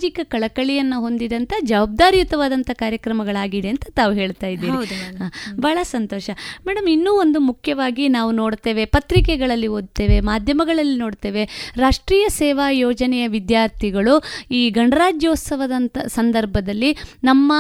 ಸಾಮಾಜಿಕ 0.03 0.21
ಕಳಕಳಿಯನ್ನು 0.31 0.97
ಹೊಂದಿದಂಥ 1.01 1.53
ಜವಾಬ್ದಾರಿಯುತವಾದಂಥ 1.63 2.71
ಕಾರ್ಯಕ್ರಮಗಳಾಗಿದೆ 2.75 3.69
ಅಂತ 3.69 3.85
ತಾವು 3.95 4.13
ಹೇಳ್ತಾ 4.13 4.47
ಇದ್ದೀರಿ. 4.47 4.73
ಬಹಳ 5.61 5.79
ಸಂತೋಷ. 5.83 6.27
ಮೇಡಮ್ 6.67 6.89
ಇನ್ನೂ 6.89 7.11
ಒಂದು 7.13 7.39
ಮುಖ್ಯವಾಗಿ 7.41 8.09
ನಾವು 8.09 8.31
ನೋಡ್ತೇವೆ 8.33 8.85
ಪತ್ರಿಕೆಗಳಲ್ಲಿ 8.87 9.69
ಓದ್ತೇವೆ 9.69 10.21
ಮಾಧ್ಯಮಗಳಲ್ಲಿ 10.21 10.99
ನೋಡ್ತೇವೆ 10.99 11.45
ರಾಷ್ಟ್ರೀಯ 11.77 12.27
ಸೇವಾ 12.29 12.67
ಯೋಜನೆಯ 12.71 13.27
ವಿದ್ಯಾರ್ಥಿಗಳು 13.29 14.17
ಈ 14.51 14.71
ಗಣರಾಜ್ಯೋತ್ಸವದಂಥ 14.71 15.99
ಸಂದರ್ಭದಲ್ಲಿ 16.09 16.93
ನಮ್ಮ 17.25 17.53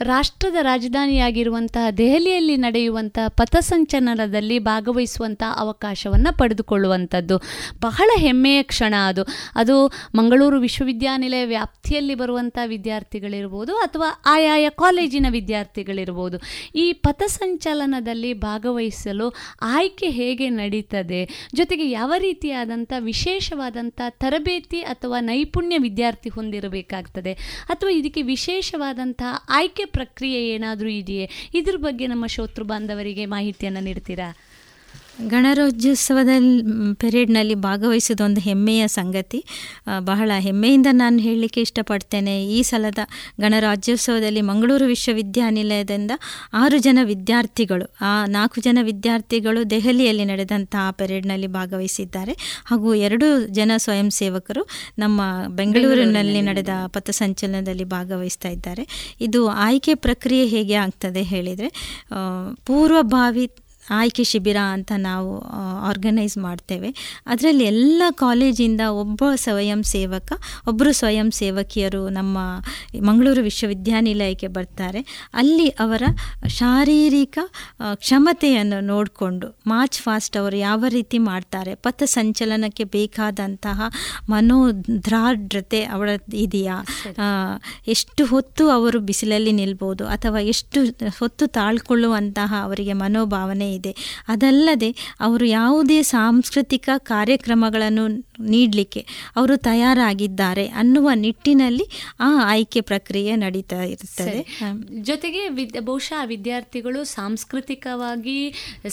ರಾಷ್ಟ್ರದ 0.00 0.56
ರಾಜಧಾನಿಯಾಗಿರುವಂತಹ 0.62 1.90
ದೆಹಲಿಯಲ್ಲಿ 1.90 2.56
ನಡೆಯುವಂತಹ 2.56 3.28
ಪಥಸಂಚಲನದಲ್ಲಿ 3.28 4.58
ಭಾಗವಹಿಸುವಂಥ 4.58 5.42
ಅವಕಾಶವನ್ನು 5.56 6.36
ಪಡೆದುಕೊಳ್ಳುವಂಥದ್ದು. 6.38 7.38
ಬಹಳ 7.80 8.10
ಹೆಮ್ಮೆಯ 8.18 8.62
ಕ್ಷಣ 8.62 8.94
ಅದು. 9.06 9.22
ಅದು 9.54 9.86
ಮಂಗಳೂರು 10.14 10.60
ವಿಶ್ವವಿದ್ಯಾನಿಲಯ 10.60 11.46
ವ್ಯಾಪ್ತಿಯಲ್ಲಿ 11.46 12.14
ಬರುವಂಥ 12.14 12.58
ವಿದ್ಯಾರ್ಥಿಗಳಿರ್ಬೋದು 12.66 13.76
ಅಥವಾ 13.76 14.22
ಆಯಾಯ 14.26 14.68
ಕಾಲೇಜಿನ 14.68 15.26
ವಿದ್ಯಾರ್ಥಿಗಳಿರ್ಬೋದು. 15.30 16.40
ಈ 16.74 16.92
ಪಥಸಂಚಲನದಲ್ಲಿ 16.92 18.34
ಭಾಗವಹಿಸಲು 18.34 19.34
ಆಯ್ಕೆ 19.62 20.10
ಹೇಗೆ 20.10 20.48
ನಡೀತದೆ? 20.48 21.48
ಜೊತೆಗೆ 21.54 21.90
ಯಾವ 21.90 22.12
ರೀತಿಯಾದಂಥ 22.18 22.92
ವಿಶೇಷವಾದಂಥ 22.98 24.00
ತರಬೇತಿ 24.08 24.80
ಅಥವಾ 24.80 25.20
ನೈಪುಣ್ಯ 25.20 25.78
ವಿದ್ಯಾರ್ಥಿ 25.78 26.28
ಹೊಂದಿರಬೇಕಾಗ್ತದೆ? 26.28 27.32
ಅಥವಾ 27.68 27.90
ಇದಕ್ಕೆ 27.90 28.22
ವಿಶೇಷವಾದಂತಹ 28.22 29.44
ಆಯ್ಕೆ 29.48 29.85
ಪ್ರಕ್ರಿಯೆ 29.86 30.48
ಏನಾದರೂ 30.48 30.88
ಇದೆಯೇ? 30.88 31.30
ಇದ್ರ 31.54 31.74
ಬಗ್ಗೆ 31.76 32.06
ನಮ್ಮ 32.06 32.26
ಶೋತೃ 32.26 32.64
ಬಾಂಧವರಿಗೆ 32.64 33.26
ಮಾಹಿತಿಯನ್ನು 33.26 33.80
ನೀಡ್ತೀರಾ? 33.80 34.36
ಗಣರಾಜ್ಯೋತ್ಸವದಲ್ಲಿ 35.18 36.62
ಪೆರೇಡ್ನಲ್ಲಿ 36.94 37.54
ಭಾಗವಹಿಸಿದ 37.54 38.20
ಒಂದು 38.20 38.40
ಹೆಮ್ಮೆಯ 38.40 38.88
ಸಂಗತಿ 38.88 39.44
ಬಹಳ 39.98 40.30
ಹೆಮ್ಮೆಯಿಂದ 40.38 40.86
ನಾನು 40.92 41.18
ಹೇಳಲಿಕ್ಕೆ 41.18 41.60
ಇಷ್ಟಪಡ್ತೇನೆ. 41.60 42.46
ಈ 42.46 42.62
ಸಲದ 42.62 42.98
ಗಣರಾಜ್ಯೋತ್ಸವದಲ್ಲಿ 43.40 44.40
ಮಂಗಳೂರು 44.40 44.84
ವಿಶ್ವವಿದ್ಯಾನಿಲಯದಿಂದ 44.84 46.10
ಆರು 46.52 46.78
ಜನ 46.78 46.98
ವಿದ್ಯಾರ್ಥಿಗಳು 47.02 47.94
ಆ 48.00 48.26
ನಾಲ್ಕು 48.26 48.60
ಜನ 48.60 48.78
ವಿದ್ಯಾರ್ಥಿಗಳು 48.82 49.70
ದೆಹಲಿಯಲ್ಲಿ 49.70 50.24
ನಡೆದಂತಹ 50.24 50.90
ಪೆರೇಡ್ನಲ್ಲಿ 50.90 51.46
ಭಾಗವಹಿಸಿದ್ದಾರೆ. 51.46 52.32
ಹಾಗೂ 52.66 52.94
ಎರಡು 52.94 53.46
ಜನ 53.46 53.72
ಸ್ವಯಂ 53.76 54.10
ಸೇವಕರು 54.10 54.68
ನಮ್ಮ 54.98 55.20
ಬೆಂಗಳೂರಿನಲ್ಲಿ 55.48 56.40
ನಡೆದ 56.40 56.68
ಪಥಸಂಚಲನದಲ್ಲಿ 56.86 57.84
ಭಾಗವಹಿಸ್ತಾ 57.84 58.48
ಇದ್ದಾರೆ. 58.48 59.14
ಇದು 59.20 59.48
ಆಯ್ಕೆ 59.48 59.94
ಪ್ರಕ್ರಿಯೆ 59.94 60.46
ಹೇಗೆ 60.46 60.74
ಆಗ್ತದೆ 60.74 61.22
ಹೇಳಿದರೆ 61.22 61.68
ಆ, 62.12 62.18
ಪೂರ್ವಭಾವಿ 62.66 63.46
ಆಯ್ಕೆ 63.90 64.24
ಶಿಬಿರ 64.24 64.56
ಅಂತ 64.72 64.92
ನಾವು 64.98 65.38
ಆರ್ಗನೈಸ್ 65.84 66.38
ಮಾಡ್ತೇವೆ. 66.38 67.20
ಅದರಲ್ಲಿ 67.26 67.64
ಎಲ್ಲ 67.64 68.02
ಕಾಲೇಜಿಂದ 68.10 68.80
ಒಬ್ಬ 68.90 69.22
ಸ್ವಯಂ 69.34 69.82
ಸೇವಕ 69.82 70.32
ಒಬ್ಬರು 70.68 70.92
ಸ್ವಯಂ 70.92 71.30
ಸೇವಕಿಯರು 71.30 72.08
ನಮ್ಮ 72.08 72.38
ಮಂಗಳೂರು 73.02 73.42
ವಿಶ್ವವಿದ್ಯಾನಿಲಯಕ್ಕೆ 73.42 74.48
ಬರ್ತಾರೆ. 74.48 75.30
ಅಲ್ಲಿ 75.34 75.68
ಅವರ 75.68 76.02
ಶಾರೀರಿಕ 76.46 77.38
ಕ್ಷಮತೆಯನ್ನು 77.94 78.80
ನೋಡಿಕೊಂಡು 78.80 79.58
ಮಾರ್ಚ್ 79.66 80.00
ಫಾಸ್ಟ್ 80.00 80.36
ಅವರು 80.36 80.56
ಯಾವ 80.56 80.84
ರೀತಿ 80.88 81.18
ಮಾಡ್ತಾರೆ 81.18 81.74
ಪಥ 81.74 82.02
ಸಂಚಲನಕ್ಕೆ 82.02 82.84
ಬೇಕಾದಂತಹ 82.84 83.82
ಮನೋದ್ರಾಢ್ರತೆ 84.28 85.84
ಅವಳ 85.84 86.10
ಇದೆಯಾ 86.34 86.84
ಎಷ್ಟು 87.88 88.26
ಹೊತ್ತು 88.26 88.70
ಅವರು 88.70 89.00
ಬಿಸಿಲಲ್ಲಿ 89.00 89.52
ನಿಲ್ಬೋದು 89.52 90.06
ಅಥವಾ 90.06 90.38
ಎಷ್ಟು 90.38 90.84
ಹೊತ್ತು 91.18 91.46
ತಾಳ್ಕೊಳ್ಳುವಂತಹ 91.46 92.54
ಅವರಿಗೆ 92.62 92.92
ಮನೋಭಾವನೆ 92.92 93.74
ಇದೆ. 93.76 93.92
ಅದಲ್ಲದೆ 94.28 94.90
ಅವರು 95.20 95.44
ಯಾವುದೇ 95.50 95.98
ಸಾಂಸ್ಕೃತಿಕ 96.10 96.88
ಕಾರ್ಯಕ್ರಮಗಳನ್ನು 97.08 98.04
ನೀಡಲಿಕ್ಕೆ 98.46 99.02
ಅವರು 99.36 99.56
ತಯಾರಾಗಿದ್ದಾರೆ 99.66 100.66
ಅನ್ನುವ 100.76 101.10
ನಿಟ್ಟಿನಲ್ಲಿ 101.16 101.86
ಆ 102.20 102.30
ಆಯ್ಕೆ 102.44 102.80
ಪ್ರಕ್ರಿಯೆ 102.80 103.32
ನಡೀತಾ 103.36 103.80
ಇರ್ತದೆ. 103.84 104.40
ಜೊತೆಗೆ 105.02 105.42
ವಿದ್ 105.48 105.78
ಬಹುಶಃ 105.80 106.20
ವಿದ್ಯಾರ್ಥಿಗಳು 106.24 107.00
ಸಾಂಸ್ಕೃತಿಕವಾಗಿ 107.10 108.38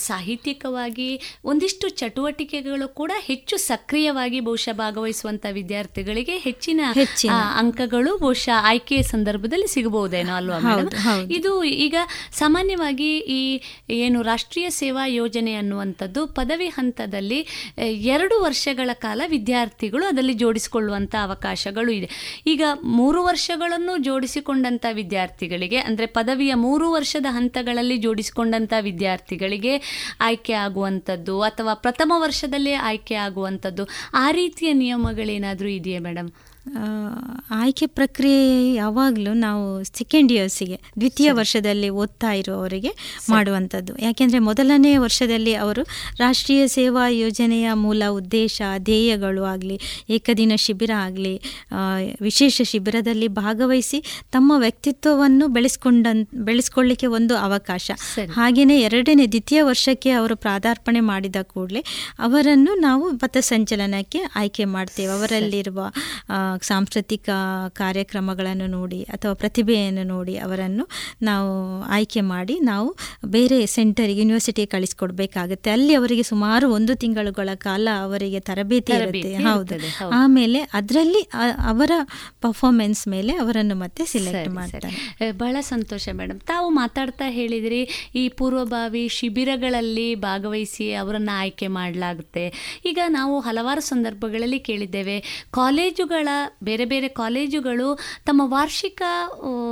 ಸಾಹಿತ್ಯಿಕವಾಗಿ 0.04 1.10
ಒಂದಿಷ್ಟು 1.46 1.90
ಚಟುವಟಿಕೆಗಳು 2.00 2.88
ಕೂಡ 2.94 3.12
ಹೆಚ್ಚು 3.22 3.58
ಸಕ್ರಿಯವಾಗಿ 3.64 4.40
ಬಹುಶಃ 4.40 4.76
ಭಾಗವಹಿಸುವಂತಹ 4.76 5.52
ವಿದ್ಯಾರ್ಥಿಗಳಿಗೆ 5.54 6.38
ಹೆಚ್ಚಿನ 6.38 6.82
ಹೆಚ್ಚಿನ. 6.94 7.36
ಅಂಕಗಳು 7.58 8.12
ಬಹುಶಃ 8.18 8.58
ಆಯ್ಕೆಯ 8.64 9.02
ಸಂದರ್ಭದಲ್ಲಿ 9.12 9.68
ಸಿಗಬಹುದೇನೋ 9.68 10.34
ಅಲ್ವಾ. 10.34 10.60
ಇದು 11.32 11.52
ಈಗ 11.86 11.96
ಸಾಮಾನ್ಯವಾಗಿ 12.34 13.10
ಈ 13.36 13.42
ಏನು 14.00 14.20
ರಾಷ್ಟ್ರೀಯ 14.22 14.68
ಸೇವಾ 14.80 15.04
ಯೋಜನೆ 15.20 15.54
ಅನ್ನುವಂಥದ್ದು 15.62 16.22
ಪದವಿ 16.38 16.70
ಹಂತದಲ್ಲಿ 16.78 17.40
ಎರಡು 18.16 18.36
ವರ್ಷಗಳ 18.46 18.90
ಕಾಲ 19.06 19.22
ವಿದ್ಯಾರ್ಥಿಗಳು 19.36 20.04
ಅದರಲ್ಲಿ 20.10 20.36
ಜೋಡಿಸಿಕೊಳ್ಳುವಂಥ 20.44 21.16
ಅವಕಾಶಗಳು 21.28 21.92
ಇದೆ. 21.98 22.10
ಈಗ 22.54 22.64
ಮೂರು 23.00 23.20
ವರ್ಷಗಳನ್ನು 23.30 23.96
ಜೋಡಿಸಿಕೊಂಡಂಥ 24.08 24.86
ವಿದ್ಯಾರ್ಥಿಗಳಿಗೆ, 25.00 25.80
ಅಂದರೆ 25.88 26.08
ಪದವಿಯ 26.20 26.54
ಮೂರು 26.68 26.88
ವರ್ಷದ 26.96 27.28
ಹಂತಗಳಲ್ಲಿ 27.38 27.98
ಜೋಡಿಸಿಕೊಂಡಂಥ 28.06 28.74
ವಿದ್ಯಾರ್ಥಿಗಳಿಗೆ 28.90 29.76
ಆಯ್ಕೆ 30.30 30.56
ಆಗುವಂಥದ್ದು 30.66 31.36
ಅಥವಾ 31.50 31.76
ಪ್ರಥಮ 31.86 32.12
ವರ್ಷದಲ್ಲೇ 32.26 32.76
ಆಯ್ಕೆ 32.90 33.18
ಆಗುವಂಥದ್ದು, 33.28 33.86
ಆ 34.24 34.26
ರೀತಿಯ 34.40 34.72
ನಿಯಮಗಳೇನಾದರೂ 34.84 35.72
ಇದೆಯಾ 35.80 36.02
ಮೇಡಮ್? 36.08 36.32
ಆಯ್ಕೆ 37.52 37.86
ಪ್ರಕ್ರಿಯೆ 37.86 38.74
ಯಾವಾಗಲೂ 38.74 39.34
ನಾವು 39.34 39.84
ಸೆಕೆಂಡ್ 39.84 40.32
ಇಯರ್ಸಿಗೆ 40.32 40.82
ದ್ವಿತೀಯ 41.00 41.32
ವರ್ಷದಲ್ಲಿ 41.32 41.90
ಓದ್ತಾ 41.90 42.32
ಇರುವವರಿಗೆ 42.32 43.20
ಮಾಡುವಂಥದ್ದು. 43.30 43.98
ಯಾಕೆಂದರೆ 43.98 44.40
ಮೊದಲನೇ 44.40 44.98
ವರ್ಷದಲ್ಲಿ 44.98 45.54
ಅವರು 45.56 45.84
ರಾಷ್ಟ್ರೀಯ 46.18 46.68
ಸೇವಾ 46.68 47.08
ಯೋಜನೆಯ 47.08 47.74
ಮೂಲ 47.74 48.04
ಉದ್ದೇಶ 48.10 48.62
ಧ್ಯೇಯಗಳು 48.78 49.44
ಆಗಲಿ 49.44 49.80
ಏಕದಿನ 50.10 50.52
ಶಿಬಿರ 50.56 50.92
ಆಗಲಿ 50.98 51.42
ವಿಶೇಷ 52.22 52.62
ಶಿಬಿರದಲ್ಲಿ 52.62 53.28
ಭಾಗವಹಿಸಿ 53.28 54.04
ತಮ್ಮ 54.32 54.54
ವ್ಯಕ್ತಿತ್ವವನ್ನು 54.58 55.48
ಬೆಳೆಸ್ಕೊಂಡ 55.48 56.08
ಬೆಳೆಸ್ಕೊಳ್ಳಿಕ್ಕೆ 56.34 57.08
ಒಂದು 57.08 57.38
ಅವಕಾಶ. 57.38 57.92
ಹಾಗೆಯೇ 58.32 58.80
ಎರಡನೇ 58.80 59.28
ದ್ವಿತೀಯ 59.28 59.62
ವರ್ಷಕ್ಕೆ 59.62 60.10
ಅವರು 60.12 60.36
ಪ್ರಾದಾರ್ಪಣೆ 60.36 61.00
ಮಾಡಿದ 61.00 61.36
ಕೂಡಲೇ 61.42 61.84
ಅವರನ್ನು 62.20 62.80
ನಾವು 62.80 63.18
ಪಥಸಂಚಲನಕ್ಕೆ 63.18 64.20
ಆಯ್ಕೆ 64.36 64.66
ಮಾಡ್ತೇವೆ. 64.66 65.14
ಅವರಲ್ಲಿರುವ 65.14 65.80
ಸಾಂಸ್ಕೃತಿಕ 66.62 67.30
ಕಾರ್ಯಕ್ರಮಗಳನ್ನು 67.74 68.68
ನೋಡಿ 68.68 69.04
ಅಥವಾ 69.04 69.34
ಪ್ರತಿಭೆಯನ್ನು 69.34 70.04
ನೋಡಿ 70.04 70.38
ಅವರನ್ನು 70.38 70.88
ನಾವು 71.22 71.82
ಆಯ್ಕೆ 71.82 72.22
ಮಾಡಿ 72.22 72.60
ನಾವು 72.60 72.96
ಬೇರೆ 73.26 73.66
ಸೆಂಟರ್ 73.66 74.10
ಯೂನಿವರ್ಸಿಟಿ 74.10 74.66
ಕಳಿಸ್ಕೊಡ್ಬೇಕಾಗುತ್ತೆ. 74.66 75.70
ಅಲ್ಲಿ 75.70 75.96
ಅವರಿಗೆ 75.96 76.24
ಸುಮಾರು 76.24 76.72
ಒಂದು 76.74 76.96
ತಿಂಗಳುಗಳ 76.96 77.50
ಕಾಲ 77.56 77.88
ಅವರಿಗೆ 78.02 78.40
ತರಬೇತಿ 78.40 78.92
ತರಬೇತಿ 78.92 79.18
ಇರುತ್ತೆ 79.20 79.44
ಹೌದು. 79.50 79.76
ಆಮೇಲೆ 80.14 80.60
ಅದರಲ್ಲಿ 80.60 81.22
ಅವರ 81.66 81.92
ಪರ್ಫಾರ್ಮೆನ್ಸ್ 82.42 83.08
ಮೇಲೆ 83.08 83.34
ಅವರನ್ನು 83.36 83.76
ಮತ್ತೆ 83.76 84.06
ಸಿಲೆಕ್ಟ್ 84.06 84.50
ಮಾಡ್ತಾರೆ. 84.50 85.32
ಬಹಳ 85.32 85.58
ಸಂತೋಷ 85.62 86.10
ಮೇಡಮ್ 86.14 86.40
ತಾವು 86.40 86.70
ಮಾತಾಡ್ತಾ 86.70 87.30
ಹೇಳಿದ್ರಿ 87.30 88.12
ಈ 88.16 88.30
ಪೂರ್ವಭಾವಿ 88.30 89.08
ಶಿಬಿರಗಳಲ್ಲಿ 89.08 90.16
ಭಾಗವಹಿಸಿ 90.16 90.94
ಅವರನ್ನು 90.94 91.38
ಆಯ್ಕೆ 91.38 91.68
ಮಾಡಲಾಗುತ್ತೆ. 91.68 92.46
ಈಗ 92.86 93.00
ನಾವು 93.08 93.40
ಹಲವಾರು 93.40 93.82
ಸಂದರ್ಭಗಳಲ್ಲಿ 93.82 94.60
ಕೇಳಿದ್ದೇವೆ. 94.60 95.48
ಕಾಲೇಜುಗಳ 95.52 96.28
ಬೇರೆ 96.64 96.86
ಬೇರೆ 96.86 97.08
ಕಾಲೇಜುಗಳು 97.08 98.00
ತಮ್ಮ 98.26 98.42
ವಾರ್ಷಿಕ 98.46 99.02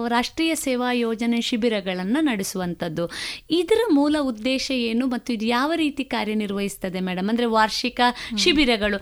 ರಾಷ್ಟ್ರೀಯ 0.08 0.56
ಸೇವಾ 0.56 0.92
ಯೋಜನೆ 0.92 1.42
ಶಿಬಿರಗಳನ್ನು 1.42 2.24
ನಡೆಸುವಂಥದ್ದು. 2.24 3.10
ಇದರ 3.50 3.80
ಮೂಲ 3.94 4.16
ಉದ್ದೇಶ 4.22 4.72
ಏನು 4.72 5.08
ಮತ್ತು 5.08 5.34
ಇದು 5.34 5.46
ಯಾವ 5.46 5.74
ರೀತಿ 5.76 6.04
ಕಾರ್ಯನಿರ್ವಹಿಸ್ತದೆ 6.04 7.00
ಮೇಡಮ್ 7.00 7.30
ಅಂದರೆ 7.30 7.46
ವಾರ್ಷಿಕ 7.46 8.02
ಶಿಬಿರಗಳು 8.38 9.02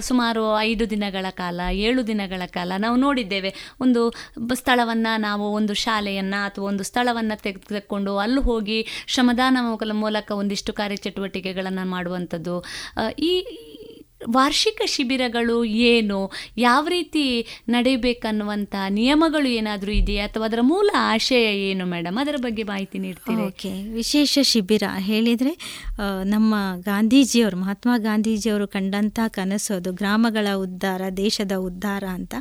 ಸುಮಾರು 0.00 0.60
ಐದು 0.60 0.90
ದಿನಗಳ 0.90 1.26
ಕಾಲ 1.30 1.60
ಏಳು 1.72 2.06
ದಿನಗಳ 2.06 2.42
ಕಾಲ 2.46 2.72
ನಾವು 2.78 2.96
ನೋಡಿದ್ದೇವೆ. 2.96 3.54
ಒಂದು 3.80 4.12
ಸ್ಥಳವನ್ನು 4.54 5.20
ನಾವು 5.20 5.52
ಒಂದು 5.52 5.74
ಶಾಲೆಯನ್ನು 5.74 6.44
ಅಥವಾ 6.44 6.64
ಒಂದು 6.64 6.84
ಸ್ಥಳವನ್ನು 6.84 7.42
ತೆಗೆದುಕೊಂಡು 7.42 8.18
ಅಲ್ಲಿ 8.18 8.40
ಹೋಗಿ 8.40 8.86
ಶ್ರಮದಾನ 9.06 9.58
ಮೂಲಕ- 9.92 10.34
ಒಂದಿಷ್ಟು 10.34 10.72
ಕಾರ್ಯಚಟುವಟಿಕೆಗಳನ್ನು 10.72 11.88
ಮಾಡುವಂಥದ್ದು. 11.88 12.64
ಈ 13.18 13.46
ವಾರ್ಷಿಕ 14.30 14.80
ಶಿಬಿರಗಳು 14.86 15.64
ಏನು? 15.64 16.30
ಯಾವ 16.58 16.88
ರೀತಿ 16.88 17.24
ನಡೆಯಬೇಕನ್ನುವಂಥ 17.68 18.74
ನಿಯಮಗಳು 18.88 19.48
ಏನಾದರೂ 19.48 19.92
ಇದೆಯಾ? 19.92 20.26
ಅಥವಾ 20.26 20.44
ಅದರ 20.44 20.58
ಮೂಲ 20.62 20.90
ಆಶಯ 20.98 21.44
ಏನು 21.70 21.86
ಮೇಡಮ್? 21.86 22.16
ಅದರ 22.18 22.34
ಬಗ್ಗೆ 22.42 22.62
ಮಾಹಿತಿ 22.62 22.98
ನೀಡ್ತೀರಿ. 22.98 23.42
ಓಕೆ. 23.42 23.70
ವಿಶೇಷ 23.92 24.38
ಶಿಬಿರ. 24.42 24.82
ಹೇಳಿದರೆ 24.98 25.52
ನಮ್ಮ 26.24 26.54
ಗಾಂಧೀಜಿಯವರು, 26.80 27.56
ಮಹಾತ್ಮ 27.56 27.90
ಗಾಂಧೀಜಿಯವರು 27.96 28.66
ಕಂಡಂಥ 28.68 29.20
ಕನಸು 29.28 29.74
ಅದು 29.74 29.92
ಗ್ರಾಮಗಳ 29.92 30.48
ಉದ್ಧಾರ, 30.56 31.02
ದೇಶದ 31.16 31.52
ಉದ್ಧಾರ 31.52 32.04
ಅಂತ. 32.04 32.34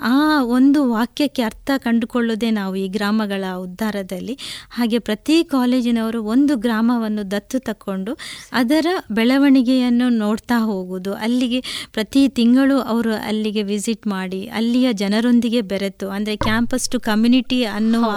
ಆ 0.00 0.44
ಒಂದು 0.44 0.80
ವಾಕ್ಯಕ್ಕೆ 0.90 1.42
ಅರ್ಥ 1.42 1.70
ಕಂಡುಕೊಳ್ಳೋದೆ 1.76 2.50
ನಾವು 2.50 2.76
ಈ 2.76 2.86
ಗ್ರಾಮಗಳ 2.88 3.44
ಉದ್ಧಾರದಲ್ಲಿ. 3.58 4.38
ಹಾಗೆ 4.70 4.98
ಪ್ರತಿ 4.98 5.44
ಕಾಲೇಜಿನವರು 5.44 6.24
ಒಂದು 6.24 6.56
ಗ್ರಾಮವನ್ನು 6.56 7.30
ದತ್ತು 7.30 7.58
ತಕ್ಕೊಂಡು 7.58 8.12
ಅದರ 8.52 8.86
ಬೆಳವಣಿಗೆಯನ್ನು 9.10 10.08
ನೋಡ್ತಾ 10.08 10.58
ಹೋಗುವುದು. 10.58 11.21
ಅಲ್ಲಿಗೆ 11.22 11.60
ಪ್ರತಿ 11.92 12.22
ತಿಂಗಳು 12.28 12.76
ಅವರು 12.86 13.12
ಅಲ್ಲಿಗೆ 13.26 13.62
ವಿಸಿಟ್ 13.62 14.06
ಮಾಡಿ 14.06 14.40
ಅಲ್ಲಿಯ 14.50 14.88
ಜನರೊಂದಿಗೆ 14.92 15.60
ಬೆರೆತು. 15.72 16.08
ಅಂದರೆ 16.08 16.36
ಕ್ಯಾಂಪಸ್ 16.36 16.88
ಟು 16.90 17.00
ಕಮ್ಯುನಿಟಿ 17.00 17.60
ಅನ್ನುವ 17.72 18.08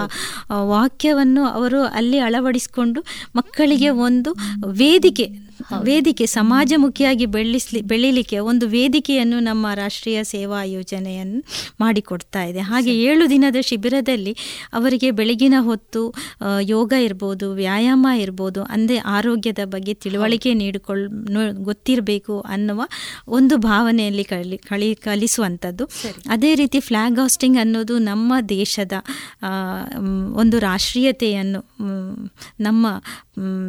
ವಾಕ್ಯವನ್ನು 0.73 1.45
ಅವರು 1.49 1.81
ಅಲ್ಲಿ 1.93 2.19
ಅಳವಡಿಸಿಕೊಂಡು 2.19 3.01
ಮಕ್ಕಳಿಗೆ 3.35 3.89
ಒಂದು 4.07 4.31
ವೇದಿಕೆ 4.73 5.27
ವೇದಿಕೆ 5.83 6.25
ಸಮಾಜಮುಖಿಯಾಗಿ 6.25 7.25
ಬೆಳೆಸ್ಲಿ 7.25 7.81
ಬೆಳೀಲಿಕ್ಕೆ 7.81 8.39
ಒಂದು 8.39 8.67
ವೇದಿಕೆಯನ್ನು 8.67 9.39
ನಮ್ಮ 9.39 9.73
ರಾಷ್ಟ್ರೀಯ 9.73 10.19
ಸೇವಾ 10.23 10.63
ಯೋಜನೆಯನ್ನು 10.63 11.39
ಮಾಡಿಕೊಡ್ತಾ 11.79 12.43
ಇದೆ. 12.43 12.59
ಹಾಗೆ 12.59 12.91
ಏಳು 13.03 13.29
ದಿನದ 13.29 13.55
ಶಿಬಿರದಲ್ಲಿ 13.61 14.33
ಅವರಿಗೆ 14.73 15.09
ಬೆಳಗಿನ 15.11 15.53
ಹೊತ್ತು 15.59 16.01
ಯೋಗ 16.61 16.93
ಇರ್ಬೋದು 17.03 17.53
ವ್ಯಾಯಾಮ 17.53 18.07
ಇರ್ಬೋದು 18.19 18.63
ಅಂದರೆ 18.63 18.97
ಆರೋಗ್ಯದ 18.97 19.59
ಬಗ್ಗೆ 19.65 19.93
ತಿಳುವಳಿಕೆ 19.93 20.53
ನೀಡಿಕೊಳ್ಳ 20.53 21.07
ಗೊತ್ತಿರಬೇಕು 21.63 22.39
ಅನ್ನುವ 22.39 22.81
ಒಂದು 23.27 23.57
ಭಾವನೆಯಲ್ಲಿ 23.57 24.23
ಕಲಿ 24.23 24.57
ಕಳಿ 24.57 24.95
ಕಲಿಸುವಂಥದ್ದು. 24.95 25.85
ಅದೇ 26.29 26.55
ರೀತಿ 26.55 26.79
ಫ್ಲ್ಯಾಗ್ 26.79 27.19
ಹಾಸ್ಟಿಂಗ್ 27.19 27.57
ಅನ್ನೋದು 27.57 27.97
ನಮ್ಮ 27.99 28.33
ದೇಶದ 28.49 28.93
ಒಂದು 30.35 30.59
ರಾಷ್ಟ್ರೀಯತೆಯನ್ನು 30.59 31.61
ನಮ್ಮ 32.59 32.87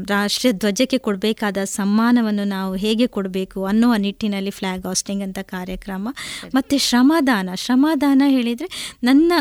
ರಾಷ್ಟ್ರ 0.08 0.36
ರಾಷ್ಟ್ರೀಯ 0.36 0.52
ಧ್ವಜಕ್ಕೆ 0.52 0.98
ಕೊಡಬೇಕಾದ 0.98 1.58
ಸಮ್ಮಾನವನ್ನು 1.78 2.44
ನಾವು 2.54 2.72
ಹೇಗೆ 2.84 3.06
ಕೊಡಬೇಕು 3.16 3.58
ಅನ್ನುವ 3.64 3.94
ನಿಟ್ಟಿನಲ್ಲಿ 4.04 4.52
ಫ್ಲ್ಯಾಗ್ 4.58 4.84
ಹಾಸ್ಟಿಂಗ್ 4.86 5.22
ಅಂತ 5.22 5.40
ಕಾರ್ಯಕ್ರಮ. 5.54 6.04
ಮತ್ತು 6.54 6.76
ಶ್ರಮದಾನ. 6.78 7.48
ಶ್ರಮದಾನ 7.64 8.22
ಹೇಳಿದರೆ 8.34 8.68
ನನ್ನ 9.04 9.32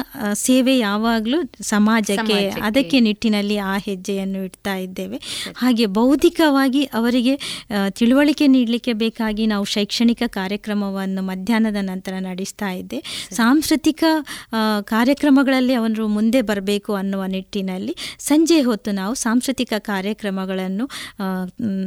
ಸೇವೆ 0.46 0.74
ಯಾವಾಗಲೂ 0.78 1.40
ಸಮಾಜಕ್ಕೆ. 1.64 2.40
ಅದಕ್ಕೆ 2.68 2.98
ನಿಟ್ಟಿನಲ್ಲಿ 3.00 3.58
ಆ 3.72 3.76
ಹೆಜ್ಜೆಯನ್ನು 3.88 4.40
ಇಡ್ತಾ 4.48 4.76
ಇದ್ದೇವೆ. 4.86 5.20
ಹಾಗೆ 5.58 5.86
ಬೌದ್ಧಿಕವಾಗಿ 5.98 6.84
ಅವರಿಗೆ 7.00 7.36
ತಿಳುವಳಿಕೆ 7.90 8.48
ನೀಡಲಿಕ್ಕೆ 8.48 8.94
ಬೇಕಾಗಿ 9.04 9.44
ನಾವು 9.54 9.66
ಶೈಕ್ಷಣಿಕ 9.76 10.24
ಕಾರ್ಯಕ್ರಮವನ್ನು 10.28 11.22
ಮಧ್ಯಾಹ್ನದ 11.22 11.80
ನಂತರ 11.82 12.14
ನಡೆಸ್ತಾ 12.30 12.70
ಇದ್ದೆ. 12.72 13.00
ಸಾಂಸ್ಕೃತಿಕ 13.32 14.04
ಕಾರ್ಯಕ್ರಮಗಳಲ್ಲಿ 14.86 15.74
ಅವರು 15.74 16.04
ಮುಂದೆ 16.08 16.40
ಬರಬೇಕು 16.50 16.92
ಅನ್ನುವ 16.94 17.24
ನಿಟ್ಟಿನಲ್ಲಿ 17.36 17.94
ಸಂಜೆ 18.20 18.60
ಹೊತ್ತು 18.62 18.92
ನಾವು 18.92 19.14
ಸಾಂಸ್ಕೃತಿಕ 19.16 19.74
ಕಾರ್ಯಕ್ರಮಗಳನ್ನು 19.92 20.86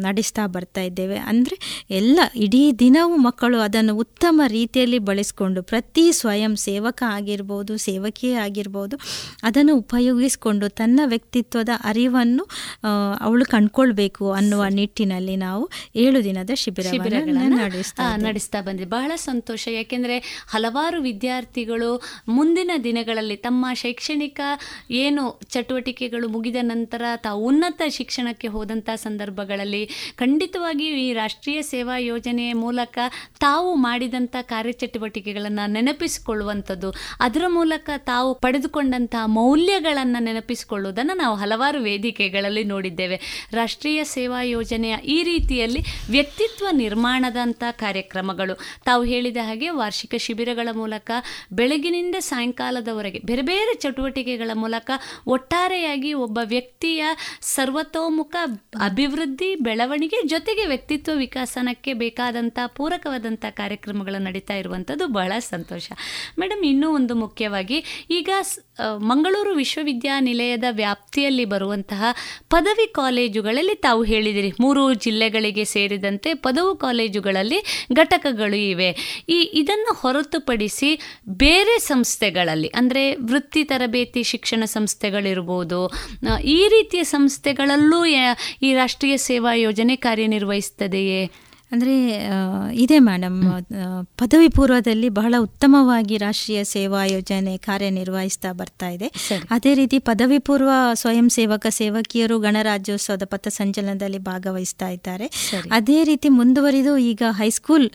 ನಡೆಸ್ತಾ 0.03 0.38
ಬರ್ತಾ 0.47 0.81
ಇದ್ದೇವೆ. 0.81 1.17
ಅಂದರೆ 1.19 1.57
ಎಲ್ಲ 1.91 2.21
ಇಡೀ 2.37 2.73
ದಿನವೂ 2.73 3.17
ಮಕ್ಕಳು 3.17 3.59
ಅದನ್ನು 3.59 3.97
ಉತ್ತಮ 3.97 4.43
ರೀತಿಯಲ್ಲಿ 4.47 4.99
ಬಳಸಿಕೊಂಡು 4.99 5.63
ಪ್ರತಿ 5.63 6.13
ಸ್ವಯಂ 6.13 6.57
ಸೇವಕ 6.57 7.03
ಆಗಿರ್ಬೋದು 7.09 7.77
ಸೇವಕಿಯೇ 7.77 8.35
ಆಗಿರ್ಬೋದು 8.35 8.97
ಅದನ್ನು 9.43 9.77
ಉಪಯೋಗಿಸಿಕೊಂಡು 9.77 10.69
ತನ್ನ 10.69 11.01
ವ್ಯಕ್ತಿತ್ವದ 11.05 11.69
ಅರಿವನ್ನು 11.85 12.45
ಅವಳು 13.21 13.45
ಕಂಡ್ಕೊಳ್ಬೇಕು 13.45 14.33
ಅನ್ನುವ 14.33 14.65
ನಿಟ್ಟಿನಲ್ಲಿ 14.71 15.37
ನಾವು 15.37 15.71
ಏಳು 15.97 16.25
ದಿನದ 16.25 16.51
ಶಿಬಿರ 16.55 16.87
ಶಿಬಿರಗಳನ್ನ 16.87 17.61
ನಡೆಸ್ತಾ 17.61 18.17
ನಡೆಸ್ತಾ 18.17 18.61
ಬಂದಿದೆ 18.61 18.91
ಬಹಳ 18.91 19.13
ಸಂತೋಷ. 19.17 19.69
ಯಾಕೆಂದ್ರೆ 19.69 20.19
ಹಲವಾರು 20.49 21.03
ವಿದ್ಯಾರ್ಥಿಗಳು 21.03 21.91
ಮುಂದಿನ 22.29 22.71
ದಿನಗಳಲ್ಲಿ 22.85 23.37
ತಮ್ಮ 23.37 23.67
ಶೈಕ್ಷಣಿಕ 23.75 24.41
ಏನು 24.91 25.41
ಚಟುವಟಿಕೆಗಳು 25.49 26.29
ಮುಗಿದ 26.29 26.57
ನಂತರ 26.61 27.03
ತಾವು 27.17 27.47
ಉನ್ನತ 27.47 27.83
ಶಿಕ್ಷಣಕ್ಕೆ 27.89 28.49
ಹೋದಂಥ 28.49 28.91
ಸಂದರ್ಭಗಳಲ್ಲಿ 28.95 29.83
ಖಂಡಿತವಾಗಿಯೂ 30.29 30.97
ಈ 30.97 31.13
ರಾಷ್ಟ್ರೀಯ 31.13 31.63
ಸೇವಾ 31.63 31.99
ಯೋಜನೆಯ 31.99 32.53
ಮೂಲಕ 32.53 32.99
ತಾವು 33.41 33.75
ಮಾಡಿದಂಥ 33.75 34.37
ಕಾರ್ಯಚಟುವಟಿಕೆಗಳನ್ನು 34.43 35.71
ನೆನಪಿಸಿಕೊಳ್ಳುವಂಥದ್ದು. 35.71 36.95
ಅದರ 37.21 37.45
ಮೂಲಕ 37.47 37.91
ತಾವು 37.97 38.35
ಪಡೆದುಕೊಂಡಂತಹ 38.35 39.23
ಮೌಲ್ಯಗಳನ್ನು 39.27 40.23
ನೆನಪಿಸಿಕೊಳ್ಳುವುದನ್ನು 40.23 41.17
ನಾವು 41.17 41.37
ಹಲವಾರು 41.37 41.81
ವೇದಿಕೆಗಳಲ್ಲಿ 41.81 42.65
ನೋಡಿದ್ದೇವೆ. 42.65 43.49
ರಾಷ್ಟ್ರೀಯ 43.53 44.05
ಸೇವಾ 44.05 44.43
ಯೋಜನೆಯ 44.43 44.97
ಈ 45.05 45.23
ರೀತಿಯಲ್ಲಿ 45.23 45.81
ವ್ಯಕ್ತಿತ್ವ 46.11 46.67
ನಿರ್ಮಾಣದಂಥ 46.73 47.65
ಕಾರ್ಯಕ್ರಮಗಳು. 47.71 48.59
ತಾವು 48.85 49.05
ಹೇಳಿದ 49.05 49.37
ಹಾಗೆ 49.37 49.71
ವಾರ್ಷಿಕ 49.71 50.15
ಶಿಬಿರಗಳ 50.19 50.69
ಮೂಲಕ, 50.73 51.11
ಬೆಳಗಿನಿಂದ 51.53 52.17
ಸಾಯಂಕಾಲದವರೆಗೆ 52.19 53.19
ಬೇರೆ 53.25 53.43
ಬೇರೆ 53.43 53.75
ಚಟುವಟಿಕೆಗಳ 53.75 54.51
ಮೂಲಕ 54.55 54.91
ಒಟ್ಟಾರೆಯಾಗಿ 55.27 56.13
ಒಬ್ಬ 56.13 56.39
ವ್ಯಕ್ತಿಯ 56.45 57.05
ಸರ್ವತೋಮುಖ 57.41 58.37
ಅಭಿವೃದ್ಧಿ, 58.85 59.55
ಬೆಳವಣಿಗೆ 59.55 60.18
ಜೊತೆಗೆ 60.27 60.67
ವ್ಯಕ್ತಿತ್ವ 60.67 61.13
ವಿಕಾಸನಕ್ಕೆ 61.15 61.93
ಬೇಕಾದಂಥ 61.93 62.59
ಪೂರಕವಾದಂಥ 62.67 63.45
ಕಾರ್ಯಕ್ರಮಗಳು 63.51 64.23
ನಡೀತಾ 64.23 64.55
ಇರುವಂಥದ್ದು 64.55 65.07
ಬಹಳ 65.07 65.33
ಸಂತೋಷ. 65.39 65.93
ಮೇಡಮ್, 66.39 66.65
ಇನ್ನೂ 66.65 66.91
ಒಂದು 66.91 67.15
ಮುಖ್ಯವಾಗಿ 67.15 68.07
ಈಗ 68.11 68.31
ಮಂಗಳೂರು 69.11 69.53
ವಿಶ್ವವಿದ್ಯಾನಿಲಯದ 69.55 70.67
ವ್ಯಾಪ್ತಿಯಲ್ಲಿ 70.73 71.45
ಬರುವಂತಹ 71.45 72.03
ಪದವಿ 72.51 72.87
ಕಾಲೇಜುಗಳಲ್ಲಿ 72.93 73.75
ತಾವು 73.75 74.03
ಹೇಳಿದಿರಿ. 74.03 74.51
ಮೂರು 74.61 74.83
ಜಿಲ್ಲೆಗಳಿಗೆ 74.95 75.65
ಸೇರಿದಂತೆ 75.65 76.33
ಪದವು 76.35 76.73
ಕಾಲೇಜುಗಳಲ್ಲಿ 76.77 77.61
ಘಟಕಗಳು 77.93 78.59
ಇವೆ. 78.71 78.91
ಈ, 79.29 79.39
ಇದನ್ನು 79.55 79.95
ಹೊರತುಪಡಿಸಿ 79.95 80.91
ಬೇರೆ 81.39 81.79
ಸಂಸ್ಥೆಗಳಲ್ಲಿ, 81.79 82.69
ಅಂದರೆ 82.75 83.05
ವೃತ್ತಿ 83.33 83.65
ತರಬೇತಿ 83.65 84.23
ಶಿಕ್ಷಣ 84.23 84.63
ಸಂಸ್ಥೆಗಳಿರ್ಬೋದು 84.67 85.81
ಈ 86.51 86.61
ರೀತಿಯ 86.69 87.05
ಸಂಸ್ಥೆಗಳಲ್ಲೂ 87.05 88.01
ಈ 88.63 88.71
ರಾಷ್ಟ್ರೀಯ 88.75 89.17
ಸೇವಾ 89.29 89.55
ಯೋಜನೆ 89.57 89.97
ಕಾರ್ಯನಿರ್ವಹಿಸ್ತದೆಯೇ 89.97 91.21
ಅಂದರೆ 91.73 91.95
ಇದೆ 92.75 92.99
ಮೇಡಮ್ 92.99 93.39
ಪದವಿ 94.19 94.49
ಪೂರ್ವದಲ್ಲಿ 94.49 95.09
ಬಹಳ 95.09 95.35
ಉತ್ತಮವಾಗಿ 95.39 96.17
ರಾಷ್ಟ್ರೀಯ 96.17 96.65
ಸೇವಾ 96.65 97.05
ಯೋಜನೆ 97.05 97.57
ಕಾರ್ಯನಿರ್ವಹಿಸ್ತಾ 97.57 98.53
ಬರ್ತಾ 98.53 98.89
ಇದೆ. 98.89 99.09
ಅದೇ 99.51 99.75
ರೀತಿ 99.75 99.99
ಪದವಿ 99.99 100.39
ಪೂರ್ವ 100.39 100.71
ಸ್ವಯಂ 100.93 101.31
ಸೇವಕ 101.31 101.67
ಸೇವಕಿಯರು 101.71 102.39
ಗಣರಾಜ್ಯೋತ್ಸವದ 102.39 103.25
ಪಥಸಂಚಲನದಲ್ಲಿ 103.25 104.19
ಭಾಗವಹಿಸ್ತಾ 104.19 104.89
ಇದ್ದಾರೆ. 104.89 105.29
ಅದೇ 105.71 106.05
ರೀತಿ 106.05 106.29
ಮುಂದುವರಿದು 106.29 106.99
ಈಗ 106.99 107.23
ಹೈಸ್ಕೂಲ್ 107.31 107.87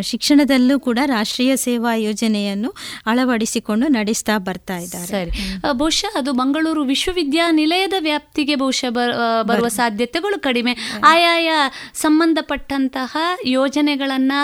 ಶಿಕ್ಷಣದಲ್ಲೂ 0.00 0.80
ಕೂಡ 0.80 0.98
ರಾಷ್ಟ್ರೀಯ 1.06 1.56
ಸೇವಾ 1.56 1.94
ಯೋಜನೆಯನ್ನು 1.94 2.74
ಅಳವಡಿಸಿಕೊಂಡು 3.06 3.88
ನಡೆಸ್ತಾ 3.88 4.38
ಬರ್ತಾ 4.38 4.78
ಇದ್ದಾರೆ. 4.78 5.06
ಸರಿ. 5.06 5.30
ಬಹುಶಃ 5.72 6.18
ಅದು 6.18 6.32
ಮಂಗಳೂರು 6.32 6.82
ವಿಶ್ವವಿದ್ಯಾನಿಲಯದ 6.82 7.94
ವ್ಯಾಪ್ತಿಗೆ 8.00 8.54
ಬಹುಶಃ 8.54 8.90
ಬರುವ 9.42 9.68
ಸಾಧ್ಯತೆಗಳು 9.68 10.40
ಕಡಿಮೆ. 10.40 10.74
ಆಯಾಯ 11.04 11.50
ಸಂಬಂಧಪಟ್ಟಂತಹ 12.86 13.16
ಯೋಜನೆಗಳನ್ನು 13.46 14.38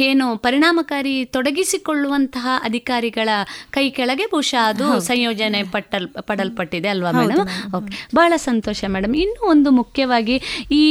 ಏನು 0.00 0.36
ಪರಿಣಾಮಕಾರಿ 0.38 1.24
ತೊಡಗಿಸಿಕೊಳ್ಳುವಂತಹ 1.24 2.46
ಅಧಿಕಾರಿಗಳ 2.62 3.28
ಕೈ 3.70 3.90
ಕೆಳಗೆ 3.90 4.26
ಬಹುಶಃ 4.26 4.68
ಅದು 4.68 5.00
ಸಂಯೋಜನೆ 5.00 5.62
ಪಟ್ಟಲ್ 5.64 6.08
ಪಡಲ್ಪಟ್ಟಿದೆ 6.20 6.88
ಅಲ್ವಾ 6.88 7.10
ಮೇಡಮ್ 7.12 7.46
ಓಕೆ 7.74 7.92
ಬಹಳ 8.14 8.32
ಸಂತೋಷ 8.36 8.84
ಮೇಡಮ್ 8.88 9.16
ಇನ್ನೂ 9.16 9.50
ಒಂದು 9.50 9.70
ಮುಖ್ಯವಾಗಿ 9.70 10.36
ಈ 10.72 10.84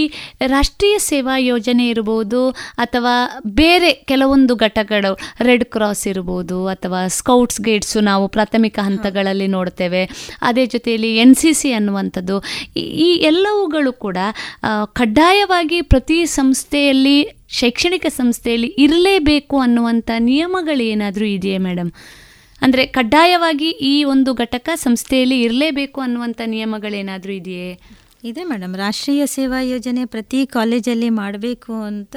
ರಾಷ್ಟ್ರೀಯ 0.47 0.99
ಸೇವಾ 0.99 1.37
ಯೋಜನೆ 1.37 1.87
ಇರ್ಬೋದು 1.89 2.41
ಅಥವಾ 2.77 3.15
ಬೇರೆ 3.55 3.91
ಕೆಲವೊಂದು 4.05 4.55
ಘಟಕಗಳು 4.55 5.11
ರೆಡ್ 5.41 5.65
ಕ್ರಾಸ್ 5.65 6.07
ಇರ್ಬೋದು 6.07 6.67
ಅಥವಾ 6.67 7.07
ಸ್ಕೌಟ್ಸ್ 7.07 7.61
ಗೈಡ್ಸು 7.61 7.99
ನಾವು 8.01 8.27
ಪ್ರಾಥಮಿಕ 8.27 8.79
ಹಂತಗಳಲ್ಲಿ 8.81 9.47
ನೋಡ್ತೇವೆ. 9.47 10.03
ಅದೇ 10.41 10.65
ಜೊತೆಯಲ್ಲಿ 10.65 11.17
ಎನ್ 11.17 11.35
ಸಿ 11.35 11.53
ಸಿ 11.53 11.71
ಅನ್ನುವಂಥದ್ದು. 11.71 12.35
ಈ- 12.75 13.17
ಎಲ್ಲವುಗಳು 13.25 13.93
ಕೂಡ 13.93 14.17
ಕಡ್ಡಾಯವಾಗಿ 14.93 15.81
ಪ್ರತಿ 15.95 16.25
ಸಂಸ್ಥೆಯಲ್ಲಿ, 16.25 17.17
ಶೈಕ್ಷಣಿಕ 17.49 18.05
ಸಂಸ್ಥೆಯಲ್ಲಿ 18.09 18.67
ಇರಲೇಬೇಕು 18.67 19.59
ಅನ್ನುವಂಥ 19.59 20.11
ನಿಯಮಗಳು 20.19 20.83
ಏನಾದರೂ 20.83 21.25
ಇದೆಯೇ 21.25 21.57
ಮೇಡಮ್? 21.57 21.91
ಅಂದರೆ 22.61 22.85
ಕಡ್ಡಾಯವಾಗಿ 22.85 23.69
ಈ 23.69 24.03
ಒಂದು 24.03 24.33
ಘಟಕ 24.33 24.69
ಸಂಸ್ಥೆಯಲ್ಲಿ 24.75 25.41
ಇರಲೇಬೇಕು 25.41 26.01
ಅನ್ನುವಂಥ 26.01 26.41
ನಿಯಮಗಳೇನಾದರೂ 26.45 27.33
ಇದೆಯೇ? 27.33 27.79
ಇದೆ 28.25 28.43
ಮೇಡಮ್. 28.43 28.75
ರಾಷ್ಟ್ರೀಯ 28.75 29.25
ಸೇವಾ 29.25 29.61
ಯೋಜನೆ 29.61 30.05
ಪ್ರತಿ 30.05 30.47
ಕಾಲೇಜಲ್ಲಿ 30.47 31.09
ಮಾಡಬೇಕು 31.09 31.73
ಅಂತ 31.81 32.15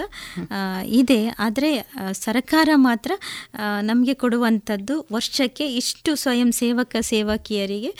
ಇದೆ. 0.86 1.28
ಆದರೆ 1.38 1.70
ಸರ್ಕಾರ 2.12 2.68
ಮಾತ್ರ 2.74 3.12
ನಮಗೆ 3.82 4.14
ಕೊಡುವಂಥದ್ದು 4.14 5.06
ವರ್ಷಕ್ಕೆ 5.12 5.66
ಇಷ್ಟು 5.74 6.14
ಸ್ವಯಂ 6.14 6.52
ಸೇವಕ 6.52 6.96
ಸೇವಕಿಯರಿಗೆ 7.00 7.90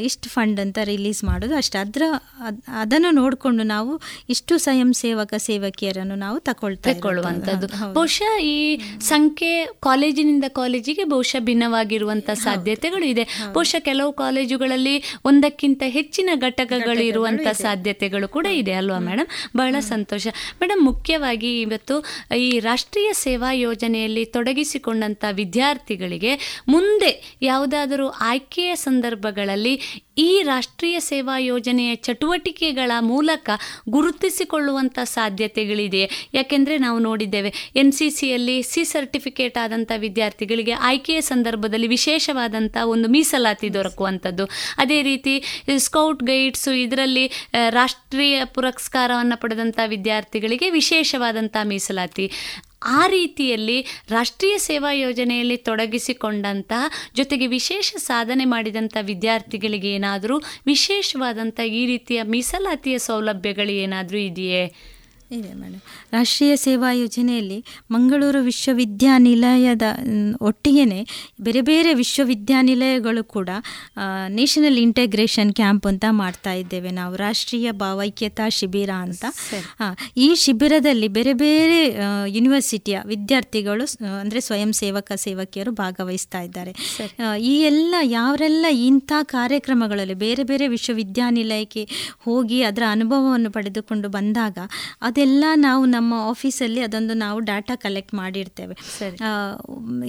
ಇಷ್ಟು 0.00 0.28
ಫಂಡ್ 0.28 0.60
ಅಂತ 0.60 0.78
ರಿಲೀಸ್ 0.84 1.24
ಮಾಡೋದು 1.24 1.56
ಅಷ್ಟೇ. 1.56 1.78
ಅದರ 1.78 2.02
ಅದ್- 2.46 2.62
ಅದನ್ನು 2.72 3.10
ನೋಡಿಕೊಂಡು 3.10 3.62
ನಾವು 3.62 4.00
ಇಷ್ಟು 4.28 4.58
ಸ್ವಯಂ 4.58 4.92
ಸೇವಕ 4.92 5.34
ಸೇವಕಿಯರನ್ನು 5.36 6.14
ನಾವು 6.14 6.40
ತಗೊಳ್ತಾ 6.40 6.92
ತೆಕ್ಕೊಳ್ಳುವಂಥದ್ದು 6.92 7.92
ಬಹುಶಃ 7.92 8.38
ಈ 8.40 8.78
ಸಂಖ್ಯೆ 9.00 9.52
ಕಾಲೇಜಿನಿಂದ 9.80 10.44
ಕಾಲೇಜಿಗೆ 10.48 11.04
ಬಹುಶಃ 11.04 11.40
ಭಿನ್ನವಾಗಿರುವಂಥ 11.40 12.30
ಸಾಧ್ಯತೆಗಳು 12.30 13.04
ಇದೆ. 13.04 13.24
ಬಹುಶಃ 13.52 13.78
ಕೆಲವು 13.78 14.12
ಕಾಲೇಜುಗಳಲ್ಲಿ 14.12 14.96
ಒಂದಕ್ಕಿಂತ 15.24 15.82
ಹೆಚ್ಚಿನ 15.86 16.30
ಘಟಕಗಳು 16.34 17.02
ಇರುವಂಥ 17.02 17.37
ಸಾಧ್ಯತೆಗಳು 17.44 18.28
ಕೂಡ 18.28 18.46
ಇದೆ 18.46 18.72
ಅಲ್ವಾ 18.72 18.98
ಮೇಡಮ್ 18.98 19.56
ಬಹಳ 19.56 19.76
ಸಂತೋಷ. 19.80 20.26
ಮೇಡಮ್ 20.62 20.84
ಮುಖ್ಯವಾಗಿ 20.84 21.60
ಇವತ್ತು 21.60 22.04
ಈ 22.36 22.58
ರಾಷ್ಟ್ರೀಯ 22.58 23.12
ಸೇವಾ 23.12 23.52
ಯೋಜನೆಯಲ್ಲಿ 23.52 24.24
ತೊಡಗಿಸಿಕೊಂಡಂತ 24.24 25.24
ವಿದ್ಯಾರ್ಥಿಗಳಿಗೆ 25.32 26.62
ಮುಂದೆ 26.68 27.36
ಯಾವುದಾದರೂ 27.42 28.08
ಆಯ್ಕೆಯ 28.08 28.74
ಸಂದರ್ಭಗಳಲ್ಲಿ 28.74 29.80
ಈ 30.18 30.30
ರಾಷ್ಟ್ರೀಯ 30.42 30.96
ಸೇವಾ 31.00 31.34
ಯೋಜನೆಯ 31.38 31.90
ಚಟುವಟಿಕೆಗಳ 32.06 32.92
ಮೂಲಕ 33.10 33.48
ಗುರುತಿಸಿಕೊಳ್ಳುವಂಥ 33.88 34.98
ಸಾಧ್ಯತೆಗಳಿದೆ. 35.14 36.02
ಯಾಕೆಂದರೆ 36.34 36.76
ನಾವು 36.78 36.98
ನೋಡಿದ್ದೇವೆ, 36.98 37.52
ಎನ್ 37.76 37.92
ಸಿ 37.92 38.08
ಸಿಯಲ್ಲಿ 38.10 38.56
ಸಿ 38.62 38.82
ಸರ್ಟಿಫಿಕೇಟ್ 38.84 39.58
ಆದಂಥ 39.58 39.92
ವಿದ್ಯಾರ್ಥಿಗಳಿಗೆ 39.96 40.74
ಆಯ್ಕೆಯ 40.90 41.20
ಸಂದರ್ಭದಲ್ಲಿ 41.30 41.86
ವಿಶೇಷವಾದಂಥ 41.86 42.76
ಒಂದು 42.94 43.08
ಮೀಸಲಾತಿ 43.08 43.70
ದೊರಕುವಂಥದ್ದು 43.74 44.46
ಅದೇ 44.76 44.98
ರೀತಿ 45.02 45.34
ಸ್ಕೌಟ್ 45.78 46.22
ಗೈಡ್ಸು 46.22 46.72
ಇದರಲ್ಲಿ 46.84 47.24
ರಾಷ್ಟ್ರೀಯ 47.78 48.38
ಪುರಸ್ಕಾರವನ್ನು 48.56 49.38
ಪಡೆದಂಥ 49.40 49.78
ವಿದ್ಯಾರ್ಥಿಗಳಿಗೆ 49.86 50.68
ವಿಶೇಷವಾದಂಥ 50.70 51.56
ಮೀಸಲಾತಿ. 51.64 52.26
ಆ 52.82 53.06
ರೀತಿಯಲ್ಲಿ 53.06 53.84
ರಾಷ್ಟ್ರೀಯ 54.10 54.58
ಸೇವಾ 54.58 54.92
ಯೋಜನೆಯಲ್ಲಿ 54.92 55.56
ತೊಡಗಿಸಿಕೊಂಡಂತಹ 55.56 56.84
ಜೊತೆಗೆ 57.14 57.46
ವಿಶೇಷ 57.46 57.94
ಸಾಧನೆ 57.96 58.44
ಮಾಡಿದಂಥ 58.44 58.96
ವಿದ್ಯಾರ್ಥಿಗಳಿಗೆ 59.02 59.88
ಏನಾದರೂ 59.88 60.38
ವಿಶೇಷವಾದಂಥ 60.66 61.60
ಈ 61.60 61.86
ರೀತಿಯ 61.86 62.22
ಮೀಸಲಾತಿಯ 62.22 62.98
ಸೌಲಭ್ಯಗಳು 62.98 63.70
ಏನಾದರೂ 63.70 64.18
ಇದೆಯೇ? 64.18 64.62
ಇದೆ 65.36 65.50
ಮೇಡಮ್. 65.54 65.80
ರಾಷ್ಟ್ರೀಯ 66.12 66.52
ಸೇವಾ 66.56 66.90
ಯೋಜನೆಯಲ್ಲಿ 66.92 67.58
ಮಂಗಳೂರು 67.90 68.40
ವಿಶ್ವವಿದ್ಯಾನಿಲಯದ 68.40 69.82
ಒಟ್ಟಿಗೆ 70.40 70.66
ಒಟ್ಟಿಗೆನೆ 70.70 70.98
ಬೇರೆ 71.40 71.60
ಬೇರೆ 71.60 71.90
ವಿಶ್ವವಿದ್ಯಾನಿಲಯಗಳು 71.94 73.22
ಕೂಡ 73.24 73.50
ನೇಷನಲ್ 74.28 74.78
ಇಂಟಗ್ರೇಷನ್ 74.78 75.50
ಕ್ಯಾಂಪ್ 75.54 75.86
ಅಂತ 75.86 76.06
ಮಾಡ್ತಾ 76.10 76.52
ಇದ್ದೇವೆ 76.52 76.90
ನಾವು. 76.90 77.14
ರಾಷ್ಟ್ರೀಯ 77.16 77.68
ಭಾವೈಕ್ಯತಾ 77.82 78.46
ಶಿಬಿರ 78.48 78.90
ಅಂತ. 79.06 79.24
ಈ 80.16 80.28
ಶಿಬಿರದಲ್ಲಿ 80.34 81.08
ಬೇರೆ 81.08 81.32
ಬೇರೆ 81.32 81.78
ಯೂನಿವರ್ಸಿಟಿಯ 82.36 82.98
ವಿದ್ಯಾರ್ಥಿಗಳು 83.04 83.86
ಅಂದರೆ 84.20 84.40
ಸ್ವಯಂ 84.40 84.72
ಸೇವಕ 84.72 85.12
ಸೇವಕಿಯರು 85.16 85.72
ಭಾಗವಹಿಸ್ತಾ 85.72 86.40
ಇದ್ದಾರೆ. 86.40 86.74
ಈ 87.50 87.54
ಎಲ್ಲ 87.70 87.94
ಯಾವರೆಲ್ಲ 88.02 88.66
ಇಂಥ 88.88 89.12
ಕಾರ್ಯಕ್ರಮಗಳಲ್ಲಿ 89.22 90.18
ಬೇರೆ 90.24 90.42
ಬೇರೆ 90.42 90.68
ವಿಶ್ವವಿದ್ಯಾನಿಲಯಕ್ಕೆ 90.68 91.84
ಹೋಗಿ 92.18 92.60
ಅದರ 92.62 92.82
ಅನುಭವವನ್ನು 92.90 93.50
ಪಡೆದುಕೊಂಡು 93.50 94.08
ಬಂದಾಗ 94.08 94.58
ಅದು 95.02 95.17
ಅದೆಲ್ಲ 95.18 95.44
ನಾವು 95.58 95.86
ನಮ್ಮ 95.86 96.14
ಆಫೀಸಲ್ಲಿ 96.24 96.80
ಅದೊಂದು 96.80 97.14
ನಾವು 97.14 97.38
ಡಾಟಾ 97.40 97.76
ಕಲೆಕ್ಟ್ 97.76 98.14
ಮಾಡಿರ್ತೇವೆ. 98.14 98.74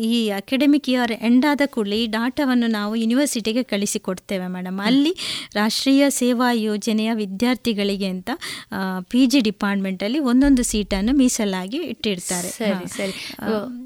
ಈ 0.07 0.29
ಅಕಾಡೆಮಿಕ್ 0.29 0.89
ಇಯರ್ 0.89 1.11
ಎಂಡ್ 1.21 1.45
ಆದ 1.45 1.61
ಕೂಡಲೇ 1.65 1.97
ಈ 1.97 2.07
ಡಾಟಾವನ್ನು 2.07 2.67
ನಾವು 2.69 2.95
ಯೂನಿವರ್ಸಿಟಿಗೆ 2.95 3.63
ಕಳಿಸಿಕೊಡ್ತೇವೆ 3.63 4.47
ಮೇಡಮ್. 4.47 4.79
ಅಲ್ಲಿ 4.79 5.13
ರಾಷ್ಟ್ರೀಯ 5.53 6.09
ಸೇವಾ 6.17 6.51
ಯೋಜನೆಯ 6.59 7.13
ವಿದ್ಯಾರ್ಥಿಗಳಿಗೆ 7.13 8.05
ಅಂತ 8.07 8.29
ಪಿ 9.09 9.25
ಜಿ 9.25 9.39
ಡಿಪಾರ್ಟ್ಮೆಂಟಲ್ಲಿ 9.39 10.19
ಒಂದೊಂದು 10.27 10.63
ಸೀಟನ್ನು 10.63 11.13
ಮೀಸಲಾಗಿ 11.13 11.77
ಇಟ್ಟಿರ್ತಾರೆ. 11.85 12.49
ಸರಿ, 12.57 12.87
ಸರಿ. 12.89 13.15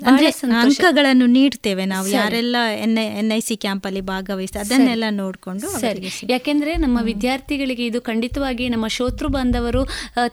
ಅಂದ್ರೆ. 0.05 0.29
ಅಂಕಗಳನ್ನು 0.61 1.25
ನೀಡ್ತೇವೆ 1.29 1.85
ನಾವು. 1.85 2.07
ಯಾರೆಲ್ಲ 2.15 2.55
N 2.81 2.97
I 2.97 3.07
N 3.19 3.31
I 3.31 3.39
C 3.39 3.57
ಕ್ಯಾಂಪಲ್ಲಿ 3.57 4.01
ಭಾಗವಹಿಸ್ತಾರೆ 4.11 4.65
ಅದನ್ನೆಲ್ಲ 4.65 5.03
ನೋಡಿಕೊಂಡು 5.15 5.67
ಸರಿ. 5.81 6.03
ಯಾಕೆಂದ್ರೆ 6.29 6.75
ನಮ್ಮ 6.77 6.97
ವಿದ್ಯಾರ್ಥಿಗಳಿಗೆ 7.03 7.85
ಇದು 7.85 8.01
ಖಂಡಿತವಾಗಿ 8.01 8.69
ನಮ್ಮ 8.69 8.87
ಶೋತೃ 8.91 9.27
ಬಾಂಧವರು 9.29 9.81
ಆ, 10.17 10.27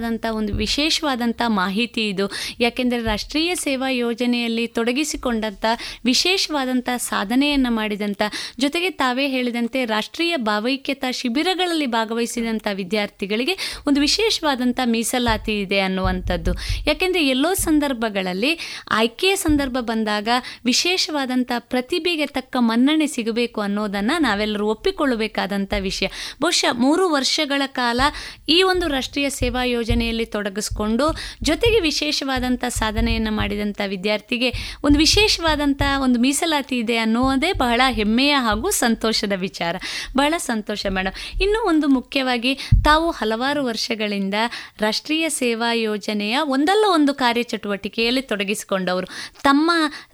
ತಿಳ್ಕೊಳ್ಳಬೇಕಾದಂಥ 0.00 0.26
ಒಂದು 0.36 0.54
ವಿಶೇಷವಾದಂಥ 0.54 1.42
ಮಾಹಿತಿ 1.46 2.08
ಇದು. 2.08 2.30
ಯಾಕೆಂದರೆ 2.60 3.02
ರಾಷ್ಟ್ರೀಯ 3.02 3.54
ಸೇವಾ 3.54 3.90
ಯೋಜನೆಯಲ್ಲಿ 3.90 4.66
ತೊಡಗಿಸಿಕೊಂಡಂಥ 4.66 5.64
ವಿಶೇಷವಾದಂಥ 6.04 6.88
ಸಾಧನೆಯನ್ನು 6.96 7.70
ಮಾಡಿದಂಥ 7.70 8.22
ಜೊತೆಗೆ 8.58 8.90
ತಾವೇ 8.90 9.28
ಹೇಳಿದಂತೆ 9.28 9.84
ರಾಷ್ಟ್ರೀಯ 9.84 10.36
ಭಾವೈಕ್ಯತಾ 10.36 11.10
ಶಿಬಿರಗಳಲ್ಲಿ 11.10 11.86
ಭಾಗವಹಿಸಿದಂಥ 11.86 12.66
ವಿದ್ಯಾರ್ಥಿಗಳಿಗೆ 12.74 13.56
ಒಂದು 13.86 14.00
ವಿಶೇಷವಾದಂಥ 14.00 14.80
ಮೀಸಲಾತಿ 14.84 15.60
ಇದೆ 15.60 15.80
ಅನ್ನುವಂಥದ್ದು. 15.80 16.52
ಯಾಕೆಂದರೆ 16.86 17.28
ಎಲ್ಲೋ 17.28 17.54
ಸಂದರ್ಭಗಳಲ್ಲಿ 17.54 18.58
ಆಯ್ಕೆಯ 18.90 19.36
ಸಂದರ್ಭ 19.36 19.76
ಬಂದಾಗ 19.80 20.28
ವಿಶೇಷವಾದಂಥ 20.64 21.52
ಪ್ರತಿಭೆಗೆ 21.58 22.26
ತಕ್ಕ 22.26 22.56
ಮನ್ನಣೆ 22.58 23.06
ಸಿಗಬೇಕು 23.06 23.60
ಅನ್ನೋದನ್ನು 23.60 24.22
ನಾವೆಲ್ಲರೂ 24.22 24.66
ಒಪ್ಪಿಕೊಳ್ಳಬೇಕಾದಂಥ 24.66 25.74
ವಿಷಯ. 25.80 26.06
ಬಹುಶಃ 26.42 26.72
ಮೂರು 26.72 27.10
ವರ್ಷಗಳ 27.10 27.62
ಕಾಲ 27.66 28.00
ಈ 28.48 28.62
ಒಂದು 28.62 28.88
ರಾಷ್ಟ್ರೀಯ 28.88 29.30
ಸೇವಾ 29.30 29.64
ಯೋಜನೆಯಲ್ಲಿ 29.90 30.26
ತೊಡಗಿಸ್ಕೊಂಡು 30.26 31.04
ಜೊತೆಗೆ 31.42 31.80
ವಿಶೇಷವಾದಂಥ 31.80 32.64
ಸಾಧನೆಯನ್ನು 32.68 33.30
ಮಾಡಿದಂಥ 33.32 33.80
ವಿದ್ಯಾರ್ಥಿಗೆ 33.86 34.52
ಒಂದು 34.84 34.98
ವಿಶೇಷವಾದಂಥ 34.98 35.82
ಒಂದು 36.02 36.20
ಮೀಸಲಾತಿ 36.20 36.78
ಇದೆ 36.78 36.96
ಅನ್ನೋದೇ 36.96 37.52
ಬಹಳ 37.52 37.80
ಹೆಮ್ಮೆಯ 37.90 38.34
ಹಾಗೂ 38.38 38.70
ಸಂತೋಷದ 38.70 39.32
ವಿಚಾರ. 39.36 39.76
ಬಹಳ 40.16 40.34
ಸಂತೋಷ 40.38 40.86
ಮೇಡಮ್ 40.86 41.42
ಇನ್ನೂ 41.42 41.68
ಒಂದು 41.68 41.88
ಮುಖ್ಯವಾಗಿ 41.88 42.54
ತಾವು 42.84 43.10
ಹಲವಾರು 43.10 43.64
ವರ್ಷಗಳಿಂದ 43.64 44.34
ರಾಷ್ಟ್ರೀಯ 44.80 45.28
ಸೇವಾ 45.28 45.72
ಯೋಜನೆಯ 45.72 46.38
ಒಂದಲ್ಲ 46.42 46.84
ಒಂದು 46.94 47.14
ಕಾರ್ಯಚಟುವಟಿಕೆಯಲ್ಲಿ 47.14 48.22
ತೊಡಗಿಸಿಕೊಂಡವರು. 48.22 49.06
ತಮ್ಮ 49.42 49.70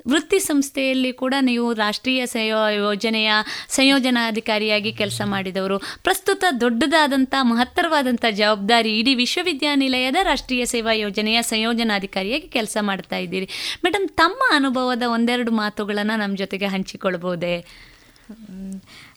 ವೃತ್ತಿ 0.09 0.39
ಸಂಸ್ಥೆಯಲ್ಲಿ 0.39 1.13
ಕೂಡ 1.13 1.35
ನೀವು 1.41 1.73
ರಾಷ್ಟ್ರೀಯ 1.75 2.27
ಸೇವಾ 2.27 2.71
ಯೋಜನೆಯ 2.71 3.33
ಸಂಯೋಜನಾಧಿಕಾರಿಯಾಗಿ 3.69 4.93
ಕೆಲಸ 4.93 5.21
ಮಾಡಿದವರು. 5.25 5.79
ಪ್ರಸ್ತುತ 5.79 6.45
ದೊಡ್ಡದಾದಂಥ 6.61 7.35
ಮಹತ್ತರವಾದಂಥ 7.41 8.25
ಜವಾಬ್ದಾರಿ 8.31 8.99
ಇಡೀ 8.99 9.15
ವಿಶ್ವವಿದ್ಯಾನಿಲಯದ 9.67 10.17
ರಾಷ್ಟ್ರೀಯ 10.23 10.65
ಸೇವಾ 10.67 10.93
ಯೋಜನೆಯ 10.93 11.39
ಸಂಯೋಜನಾಧಿಕಾರಿಯಾಗಿ 11.43 12.49
ಕೆಲಸ 12.49 12.77
ಮಾಡ್ತಾ 12.81 13.19
ಇದ್ದೀರಿ. 13.19 13.49
ಮೇಡಮ್ 13.85 14.09
ತಮ್ಮ 14.09 14.39
ಅನುಭವದ 14.55 15.03
ಒಂದೆರಡು 15.13 15.51
ಮಾತುಗಳನ್ನು 15.51 16.19
ನಮ್ಮ 16.19 16.37
ಜೊತೆಗೆ 16.37 16.67
ಹಂಚಿಕೊಳ್ಬೋದೇ? 16.67 17.55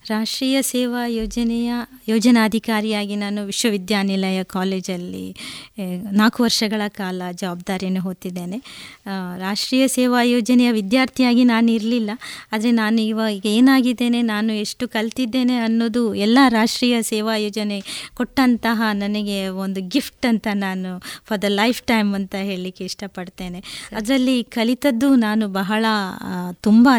ರಾಷ್ಟ್ರೀಯ 0.10 0.57
ಸೇವಾ 0.61 1.02
ಯೋಜನೆಯ 1.06 1.72
ಯೋಜನಾಧಿಕಾರಿಯಾಗಿ 2.07 3.15
ನಾನು 3.15 3.40
ವಿಶ್ವವಿದ್ಯಾನಿಲಯ 3.45 4.44
ಕಾಲೇಜಲ್ಲಿ 4.44 5.26
ನಾಲ್ಕು 6.11 6.40
ವರ್ಷಗಳ 6.44 6.81
ಕಾಲ 6.88 7.22
ಜವಾಬ್ದಾರಿಯನ್ನು 7.31 8.02
ಹೊತ್ತಿದ್ದೇನೆ. 8.02 8.57
ರಾಷ್ಟ್ರೀಯ 9.38 9.88
ಸೇವಾ 9.88 10.22
ಯೋಜನೆಯ 10.23 10.72
ವಿದ್ಯಾರ್ಥಿಯಾಗಿ 10.72 11.44
ನಾನು 11.44 11.72
ಇರಲಿಲ್ಲ. 11.72 12.11
ಆದರೆ 12.52 12.72
ನಾನು 12.72 13.02
ಇವಾಗ 13.02 13.45
ಏನಾಗಿದ್ದೇನೆ 13.45 14.22
ನಾನು 14.22 14.53
ಎಷ್ಟು 14.53 14.88
ಕಲ್ತಿದ್ದೇನೆ 14.88 15.57
ಅನ್ನೋದು 15.57 16.03
ಎಲ್ಲ 16.15 16.40
ರಾಷ್ಟ್ರೀಯ 16.49 17.02
ಸೇವಾ 17.02 17.36
ಯೋಜನೆ 17.36 17.80
ಕೊಟ್ಟಂತಹ 18.14 18.81
ನನಗೆ 18.94 19.38
ಒಂದು 19.48 19.81
ಗಿಫ್ಟ್ 19.90 20.26
ಅಂತ 20.26 20.48
ನಾನು 20.53 20.90
ಫಾರ್ 21.26 21.41
ದ 21.41 21.44
ಲೈಫ್ 21.48 21.81
ಟೈಮ್ 21.81 22.15
ಅಂತ 22.15 22.36
ಹೇಳಲಿಕ್ಕೆ 22.36 22.84
ಇಷ್ಟಪಡ್ತೇನೆ. 22.84 23.61
ಅದರಲ್ಲಿ 23.95 24.38
ಕಲಿತದ್ದು 24.44 25.10
ನಾನು 25.15 25.48
ಬಹಳ 25.48 25.86
ತುಂಬಾ 26.61 26.95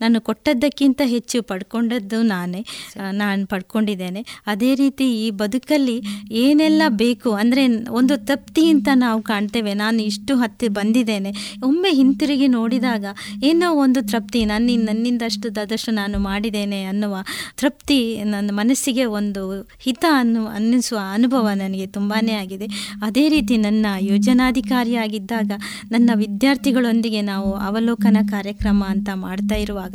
ನಾನು 0.00 0.20
ಕೊಟ್ಟದ್ದಕ್ಕಿಂತ 0.20 1.00
ಹೆಚ್ಚು 1.04 1.42
ಪಡ್ಕೊಂಡದ್ದು 1.42 2.22
ನಾನೇ. 2.22 2.51
ಆ, 2.58 3.10
ನಾನು 3.10 3.46
ಪಡ್ಕೊಂಡಿದ್ದೇನೆ. 3.46 4.26
ಅದೇ 4.46 4.74
ರೀತಿ 4.74 5.26
ಈ 5.26 5.30
ಬದುಕಲ್ಲಿ 5.30 6.02
ಏನೆಲ್ಲ 6.30 6.82
ಬೇಕು 6.88 7.30
ಅಂದರೆ 7.32 7.66
ಒಂದು 7.90 8.26
ತೃಪ್ತಿ 8.26 8.70
ಅಂತ 8.70 8.88
ನಾವು 8.94 9.22
ಕಾಣ್ತೇವೆ. 9.22 9.74
ನಾನು 9.74 10.02
ಇಷ್ಟು 10.02 10.36
ಹತ್ತಿ 10.36 10.68
ಬಂದಿದ್ದೇನೆ. 10.68 11.32
ಒಮ್ಮೆ 11.64 11.90
ಹಿಂತಿರುಗಿ 11.90 12.48
ನೋಡಿದಾಗ 12.48 13.04
ಏನೋ 13.42 13.72
ಒಂದು 13.74 14.02
ತೃಪ್ತಿ 14.02 14.44
ನನ್ನ 14.44 14.60
ನನ್ನಿಂದಷ್ಟು 14.82 15.60
ಆದಷ್ಟು 15.62 15.90
ನಾನು 15.90 16.18
ಮಾಡಿದ್ದೇನೆ 16.18 16.84
ಅನ್ನುವ 16.84 17.16
ತೃಪ್ತಿ 17.56 17.98
ನನ್ನ 18.24 18.50
ಮನಸ್ಸಿಗೆ 18.52 19.04
ಒಂದು 19.04 19.42
ಹಿತ 19.80 20.04
ಅನ್ನು 20.10 20.46
ಅನ್ನಿಸುವ 20.46 20.98
ಅನುಭವ 21.12 21.48
ನನಗೆ 21.54 21.86
ತುಂಬಾ 21.86 22.38
ಆಗಿದೆ. 22.40 22.66
ಅದೇ 23.02 23.28
ರೀತಿ 23.28 23.56
ನನ್ನ 23.56 23.86
ಯೋಜನಾಧಿಕಾರಿಯಾಗಿದ್ದಾಗ 24.00 25.52
ನನ್ನ 25.90 26.10
ವಿದ್ಯಾರ್ಥಿಗಳೊಂದಿಗೆ 26.14 27.22
ನಾವು 27.22 27.52
ಅವಲೋಕನ 27.52 28.16
ಕಾರ್ಯಕ್ರಮ 28.30 28.84
ಅಂತ 28.88 29.08
ಮಾಡ್ತಾ 29.14 29.54
ಇರುವಾಗ 29.54 29.94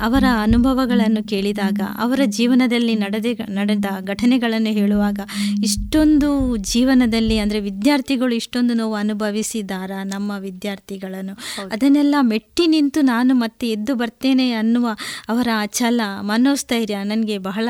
ಅವರ 0.00 0.24
ಅನುಭವಗಳನ್ನು 0.42 1.28
ಕೇಳಿದಾಗ 1.28 1.80
ಅವರ 1.98 2.20
ಜೀವನದಲ್ಲಿ 2.26 2.94
ನಡೆದ 2.94 3.26
ನಡೆದ 3.48 3.84
ಘಟನೆಗಳನ್ನು 4.02 4.72
ಹೇಳುವಾಗ 4.72 5.20
ಇಷ್ಟೊಂದು 5.64 6.56
ಜೀವನದಲ್ಲಿ 6.56 7.38
ಅಂದರೆ 7.38 7.60
ವಿದ್ಯಾರ್ಥಿಗಳು 7.60 8.34
ಇಷ್ಟೊಂದು 8.34 8.74
ನೋವು 8.74 8.94
ಅನುಭವಿಸಿದಾರ 8.94 9.90
ನಮ್ಮ 10.04 10.32
ವಿದ್ಯಾರ್ಥಿಗಳನ್ನು. 10.38 11.34
ಅದನ್ನೆಲ್ಲ 11.72 12.14
ಮೆಟ್ಟಿ 12.20 12.66
ನಿಂತು 12.66 13.00
ನಾನು 13.00 13.34
ಮತ್ತೆ 13.34 13.70
ಎದ್ದು 13.70 13.94
ಬರ್ತೇನೆ 13.94 14.52
ಅನ್ನುವ 14.52 14.88
ಅವರ 15.28 15.48
ಛಲ 15.72 16.00
ಮನೋಸ್ಥೈರ್ಯ 16.20 16.96
ನನಗೆ 17.04 17.38
ಬಹಳ 17.38 17.68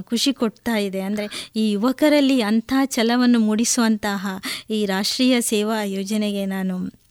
ಖುಷಿ 0.00 0.32
ಕೊಡ್ತಾ 0.32 0.76
ಇದೆ. 0.76 1.00
ಅಂದರೆ 1.00 1.26
ಈ 1.56 1.70
ಯುವಕರಲ್ಲಿ 1.70 2.40
ಅಂಥ 2.40 2.72
ಛಲವನ್ನು 2.86 3.40
ಮೂಡಿಸುವಂತಹ 3.40 4.40
ಈ 4.70 4.86
ರಾಷ್ಟ್ರೀಯ 4.86 5.40
ಸೇವಾ 5.40 5.82
ಯೋಜನೆಗೆ 5.82 6.46
ನಾನು 6.46 7.05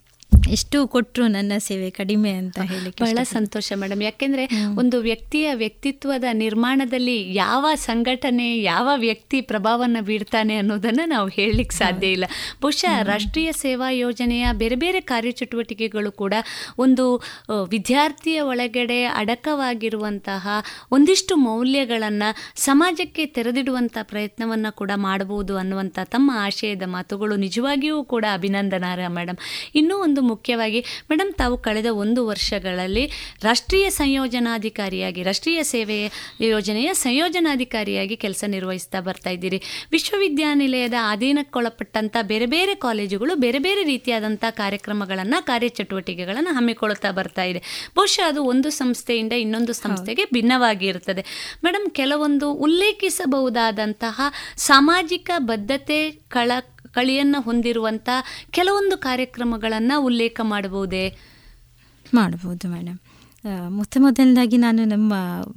ಎಷ್ಟು 0.50 0.88
ಕೊಟ್ಟರು 0.88 1.28
ನನ್ನ 1.28 1.52
ಸೇವೆ 1.58 1.90
ಕಡಿಮೆ 1.90 2.32
ಅಂತ 2.32 2.60
ಹೇಳಿ 2.60 2.90
ಬಹಳ 2.90 3.20
ಸಂತೋಷ 3.24 3.74
ಮೇಡಮ್. 3.76 4.04
ಯಾಕೆಂದ್ರೆ 4.04 4.46
ಒಂದು 4.78 5.00
ವ್ಯಕ್ತಿಯ 5.00 5.54
ವ್ಯಕ್ತಿತ್ವದ 5.54 6.24
ನಿರ್ಮಾಣದಲ್ಲಿ 6.34 7.34
ಯಾವ 7.34 7.66
ಸಂಘಟನೆ 7.76 8.62
ಯಾವ 8.62 8.90
ವ್ಯಕ್ತಿ 8.96 9.42
ಪ್ರಭಾವವನ್ನು 9.42 10.04
ಬೀರ್ತಾನೆ 10.04 10.56
ಅನ್ನೋದನ್ನ 10.56 11.02
ನಾವು 11.06 11.28
ಹೇಳಲಿಕ್ಕೆ 11.28 11.76
ಸಾಧ್ಯ 11.76 12.08
ಇಲ್ಲ. 12.08 12.26
ಬಹುಶಃ 12.62 13.04
ರಾಷ್ಟ್ರೀಯ 13.04 13.52
ಸೇವಾ 13.52 13.90
ಯೋಜನೆಯ 13.90 14.48
ಬೇರೆ 14.54 14.76
ಬೇರೆ 14.76 15.02
ಕಾರ್ಯಚಟುವಟಿಕೆಗಳು 15.02 16.12
ಕೂಡ 16.12 16.34
ಒಂದು 16.78 17.24
ವಿದ್ಯಾರ್ಥಿಯ 17.70 18.40
ಒಳಗಡೆ 18.42 19.04
ಅಡಕವಾಗಿರುವಂತಹ 19.04 20.48
ಒಂದಿಷ್ಟು 20.92 21.36
ಮೌಲ್ಯಗಳನ್ನು 21.36 22.56
ಸಮಾಜಕ್ಕೆ 22.56 23.26
ತೆರೆದಿಡುವಂಥ 23.26 23.98
ಪ್ರಯತ್ನವನ್ನು 24.04 24.76
ಕೂಡ 24.76 24.92
ಮಾಡಬಹುದು 24.96 25.58
ಅನ್ನುವಂಥ 25.58 26.00
ತಮ್ಮ 26.04 26.32
ಆಶಯದ 26.36 26.82
ಮಾತುಗಳು 26.86 27.36
ನಿಜವಾಗಿಯೂ 27.36 28.04
ಕೂಡ 28.04 28.26
ಅಭಿನಂದನಾರ್ಹ 28.34 29.08
ಮೇಡಮ್. 29.08 29.38
ಇನ್ನೂ 29.76 29.98
ಒಂದು 29.98 30.35
ಮುಖ್ಯವಾಗಿ 30.36 30.82
ಮೇಡಮ್ 31.10 31.32
ತಾವು 31.34 31.56
ಕಳೆದ 31.58 31.90
ಒಂದು 32.04 32.22
ವರ್ಷಗಳಲ್ಲಿ 32.28 33.06
ರಾಷ್ಟ್ರೀಯ 33.44 33.90
ಸಂಯೋಜನಾಧಿಕಾರಿಯಾಗಿ 33.90 35.24
ರಾಷ್ಟ್ರೀಯ 35.24 35.64
ಸೇವೆ 35.64 35.98
ಯೋಜನೆಯ 36.42 36.90
ಸಂಯೋಜನಾಧಿಕಾರಿಯಾಗಿ 36.94 38.16
ಕೆಲಸ 38.24 38.44
ನಿರ್ವಹಿಸ್ತಾ 38.48 39.00
ಬರ್ತಾ 39.00 39.30
ಇದ್ದೀರಿ. 39.30 39.60
ವಿಶ್ವವಿದ್ಯಾನಿಲಯದ 39.92 40.98
ಅಧೀನಕ್ಕೊಳಪಟ್ಟಂಥ 41.12 42.16
ಬೇರೆ 42.22 42.46
ಬೇರೆ 42.46 42.76
ಕಾಲೇಜುಗಳು 42.86 43.36
ಬೇರೆ 43.36 43.60
ಬೇರೆ 43.60 43.84
ರೀತಿಯಾದಂಥ 43.84 44.46
ಕಾರ್ಯಕ್ರಮಗಳನ್ನು 44.50 45.40
ಕಾರ್ಯಚಟುವಟಿಕೆಗಳನ್ನು 45.46 46.54
ಹಮ್ಮಿಕೊಳ್ತಾ 46.54 47.12
ಬರ್ತಾ 47.12 47.44
ಇದೆ. 47.44 47.62
ಬಹುಶಃ 47.96 48.28
ಅದು 48.28 48.44
ಒಂದು 48.44 48.70
ಸಂಸ್ಥೆಯಿಂದ 48.70 49.34
ಇನ್ನೊಂದು 49.44 49.74
ಸಂಸ್ಥೆಗೆ 49.74 50.24
ಭಿನ್ನವಾಗಿರುತ್ತದೆ 50.34 51.24
ಮೇಡಮ್ 51.66 51.88
ಕೆಲವೊಂದು 51.92 52.48
ಉಲ್ಲೇಖಿಸಬಹುದಾದಂತಹ 52.66 54.22
ಸಾಮಾಜಿಕ 54.70 55.30
ಬದ್ಧತೆ 55.38 56.00
ಕಳ 56.30 56.52
ಕಳಿಯನ್ನು 56.96 57.40
ಹೊಂದಿರುವಂಥ 57.42 58.10
ಕೆಲವೊಂದು 58.52 58.98
ಕಾರ್ಯಕ್ರಮಗಳನ್ನು 58.98 59.98
ಉಲ್ಲೇಖ 60.04 60.40
ಮಾಡಬಹುದೇ? 60.44 61.06
ಮಾಡ್ಬೋದು 62.14 62.68
ಮೇಡಮ್ 62.68 63.00
ಮೊತ್ತ 63.76 63.98
ಮೊದಲನೇದಾಗಿ 63.98 64.58
ನಾನು 64.58 64.82
ನಮ್ಮ 64.86 65.14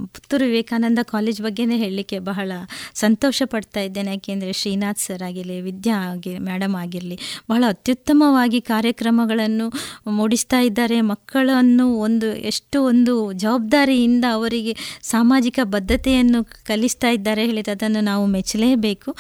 ಪುತ್ತೂರು 0.08 0.44
ವಿವೇಕಾನಂದ 0.44 1.00
ಕಾಲೇಜ್ 1.08 1.38
ಬಗ್ಗೆನೇ 1.42 1.76
ಹೇಳಲಿಕ್ಕೆ 1.76 2.18
ಬಹಳ 2.26 2.50
ಸಂತೋಷ 2.94 3.42
ಪಡ್ತಾ 3.46 3.80
ಇದ್ದೇನೆ. 3.80 4.10
ಯಾಕೆಂದರೆ 4.10 4.52
ಶ್ರೀನಾಥ್ 4.52 5.00
ಸರ್ 5.00 5.22
ಆಗಿರಲಿ 5.22 5.56
ವಿದ್ಯಾ 5.60 5.96
ಆಗಿ 6.08 6.32
ಮೇಡಮ್ 6.48 6.74
ಆಗಿರಲಿ 6.76 7.16
ಬಹಳ 7.48 7.62
ಅತ್ಯುತ್ತಮವಾಗಿ 7.68 8.60
ಕಾರ್ಯಕ್ರಮಗಳನ್ನು 8.68 9.66
ಮೂಡಿಸ್ತಾ 10.12 10.60
ಇದ್ದಾರೆ. 10.60 10.76
ಮಕ್ಕಳನ್ನು 11.10 11.86
ಒಂದು 12.00 12.28
ಎಷ್ಟು 12.50 12.78
ಒಂದು 12.84 13.14
ಜವಾಬ್ದಾರಿಯಿಂದ 13.38 14.24
ಅವರಿಗೆ 14.32 14.74
ಸಾಮಾಜಿಕ 15.04 15.36
ಬದ್ಧತೆಯನ್ನು 15.68 16.40
ಕಲಿಸ್ತಾ 16.66 17.10
ಇದ್ದಾರೆ 17.10 17.42
ಹೇಳಿದ 17.46 17.70
ಅದನ್ನು 17.76 18.02
ನಾವು 18.02 18.26
ಮೆಚ್ಚಲೇಬೇಕು. 18.34 19.10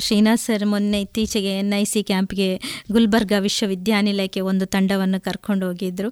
ಶ್ರೀನಾಥ್ 0.00 0.40
ಸರ್ 0.40 0.66
ಮೊನ್ನೆ 0.66 1.00
ಇತ್ತೀಚೆಗೆ 1.00 1.52
ಎನ್ 1.58 1.74
ಐ 1.74 1.84
ಸಿ 1.86 2.02
ಕ್ಯಾಂಪ್ಗೆ 2.04 2.48
ಗುಲ್ಬರ್ಗಾ 2.92 3.38
ವಿಶ್ವವಿದ್ಯಾನಿಲಯಕ್ಕೆ 3.40 4.40
ಒಂದು 4.46 4.66
ತಂಡವನ್ನು 4.72 5.20
ಕರ್ಕೊಂಡು 5.20 5.64
ಹೋಗಿದ್ದರು 5.66 6.10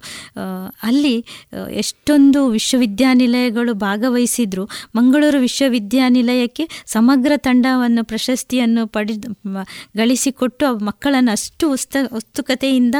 ಅಲ್ಲಿ 0.84 1.16
ಆ, 1.20 1.58
ಎಷ್ಟೊಂದು 1.94 2.48
ವಿಶ್ವವಿದ್ಯಾನಿಲಯಗಳು 2.48 3.74
ಭಾಗವಹಿಸಿದ್ರು. 3.74 4.64
ಮಂಗಳೂರು 4.94 5.38
ವಿಶ್ವವಿದ್ಯಾನಿಲಯಕ್ಕೆ 5.40 6.64
ಸಮಗ್ರ 6.86 7.32
ತಂಡವನ್ನು, 7.36 8.04
ಪ್ರಶಸ್ತಿಯನ್ನು 8.04 8.82
ಪಡೆದು 8.86 9.30
ಗಳಿಸಿಕೊಟ್ಟು 9.96 10.66
ಮಕ್ಕಳನ್ನು 10.84 11.30
ಅಷ್ಟು 11.30 11.72
ಉಸ್ತ, 11.72 11.96
ಉತ್ಸುಕತೆಯಿಂದ 12.12 12.94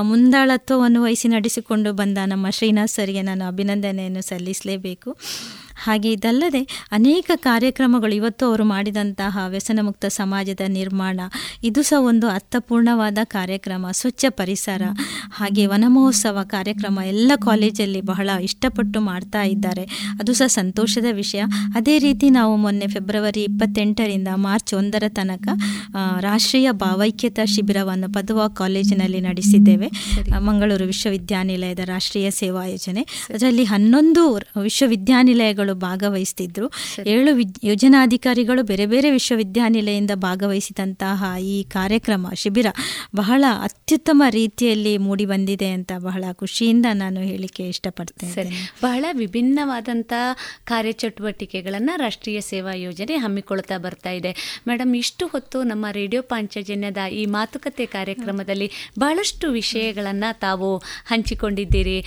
ಮುಂದಾಳತ್ವವನ್ನು 0.00 1.02
ವಹಿಸಿ 1.02 1.28
ನಡೆಸಿಕೊಂಡು 1.28 1.92
ಬಂದ 1.92 2.18
ನಮ್ಮ 2.26 2.50
ಶ್ರೀನಾಥ್ 2.50 2.90
ಸರ್ಗೆ 2.90 3.22
ನಾನು 3.22 3.46
ಅಭಿನಂದನೆಯನ್ನು 3.48 4.22
ಸಲ್ಲಿಸಲೇಬೇಕು. 4.22 5.10
ಹಾಗೆ 5.82 6.12
ಇದಲ್ಲದೆ 6.12 6.62
ಅನೇಕ 6.92 7.30
ಕಾರ್ಯಕ್ರಮಗಳು 7.36 8.14
ಇವತ್ತು 8.14 8.46
ಅವರು 8.46 8.64
ಮಾಡಿದಂತಹ 8.64 9.38
ವ್ಯಸನಮುಕ್ತ 9.48 10.04
ಸಮಾಜದ 10.04 10.60
ನಿರ್ಮಾಣ. 10.68 11.20
ಇದು 11.62 11.82
ಸಹ 11.82 12.00
ಒಂದು 12.02 12.28
ಅರ್ಥಪೂರ್ಣವಾದ 12.28 13.18
ಕಾರ್ಯಕ್ರಮ 13.24 13.86
ಸ್ವಚ್ಛ 13.92 14.24
ಪರಿಸರ. 14.28 14.82
ಹಾಗೆ 15.32 15.66
ವನಮಹೋತ್ಸವ 15.66 16.38
ಕಾರ್ಯಕ್ರಮ 16.44 16.98
ಎಲ್ಲ 17.06 17.32
ಕಾಲೇಜಲ್ಲಿ 17.44 18.00
ಬಹಳ 18.00 18.30
ಇಷ್ಟಪಟ್ಟು 18.42 19.00
ಮಾಡ್ತಾ 19.00 19.42
ಇದ್ದಾರೆ. 19.42 19.84
ಅದು 20.20 20.32
ಸಹ 20.34 20.46
ಸಂತೋಷದ 20.46 21.08
ವಿಷಯ. 21.12 21.42
ಅದೇ 21.74 21.98
ರೀತಿ 21.98 22.30
ನಾವು 22.30 22.56
ಮೊನ್ನೆ 22.56 22.86
ಫೆಬ್ರವರಿ 22.86 23.42
ಇಪ್ಪತ್ತೆಂಟರಿಂದ 23.42 24.28
ಮಾರ್ಚ್ 24.34 24.74
ಒಂದರ 24.74 25.04
ತನಕ 25.08 25.48
ರಾಷ್ಟ್ರೀಯ 26.20 26.70
ಭಾವೈಕ್ಯತಾ 26.72 27.44
ಶಿಬಿರವನ್ನು 27.44 28.12
ಪದವಾ 28.12 28.48
ಕಾಲೇಜಿನಲ್ಲಿ 28.48 29.20
ನಡೆಸಿದ್ದೇವೆ. 29.20 29.90
ಮಂಗಳೂರು 30.38 30.84
ವಿಶ್ವವಿದ್ಯಾನಿಲಯದ 30.84 31.78
ರಾಷ್ಟ್ರೀಯ 31.84 32.30
ಸೇವಾ 32.30 32.64
ಯೋಜನೆ. 32.66 33.02
ಅದರಲ್ಲಿ 33.34 33.64
ಹನ್ನೊಂದು 33.64 34.22
ವಿಶ್ವವಿದ್ಯಾನಿಲಯಗಳು 34.62 35.69
ಭಾಗವಹಿಸ್ತಿದ್ರು. 35.74 36.70
ಏಳು 37.06 37.38
ಯೋಜನಾಧಿಕಾರಿಗಳು 37.64 38.62
ಬೇರೆ 38.62 38.86
ಬೇರೆ 38.86 39.10
ವಿಶ್ವವಿದ್ಯಾನಿಲಯದಿಂದ 39.10 40.10
ಭಾಗವಹಿಸಿದಂತಹ 40.14 41.24
ಈ 41.40 41.62
ಕಾರ್ಯಕ್ರಮ 41.62 42.26
ಶಿಬಿರ 42.34 42.66
ಬಹಳ 43.16 43.44
ಅತ್ಯುತ್ತಮ 43.62 44.22
ರೀತಿಯಲ್ಲಿ 44.30 44.98
ಮೂಡಿ 44.98 45.26
ಬಂದಿದೆ 45.26 45.70
ಅಂತ 45.72 45.92
ಬಹಳ 45.98 46.24
ಖುಷಿಯಿಂದ 46.32 46.86
ನಾನು 46.94 47.20
ಹೇಳಿಕೆ 47.20 47.68
ಇಷ್ಟಪಡ್ತೇನೆ. 47.68 48.32
ಸರಿ. 48.32 48.70
ಬಹಳ 48.82 49.04
ವಿಭಿನ್ನವಾದಂತಹ 49.12 50.36
ಕಾರ್ಯಚಟುವಟಿಕೆಗಳನ್ನು 50.64 51.98
ರಾಷ್ಟ್ರೀಯ 51.98 52.40
ಸೇವಾ 52.40 52.74
ಯೋಜನೆ 52.74 53.16
ಹಮ್ಮಿಕೊಳ್ತಾ 53.16 53.78
ಬರ್ತಾ 53.78 54.10
ಇದೆ. 54.10 54.62
ಮೇಡಮ್ 54.68 54.96
ಇಷ್ಟು 54.96 55.26
ಹೊತ್ತು 55.26 55.62
ನಮ್ಮ 55.62 55.86
ರೇಡಿಯೋ 55.92 56.22
ಪಾಂಚಜನ್ಯದ 56.22 56.96
ಈ 57.12 57.26
ಮಾತುಕತೆ 57.26 57.86
ಕಾರ್ಯಕ್ರಮದಲ್ಲಿ 57.86 58.70
ಬಹಳಷ್ಟು 58.98 59.50
ವಿಷಯಗಳನ್ನು 59.50 60.38
ತಾವು 60.38 60.76
ಹಂಚಿಕೊಂಡಿದ್ದೀರಿ. 61.06 62.04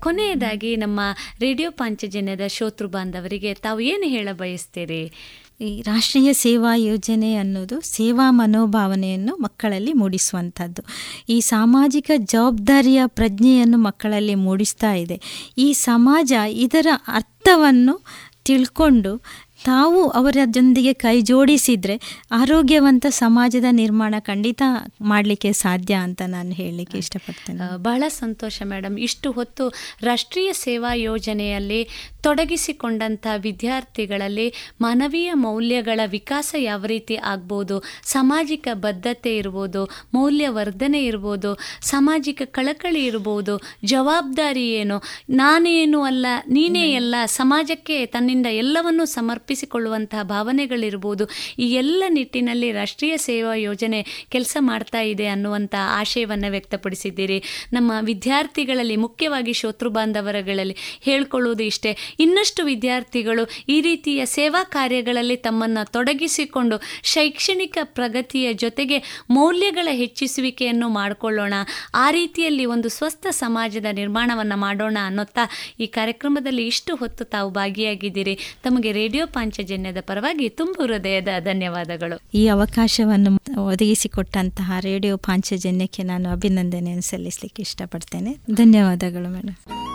ಕೊನೆಯದಾಗಿ 0.00 0.76
ನಮ್ಮ 0.76 1.00
ರೇಡಿಯೋ 1.40 1.70
ಪಾಂಚಜನ್ಯದ 1.70 2.40
ಶ್ರೋತೃ 2.46 2.86
ಬಾಂಧವರಿಗೆ 3.06 3.54
ತಾವು 3.54 3.80
ಏನು 3.80 4.02
ಹೇಳ 4.02 4.28
ಬಯಸ್ತೀರಿ? 4.32 5.12
ಈ 5.60 5.82
ರಾಷ್ಟ್ರೀಯ 5.82 6.32
ಸೇವಾ 6.32 6.76
ಯೋಜನೆ 6.76 7.34
ಅನ್ನೋದು 7.34 7.80
ಸೇವಾ 7.80 8.30
ಮನೋಭಾವನೆಯನ್ನು 8.30 9.36
ಮಕ್ಕಳಲ್ಲಿ 9.36 9.92
ಮೂಡಿಸುವಂಥದ್ದು. 9.92 10.82
ಈ 11.28 11.40
ಸಾಮಾಜಿಕ 11.40 12.10
ಜವಾಬ್ದಾರಿಯ 12.16 13.02
ಪ್ರಜ್ಞೆಯನ್ನು 13.06 13.78
ಮಕ್ಕಳಲ್ಲಿ 13.78 14.34
ಮೂಡಿಸ್ತಾ 14.34 14.94
ಇದೆ. 14.94 15.20
ಈ 15.58 15.72
ಸಮಾಜ 15.72 16.32
ಇದರ 16.50 16.86
ಅರ್ಥವನ್ನು 17.08 18.02
ತಿಳ್ಕೊಂಡು 18.44 19.22
ತಾವು 19.64 20.08
ಅವರ 20.08 20.36
ಜೊಂದಿಗೆ 20.44 20.92
ಕೈ 20.92 21.20
ಜೋಡಿಸಿದರೆ 21.20 22.00
ಆರೋಗ್ಯವಂತ 22.30 23.06
ಸಮಾಜದ 23.08 23.64
ನಿರ್ಮಾಣ 23.70 24.14
ಖಂಡಿತ 24.18 24.62
ಮಾಡಲಿಕ್ಕೆ 25.00 25.52
ಸಾಧ್ಯ 25.52 25.94
ಅಂತ 25.94 26.22
ನಾನು 26.26 26.52
ಹೇಳಲಿಕ್ಕೆ 26.52 26.98
ಇಷ್ಟಪಡ್ತೇನೆ. 26.98 27.82
ಬಹಳ 27.82 28.04
ಸಂತೋಷ 28.08 28.62
ಮೇಡಮ್ 28.64 28.98
ಇಷ್ಟು 28.98 29.32
ಹೊತ್ತು 29.32 29.68
ರಾಷ್ಟ್ರೀಯ 30.02 30.52
ಸೇವಾ 30.52 30.94
ಯೋಜನೆಯಲ್ಲಿ 30.94 31.80
ತೊಡಗಿಸಿಕೊಂಡಂಥ 32.26 33.26
ವಿದ್ಯಾರ್ಥಿಗಳಲ್ಲಿ 33.38 34.46
ಮಾನವೀಯ 34.80 35.30
ಮೌಲ್ಯಗಳ 35.38 36.00
ವಿಕಾಸ 36.06 36.54
ಯಾವ 36.58 36.82
ರೀತಿ 36.86 37.16
ಆಗ್ಬೋದು 37.24 37.76
ಸಾಮಾಜಿಕ 38.04 38.68
ಬದ್ಧತೆ 38.78 39.32
ಇರ್ಬೋದು 39.36 39.82
ಮೌಲ್ಯವರ್ಧನೆ 40.14 41.00
ಇರ್ಬೋದು 41.04 41.50
ಸಾಮಾಜಿಕ 41.82 42.42
ಕಳಕಳಿ 42.50 43.02
ಇರ್ಬೋದು 43.04 43.54
ಜವಾಬ್ದಾರಿ 43.84 44.66
ಏನು 44.72 44.96
ನಾನೇನು 45.30 46.00
ಅಲ್ಲ 46.02 46.26
ನೀನೇ 46.48 46.84
ಎಲ್ಲ 46.92 47.14
ಸಮಾಜಕ್ಕೆ 47.36 48.06
ತನ್ನಿಂದ 48.06 48.48
ಎಲ್ಲವನ್ನೂ 48.54 49.04
ಸಮರ್ಪಿಸಿಕೊಳ್ಳುವಂತಹ 49.14 50.22
ಭಾವನೆಗಳಿರ್ಬೋದು 50.26 51.24
ಈ 51.58 51.68
ಎಲ್ಲ 51.74 52.04
ನಿಟ್ಟಿನಲ್ಲಿ 52.08 52.70
ರಾಷ್ಟ್ರೀಯ 52.72 53.16
ಸೇವಾ 53.26 53.54
ಯೋಜನೆ 53.60 54.00
ಕೆಲಸ 54.30 54.56
ಮಾಡ್ತಾ 54.60 55.00
ಇದೆ 55.12 55.26
ಅನ್ನುವಂಥ 55.26 55.74
ಆಶಯವನ್ನು 55.98 56.50
ವ್ಯಕ್ತಪಡಿಸಿದ್ದೀರಿ. 56.50 57.38
ನಮ್ಮ 57.72 57.92
ವಿದ್ಯಾರ್ಥಿಗಳಲ್ಲಿ 58.00 58.96
ಮುಖ್ಯವಾಗಿ 58.96 59.52
ಶೋತೃ 59.52 59.88
ಬಾಂಧವರಗಳಲ್ಲಿ 59.88 60.76
ಹೇಳ್ಕೊಳ್ಳೋದು 61.00 61.62
ಇಷ್ಟೇ 61.62 61.92
ಇನ್ನಷ್ಟು 62.20 62.64
ವಿದ್ಯಾರ್ಥಿಗಳು 62.64 63.48
ಈ 63.68 63.80
ರೀತಿಯ 63.80 64.26
ಸೇವಾ 64.26 64.64
ಕಾರ್ಯಗಳಲ್ಲಿ 64.64 65.36
ತಮ್ಮನ್ನು 65.36 65.92
ತೊಡಗಿಸಿಕೊಂಡು 65.92 66.80
ಶೈಕ್ಷಣಿಕ 67.02 67.78
ಪ್ರಗತಿಯ 67.84 68.52
ಜೊತೆಗೆ 68.52 69.24
ಮೌಲ್ಯಗಳ 69.30 69.88
ಹೆಚ್ಚಿಸುವಿಕೆಯನ್ನು 69.90 70.88
ಮಾಡಿಕೊಳ್ಳೋಣ. 70.88 71.54
ಆ 71.94 72.10
ರೀತಿಯಲ್ಲಿ 72.10 72.64
ಒಂದು 72.64 72.88
ಸ್ವಸ್ಥ 72.88 73.26
ಸಮಾಜದ 73.30 73.86
ನಿರ್ಮಾಣವನ್ನು 73.92 74.56
ಮಾಡೋಣ 74.56 74.98
ಅನ್ನೋತ್ತಾ 75.04 75.40
ಈ 75.80 75.86
ಕಾರ್ಯಕ್ರಮದಲ್ಲಿ 75.86 76.66
ಇಷ್ಟು 76.66 76.96
ಹೊತ್ತು 76.96 77.24
ತಾವು 77.24 77.50
ಭಾಗಿಯಾಗಿದ್ದೀರಿ. 77.50 78.38
ತಮಗೆ 78.62 78.92
ರೇಡಿಯೋ 78.92 79.26
ಪಾಂಚಜನ್ಯದ 79.26 79.96
ಪರವಾಗಿ 80.00 80.48
ತುಂಬು 80.48 80.82
ಹೃದಯದ 80.82 81.28
ಧನ್ಯವಾದಗಳು. 81.40 82.20
ಈ 82.34 82.48
ಅವಕಾಶವನ್ನು 82.48 83.62
ಒದಗಿಸಿಕೊಟ್ಟಂತಹ 83.66 84.72
ರೇಡಿಯೋ 84.80 85.16
ಪಾಂಚಜನ್ಯಕ್ಕೆ 85.16 86.02
ನಾನು 86.02 86.32
ಅಭಿನಂದನೆಯನ್ನು 86.32 87.02
ಸಲ್ಲಿಸಲಿಕ್ಕೆ 87.02 87.62
ಇಷ್ಟಪಡ್ತೇನೆ. 87.62 88.36
ಧನ್ಯವಾದಗಳು 88.54 89.28
ಮೇಡಮ್ 89.28 89.85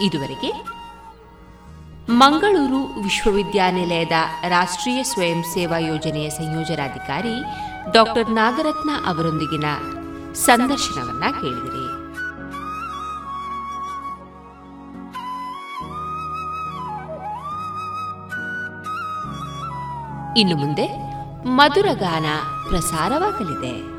ಇದುವರೆಗೆ 0.00 0.80
ಮಂಗಳೂರು 2.10 3.02
ವಿಶ್ವವಿದ್ಯಾನಿಲಯದ 3.02 4.12
ರಾಷ್ಟ್ರೀಯ 4.48 5.02
ಸ್ವಯಂ 5.02 5.42
ಸೇವಾ 5.42 5.78
ಯೋಜನೆಯ 5.78 6.30
ಸಂಯೋಜನಾಧಿಕಾರಿ 6.30 7.44
ಡಾಕ್ಟರ್ 7.92 8.30
ನಾಗರತ್ನ 8.30 8.90
ಅವರೊಂದಿಗಿನ 9.06 9.64
ಸಂದರ್ಶನವನ್ನ 10.34 11.24
ಕೇಳಿದಿರಿ. 11.40 12.00
ಇನ್ನು 20.40 20.56
ಮುಂದೆ 20.56 20.86
ಮಧುರಗಾನ 21.48 22.24
ಪ್ರಸಾರವಾಗಲಿದೆ. 22.68 23.89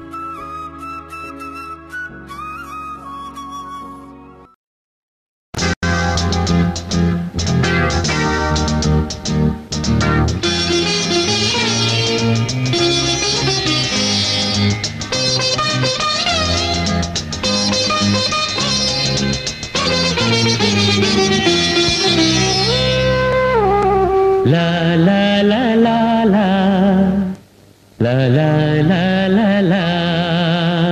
La 28.02 28.28
la 28.28 28.82
la 28.82 29.28
la 29.30 29.62
la. 29.62 30.92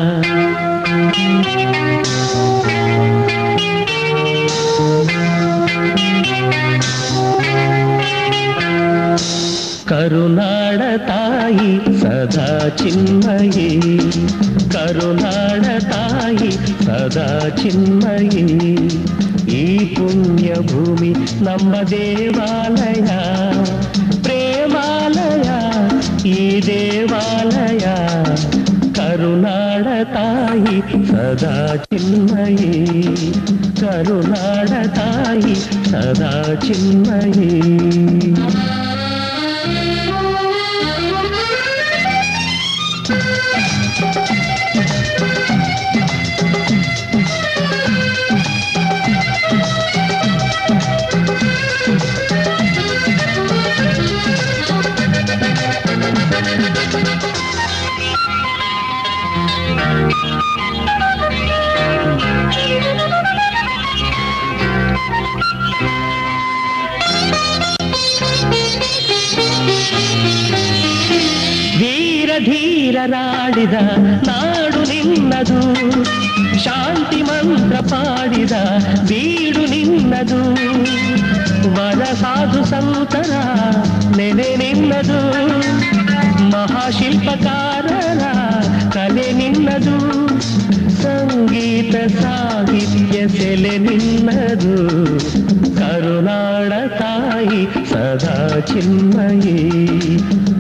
ಕರುನಾಡ 9.86 10.82
ತಾಯಿ 11.08 11.70
ಸದಾ 12.02 12.48
ಚಿನ್ಮಯಿ 12.78 13.70
ಕರುನಾಡ 14.74 15.66
ತಾಯಿ 15.92 16.52
ಸದಾ 16.86 17.28
ಚಿನ್ಮಯಿ 17.62 18.46
ಈ 19.54 19.66
ಪುಣ್ಯ 19.96 20.54
ಭೂಮಿ 20.72 21.12
ನಮ್ಮ 21.44 21.76
ದೇವಾಲಯ 21.92 23.08
ಈ 26.26 26.60
ದೇವಾಲಯ 26.60 27.86
ಕರುನಾಡ 28.98 29.88
ತಾಯಿ 30.14 30.78
ಸದಾ 31.08 31.54
ಚಿನ್ಮಯಿ 31.86 32.72
ಕರುನಾಡ 33.82 34.72
ತಾಯಿ 34.96 35.56
ಸದಾ 35.92 36.32
ಚಿನ್ಮಯಿ 36.62 37.52
ಧೀರರಾಡಿದ 72.40 73.74
ನಾಡು 74.28 74.82
ನಿನ್ನದು, 74.82 75.62
ಶಾಂತಿ 76.60 77.22
ಮಂತ್ರ 77.22 77.76
ಪಾಡಿದ 77.76 78.52
ಬೀಡು 79.08 79.66
ನಿನ್ನದು. 79.66 80.54
ವರ 81.76 82.04
ಸಾಧು 82.04 82.66
ಸಂತರ 82.66 83.32
ನೆನೆ 84.16 84.56
ನಿನ್ನದು, 84.56 85.20
ಮಹಾಶಿಲ್ಪಕಾರರ 86.50 88.24
ಕಲೆ 88.90 89.32
ನಿನ್ನದು. 89.32 90.29
ಸಂಗೀತ 91.10 91.96
ಸಾಹಿತ್ಯ 92.16 93.20
ಸೆಲೆ 93.36 93.76
ನಿನ್ನದು 93.86 94.76
ಕರುನಾಡ 95.80 96.72
ತಾಯಿ 97.00 97.62
ಸದಾ 97.92 98.36
ಚಿನ್ಮಯಿ 98.70 99.56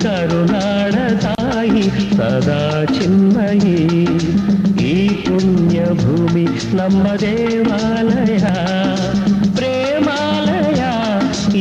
ಕರುನಾಡ 0.03 0.95
ತಾಯಿ 1.25 1.85
ಸದಾ 2.17 2.61
ಚಿನ್ಮಯಿ 2.95 3.77
ಈ 4.89 4.95
ಪುಣ್ಯ 5.25 5.79
ಭೂಮಿ 6.01 6.45
ನಮ್ಮ 6.77 7.07
ದೇವಾಲಯ 7.23 8.45
ಪ್ರೇಮಾಲಯ 9.57 10.81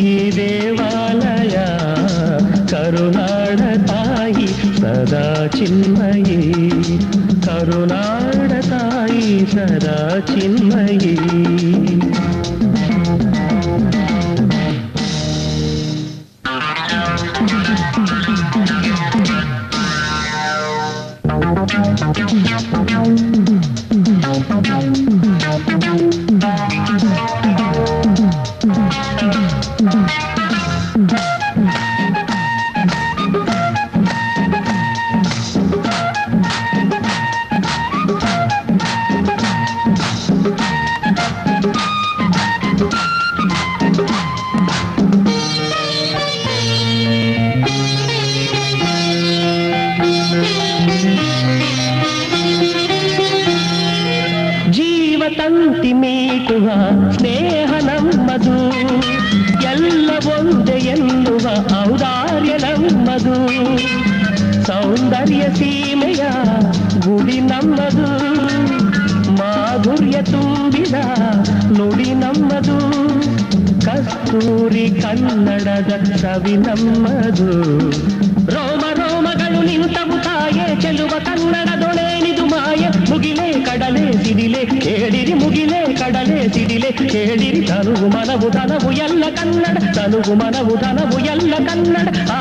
ಈ 0.02 0.06
ದೇವಾಲಯ 0.39 1.56
ಕರುನಾಡ 2.73 3.60
ತಾಯಿ 3.90 4.48
ಸದಾ 4.81 5.27
ಚಿನ್ಮಯಿ 5.59 6.40
ಕರುನಾಡ 7.47 8.18
ತಾಯಿ 9.39 9.47
ಸದಾ 9.47 9.97
ಕನ್ನಡದ 75.02 75.93
ಸವಿ 76.16 76.55
ನಮ್ಮದು 76.56 77.48
ರೋಮ 78.55 78.85
ರೋಮಗಳು 79.01 79.60
ನಿಂತವು 79.62 80.16
ತಾಯೆ 80.24 80.66
ಚೆಲುವ 80.81 81.15
ಕನ್ನಡದೊಳೇನಿದು 81.24 82.44
ಮಾಯೆ 82.47 82.89
ಮುಗಿಲೆ 83.10 83.48
ಕಡಲೆ 83.65 84.05
ಸಿಡಿಲೆ 84.24 84.62
ಕೇಳಿರಿ 84.81 85.35
ಮುಗಿಲೆ 85.35 85.81
ಕಡಲೆ 85.94 86.39
ಸಿಡಿಲೆ 86.48 86.90
ಕೇಳಿರಿ 86.93 87.60
ತನುವು 87.66 88.09
ಮನವು 88.09 88.51
ಧನವು 88.51 88.93
ಎಲ್ಲ 88.98 89.24
ಕನ್ನಡ 89.36 89.77
ತನುವು 89.94 90.35
ಮನವು 90.35 90.77
ಧನವು 90.77 91.19
ಎಲ್ಲ 91.27 91.55
ಕನ್ನಡ 91.66 92.09
ಆ 92.31 92.40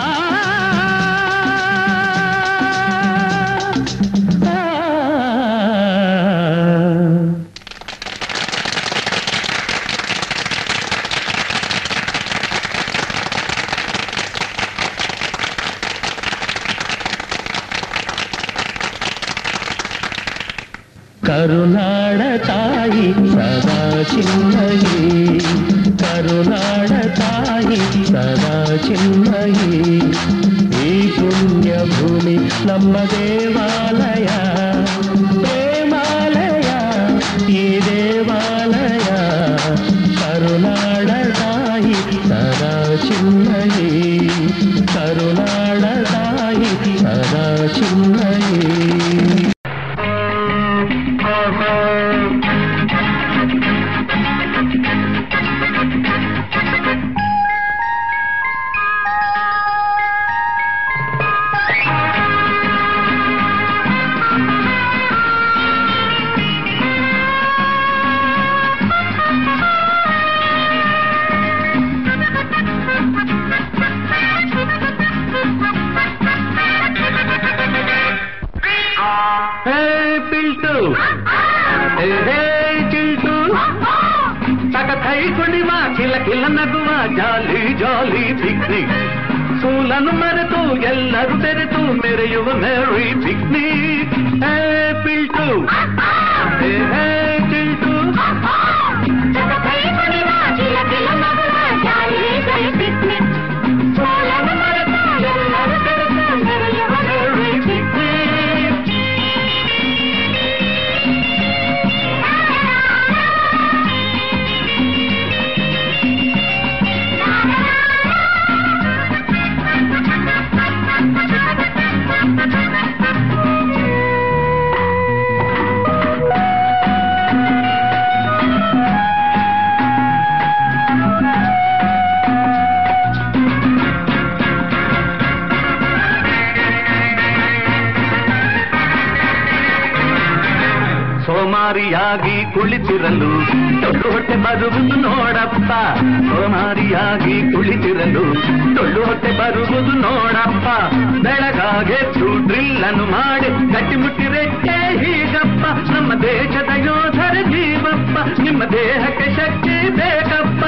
ಕುಳಿತಿರಲು. 142.58 143.46
ಟೊಳ್ಳು 143.82 144.12
ಹೊಟ್ಟೆ 144.12 144.36
ಬರುವುದು 144.36 144.96
ನೋಡಪ್ಪ. 144.96 145.72
ಸೋಮಾರಿಯಾಗಿ 146.00 147.52
ಕುಳಿತಿರಲು. 147.52 148.34
ಟೊಳ್ಳು 148.76 149.06
ಹೊಟ್ಟೆ 149.06 149.32
ಬರುವುದು 149.32 149.92
ನೋಡಪ್ಪ. 149.92 150.96
ಬೆಳಗಾಗೆ 151.24 152.12
ಡ್ರಿಲ್ 152.48 152.84
ಅನ್ನು 152.84 153.06
ಮಾಡಿ. 153.06 153.50
ಗಟ್ಟಿಮುಟ್ಟಿರೆ 153.72 154.46
ರೆಟ್ಟೆ 154.46 154.98
ಹೀಗಪ್ಪ. 155.04 155.92
ನಮ್ಮ 155.92 156.14
ದೇಶದ 156.14 156.86
ಯೋಧರ 156.86 157.34
ಜೀವಪ್ಪ. 157.34 158.42
ನಿಮ್ಮ 158.42 158.64
ದೇಹಕ್ಕೆ 158.64 159.36
ಶಕ್ತಿ 159.36 159.90
ಬೇಕಪ್ಪ. 159.90 160.66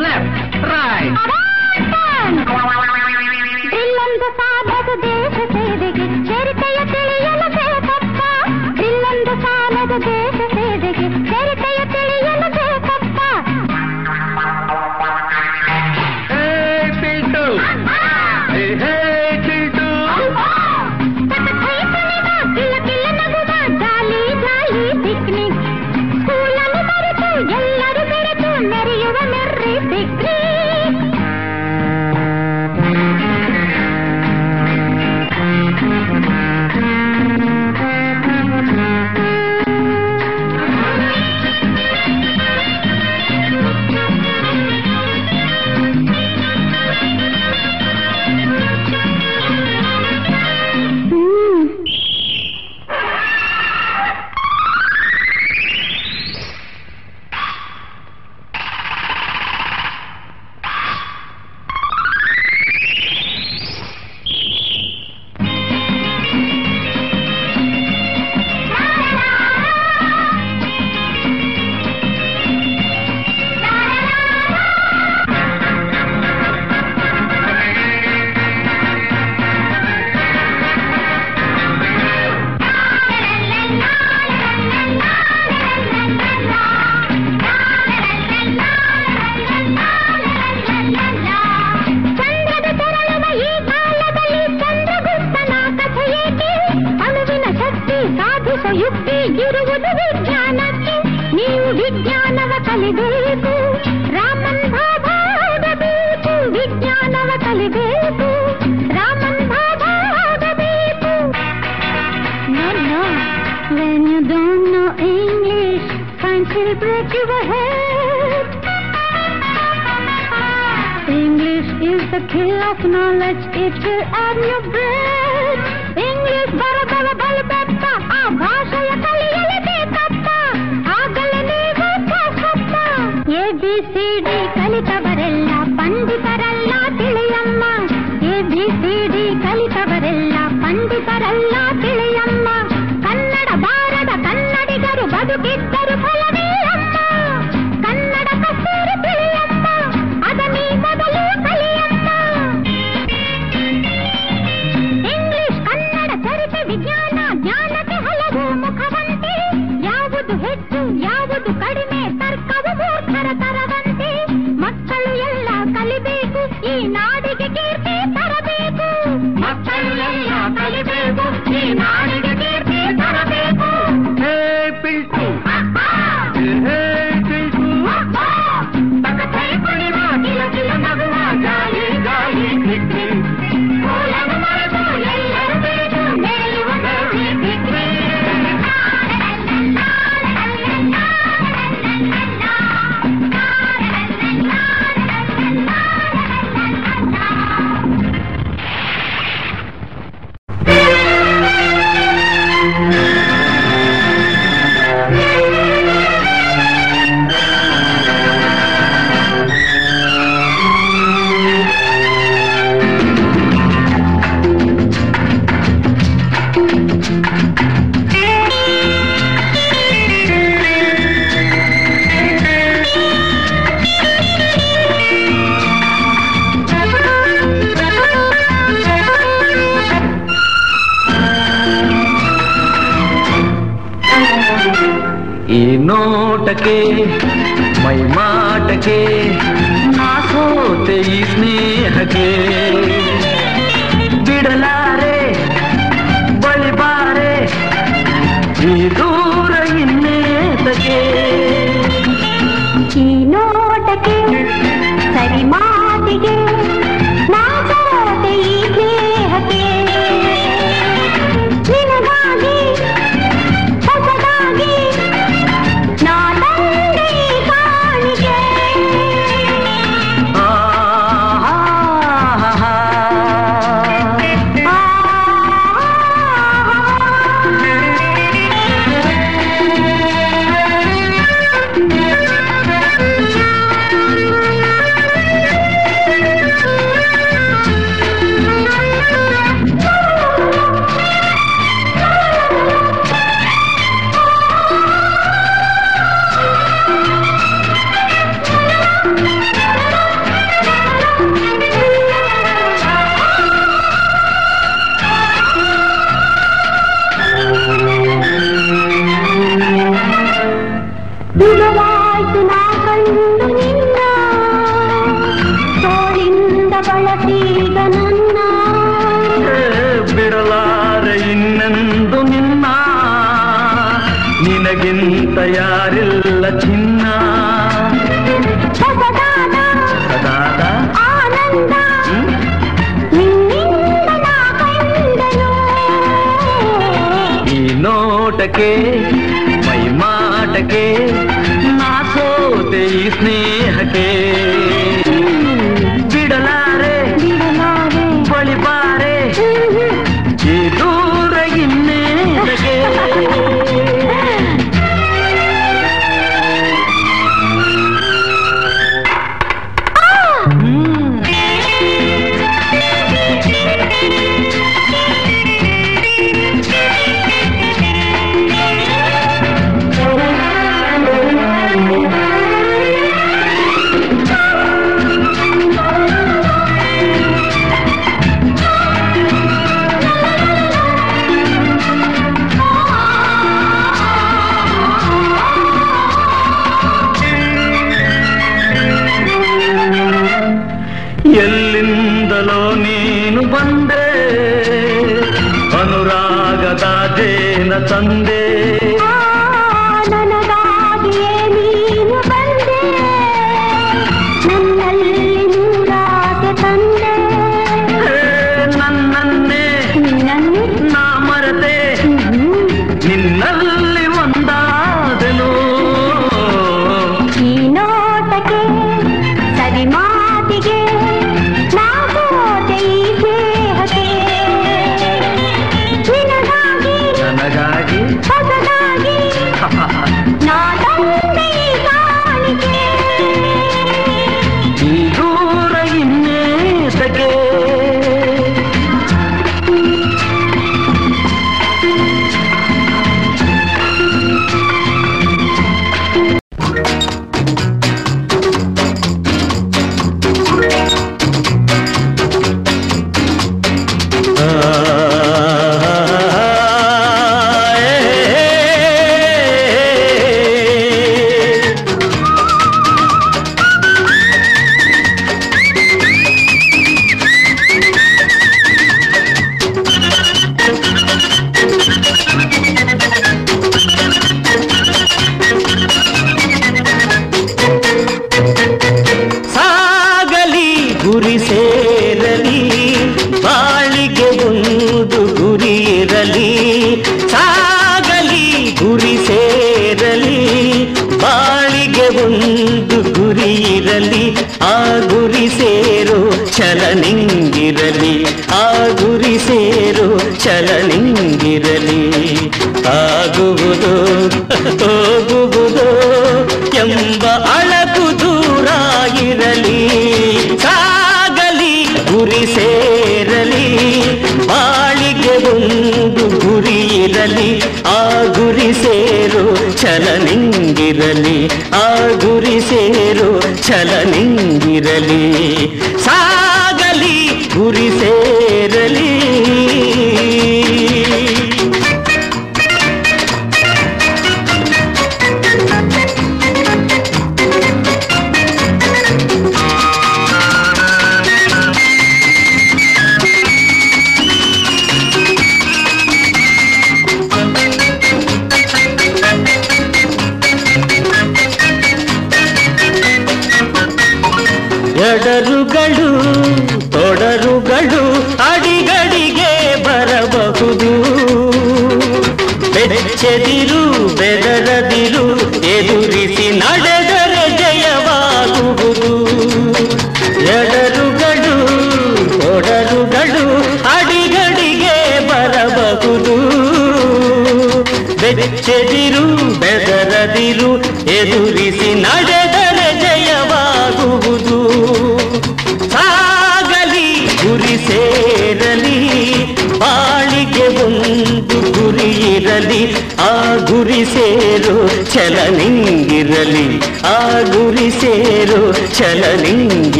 ಲೆಫ್ಟ್ 0.00 0.56
ರೈಟ್ 0.56 1.30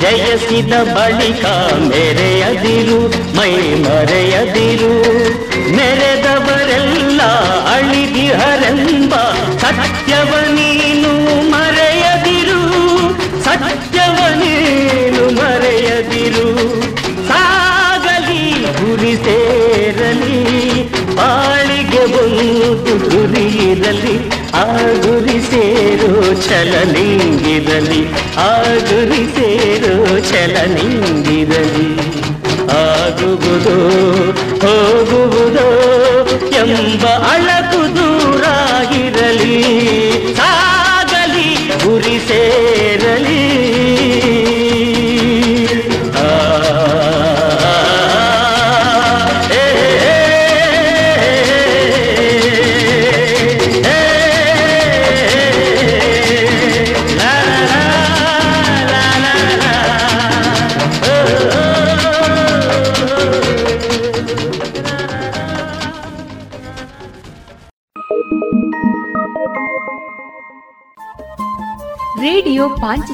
ಜಯಸಿದ 0.00 0.72
ಬಳಿಕ 0.74 1.44
ಮೆರೆಯದಿರು 1.88 2.98
ಮೈ 3.36 3.52
ಮರೆಯದಿರು 3.82 4.92
ನೆರೆದವರೆಲ್ಲ 5.76 7.22
ಅಳಿದಿಹರೆಂಬ 7.74 9.14
ಸತ್ಯವ 9.58 10.32
ನೀನು 10.50 11.12
ಮರೆಯದಿರು. 11.50 12.60
ಸತ್ಯವ 13.44 14.18
ನೀನು 14.34 15.34
ಮರೆಯದಿರು. 15.34 16.46
ಸಾಗಲಿ 17.28 18.42
ಗುರಿ 18.80 19.16
ಸೇರಲಿ 19.16 20.38
ಬಾಳಿಗೆ 21.16 22.02
ಒಂದು 22.22 23.10
ಗುರಿಯಿರಲಿ 23.10 24.39
ಆ 24.52 24.64
ಗುರಿ 25.04 25.38
ಸೇರು 25.40 26.10
ಚಲನಿಂಗಿರಲಿ 26.42 28.00
ಆ 28.38 28.50
ಗುರಿ 28.88 29.22
ಸೇರು 29.36 29.92
ಚಲನಿಂಗಿರಲಿ 30.30 31.88
ಆಗುವುದು 32.78 33.76
ಹೋಗುವುದೋ 34.62 35.68
ಎಂಬ 36.60 37.04
ಅಳ 37.32 37.46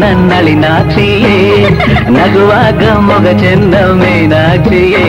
ನನ್ನಳಿನಾಕ್ಷಿಯೇ 0.00 1.36
ನಗುವಾಗ 2.08 2.82
ಮೊಗ 2.98 3.26
ಚೆನ್ನ 3.38 3.74
ಮೀನಾಕ್ಷಿಯೇ 3.92 5.04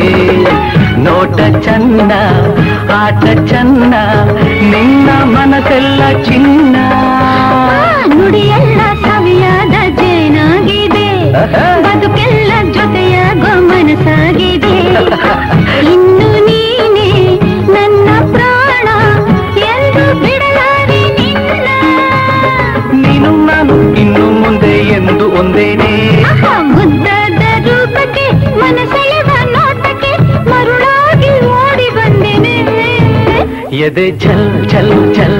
ನೋಟ 0.97 1.39
ಚಂದ 1.63 2.11
ಆಟ 2.93 3.23
ಚಂದ 3.47 3.93
ನಿನ್ನ 4.71 5.09
ಮನಸ್ಸೆಲ್ಲ 5.23 6.23
ಚಿನ್ನ. 6.23 6.75
ನುಡಿಯೆಲ್ಲ 8.15 8.81
ಸವಿಯಾದ 9.03 9.95
ಜೇನಾಗಿದೆ. 9.95 11.07
ಬದುಕೆಲ್ಲ 11.83 12.51
ಜೊತೆಯಾಗುವ 12.73 13.61
ಮನಸ್ಸಾಗಿದೆ. 13.61 14.75
दे 33.95 34.09
झल 34.21 34.41
झल 34.71 34.89
झल 35.13 35.34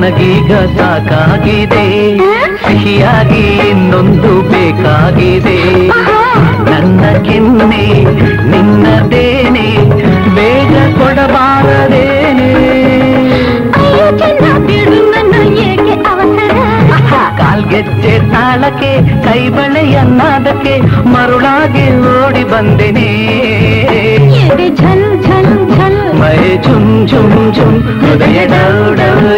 ನನಗೀಗ 0.00 0.52
ಸಾಕಾಗಿದೆ. 0.78 1.84
ಸಿಹಿಯಾಗಿ 2.64 3.40
ಇನ್ನೊಂದು 3.70 4.32
ಬೇಕಾಗಿದೆ. 4.50 5.56
ನನ್ನ 6.70 7.00
ಕೆನ್ನೆ 7.26 7.84
ನಿನ್ನದೇನೆ 8.50 9.66
ಬೇಗ 10.36 10.74
ಕೊಡಬಾರದೇನೆ. 10.98 12.48
ಕಾಲ್ಗೆಜ್ಜೆ 17.38 18.14
ತಾಳಕ್ಕೆ 18.32 18.92
ಕೈ 19.24 19.48
ಬಳೆಯನ್ನಾದಕ್ಕೆ 19.48 20.74
ಮರುಳಾಗಿ 21.14 21.86
ಓಡಿ 22.14 22.44
ಬಂದೆನೆ. 22.44 23.08
ಝಲ್ 24.80 25.06
ಝಲ್ 25.26 25.52
ಝಲ್ 25.76 26.00
ಮೈ 26.20 26.38
ಝುಮ್ 26.64 27.08
ಝುಮ್ 27.08 27.54
ಝುಮ್ 27.54 27.78
ಹೃದಯ 28.02 28.38
ಡೌ 28.46 28.94
ಡೌ 28.94 29.37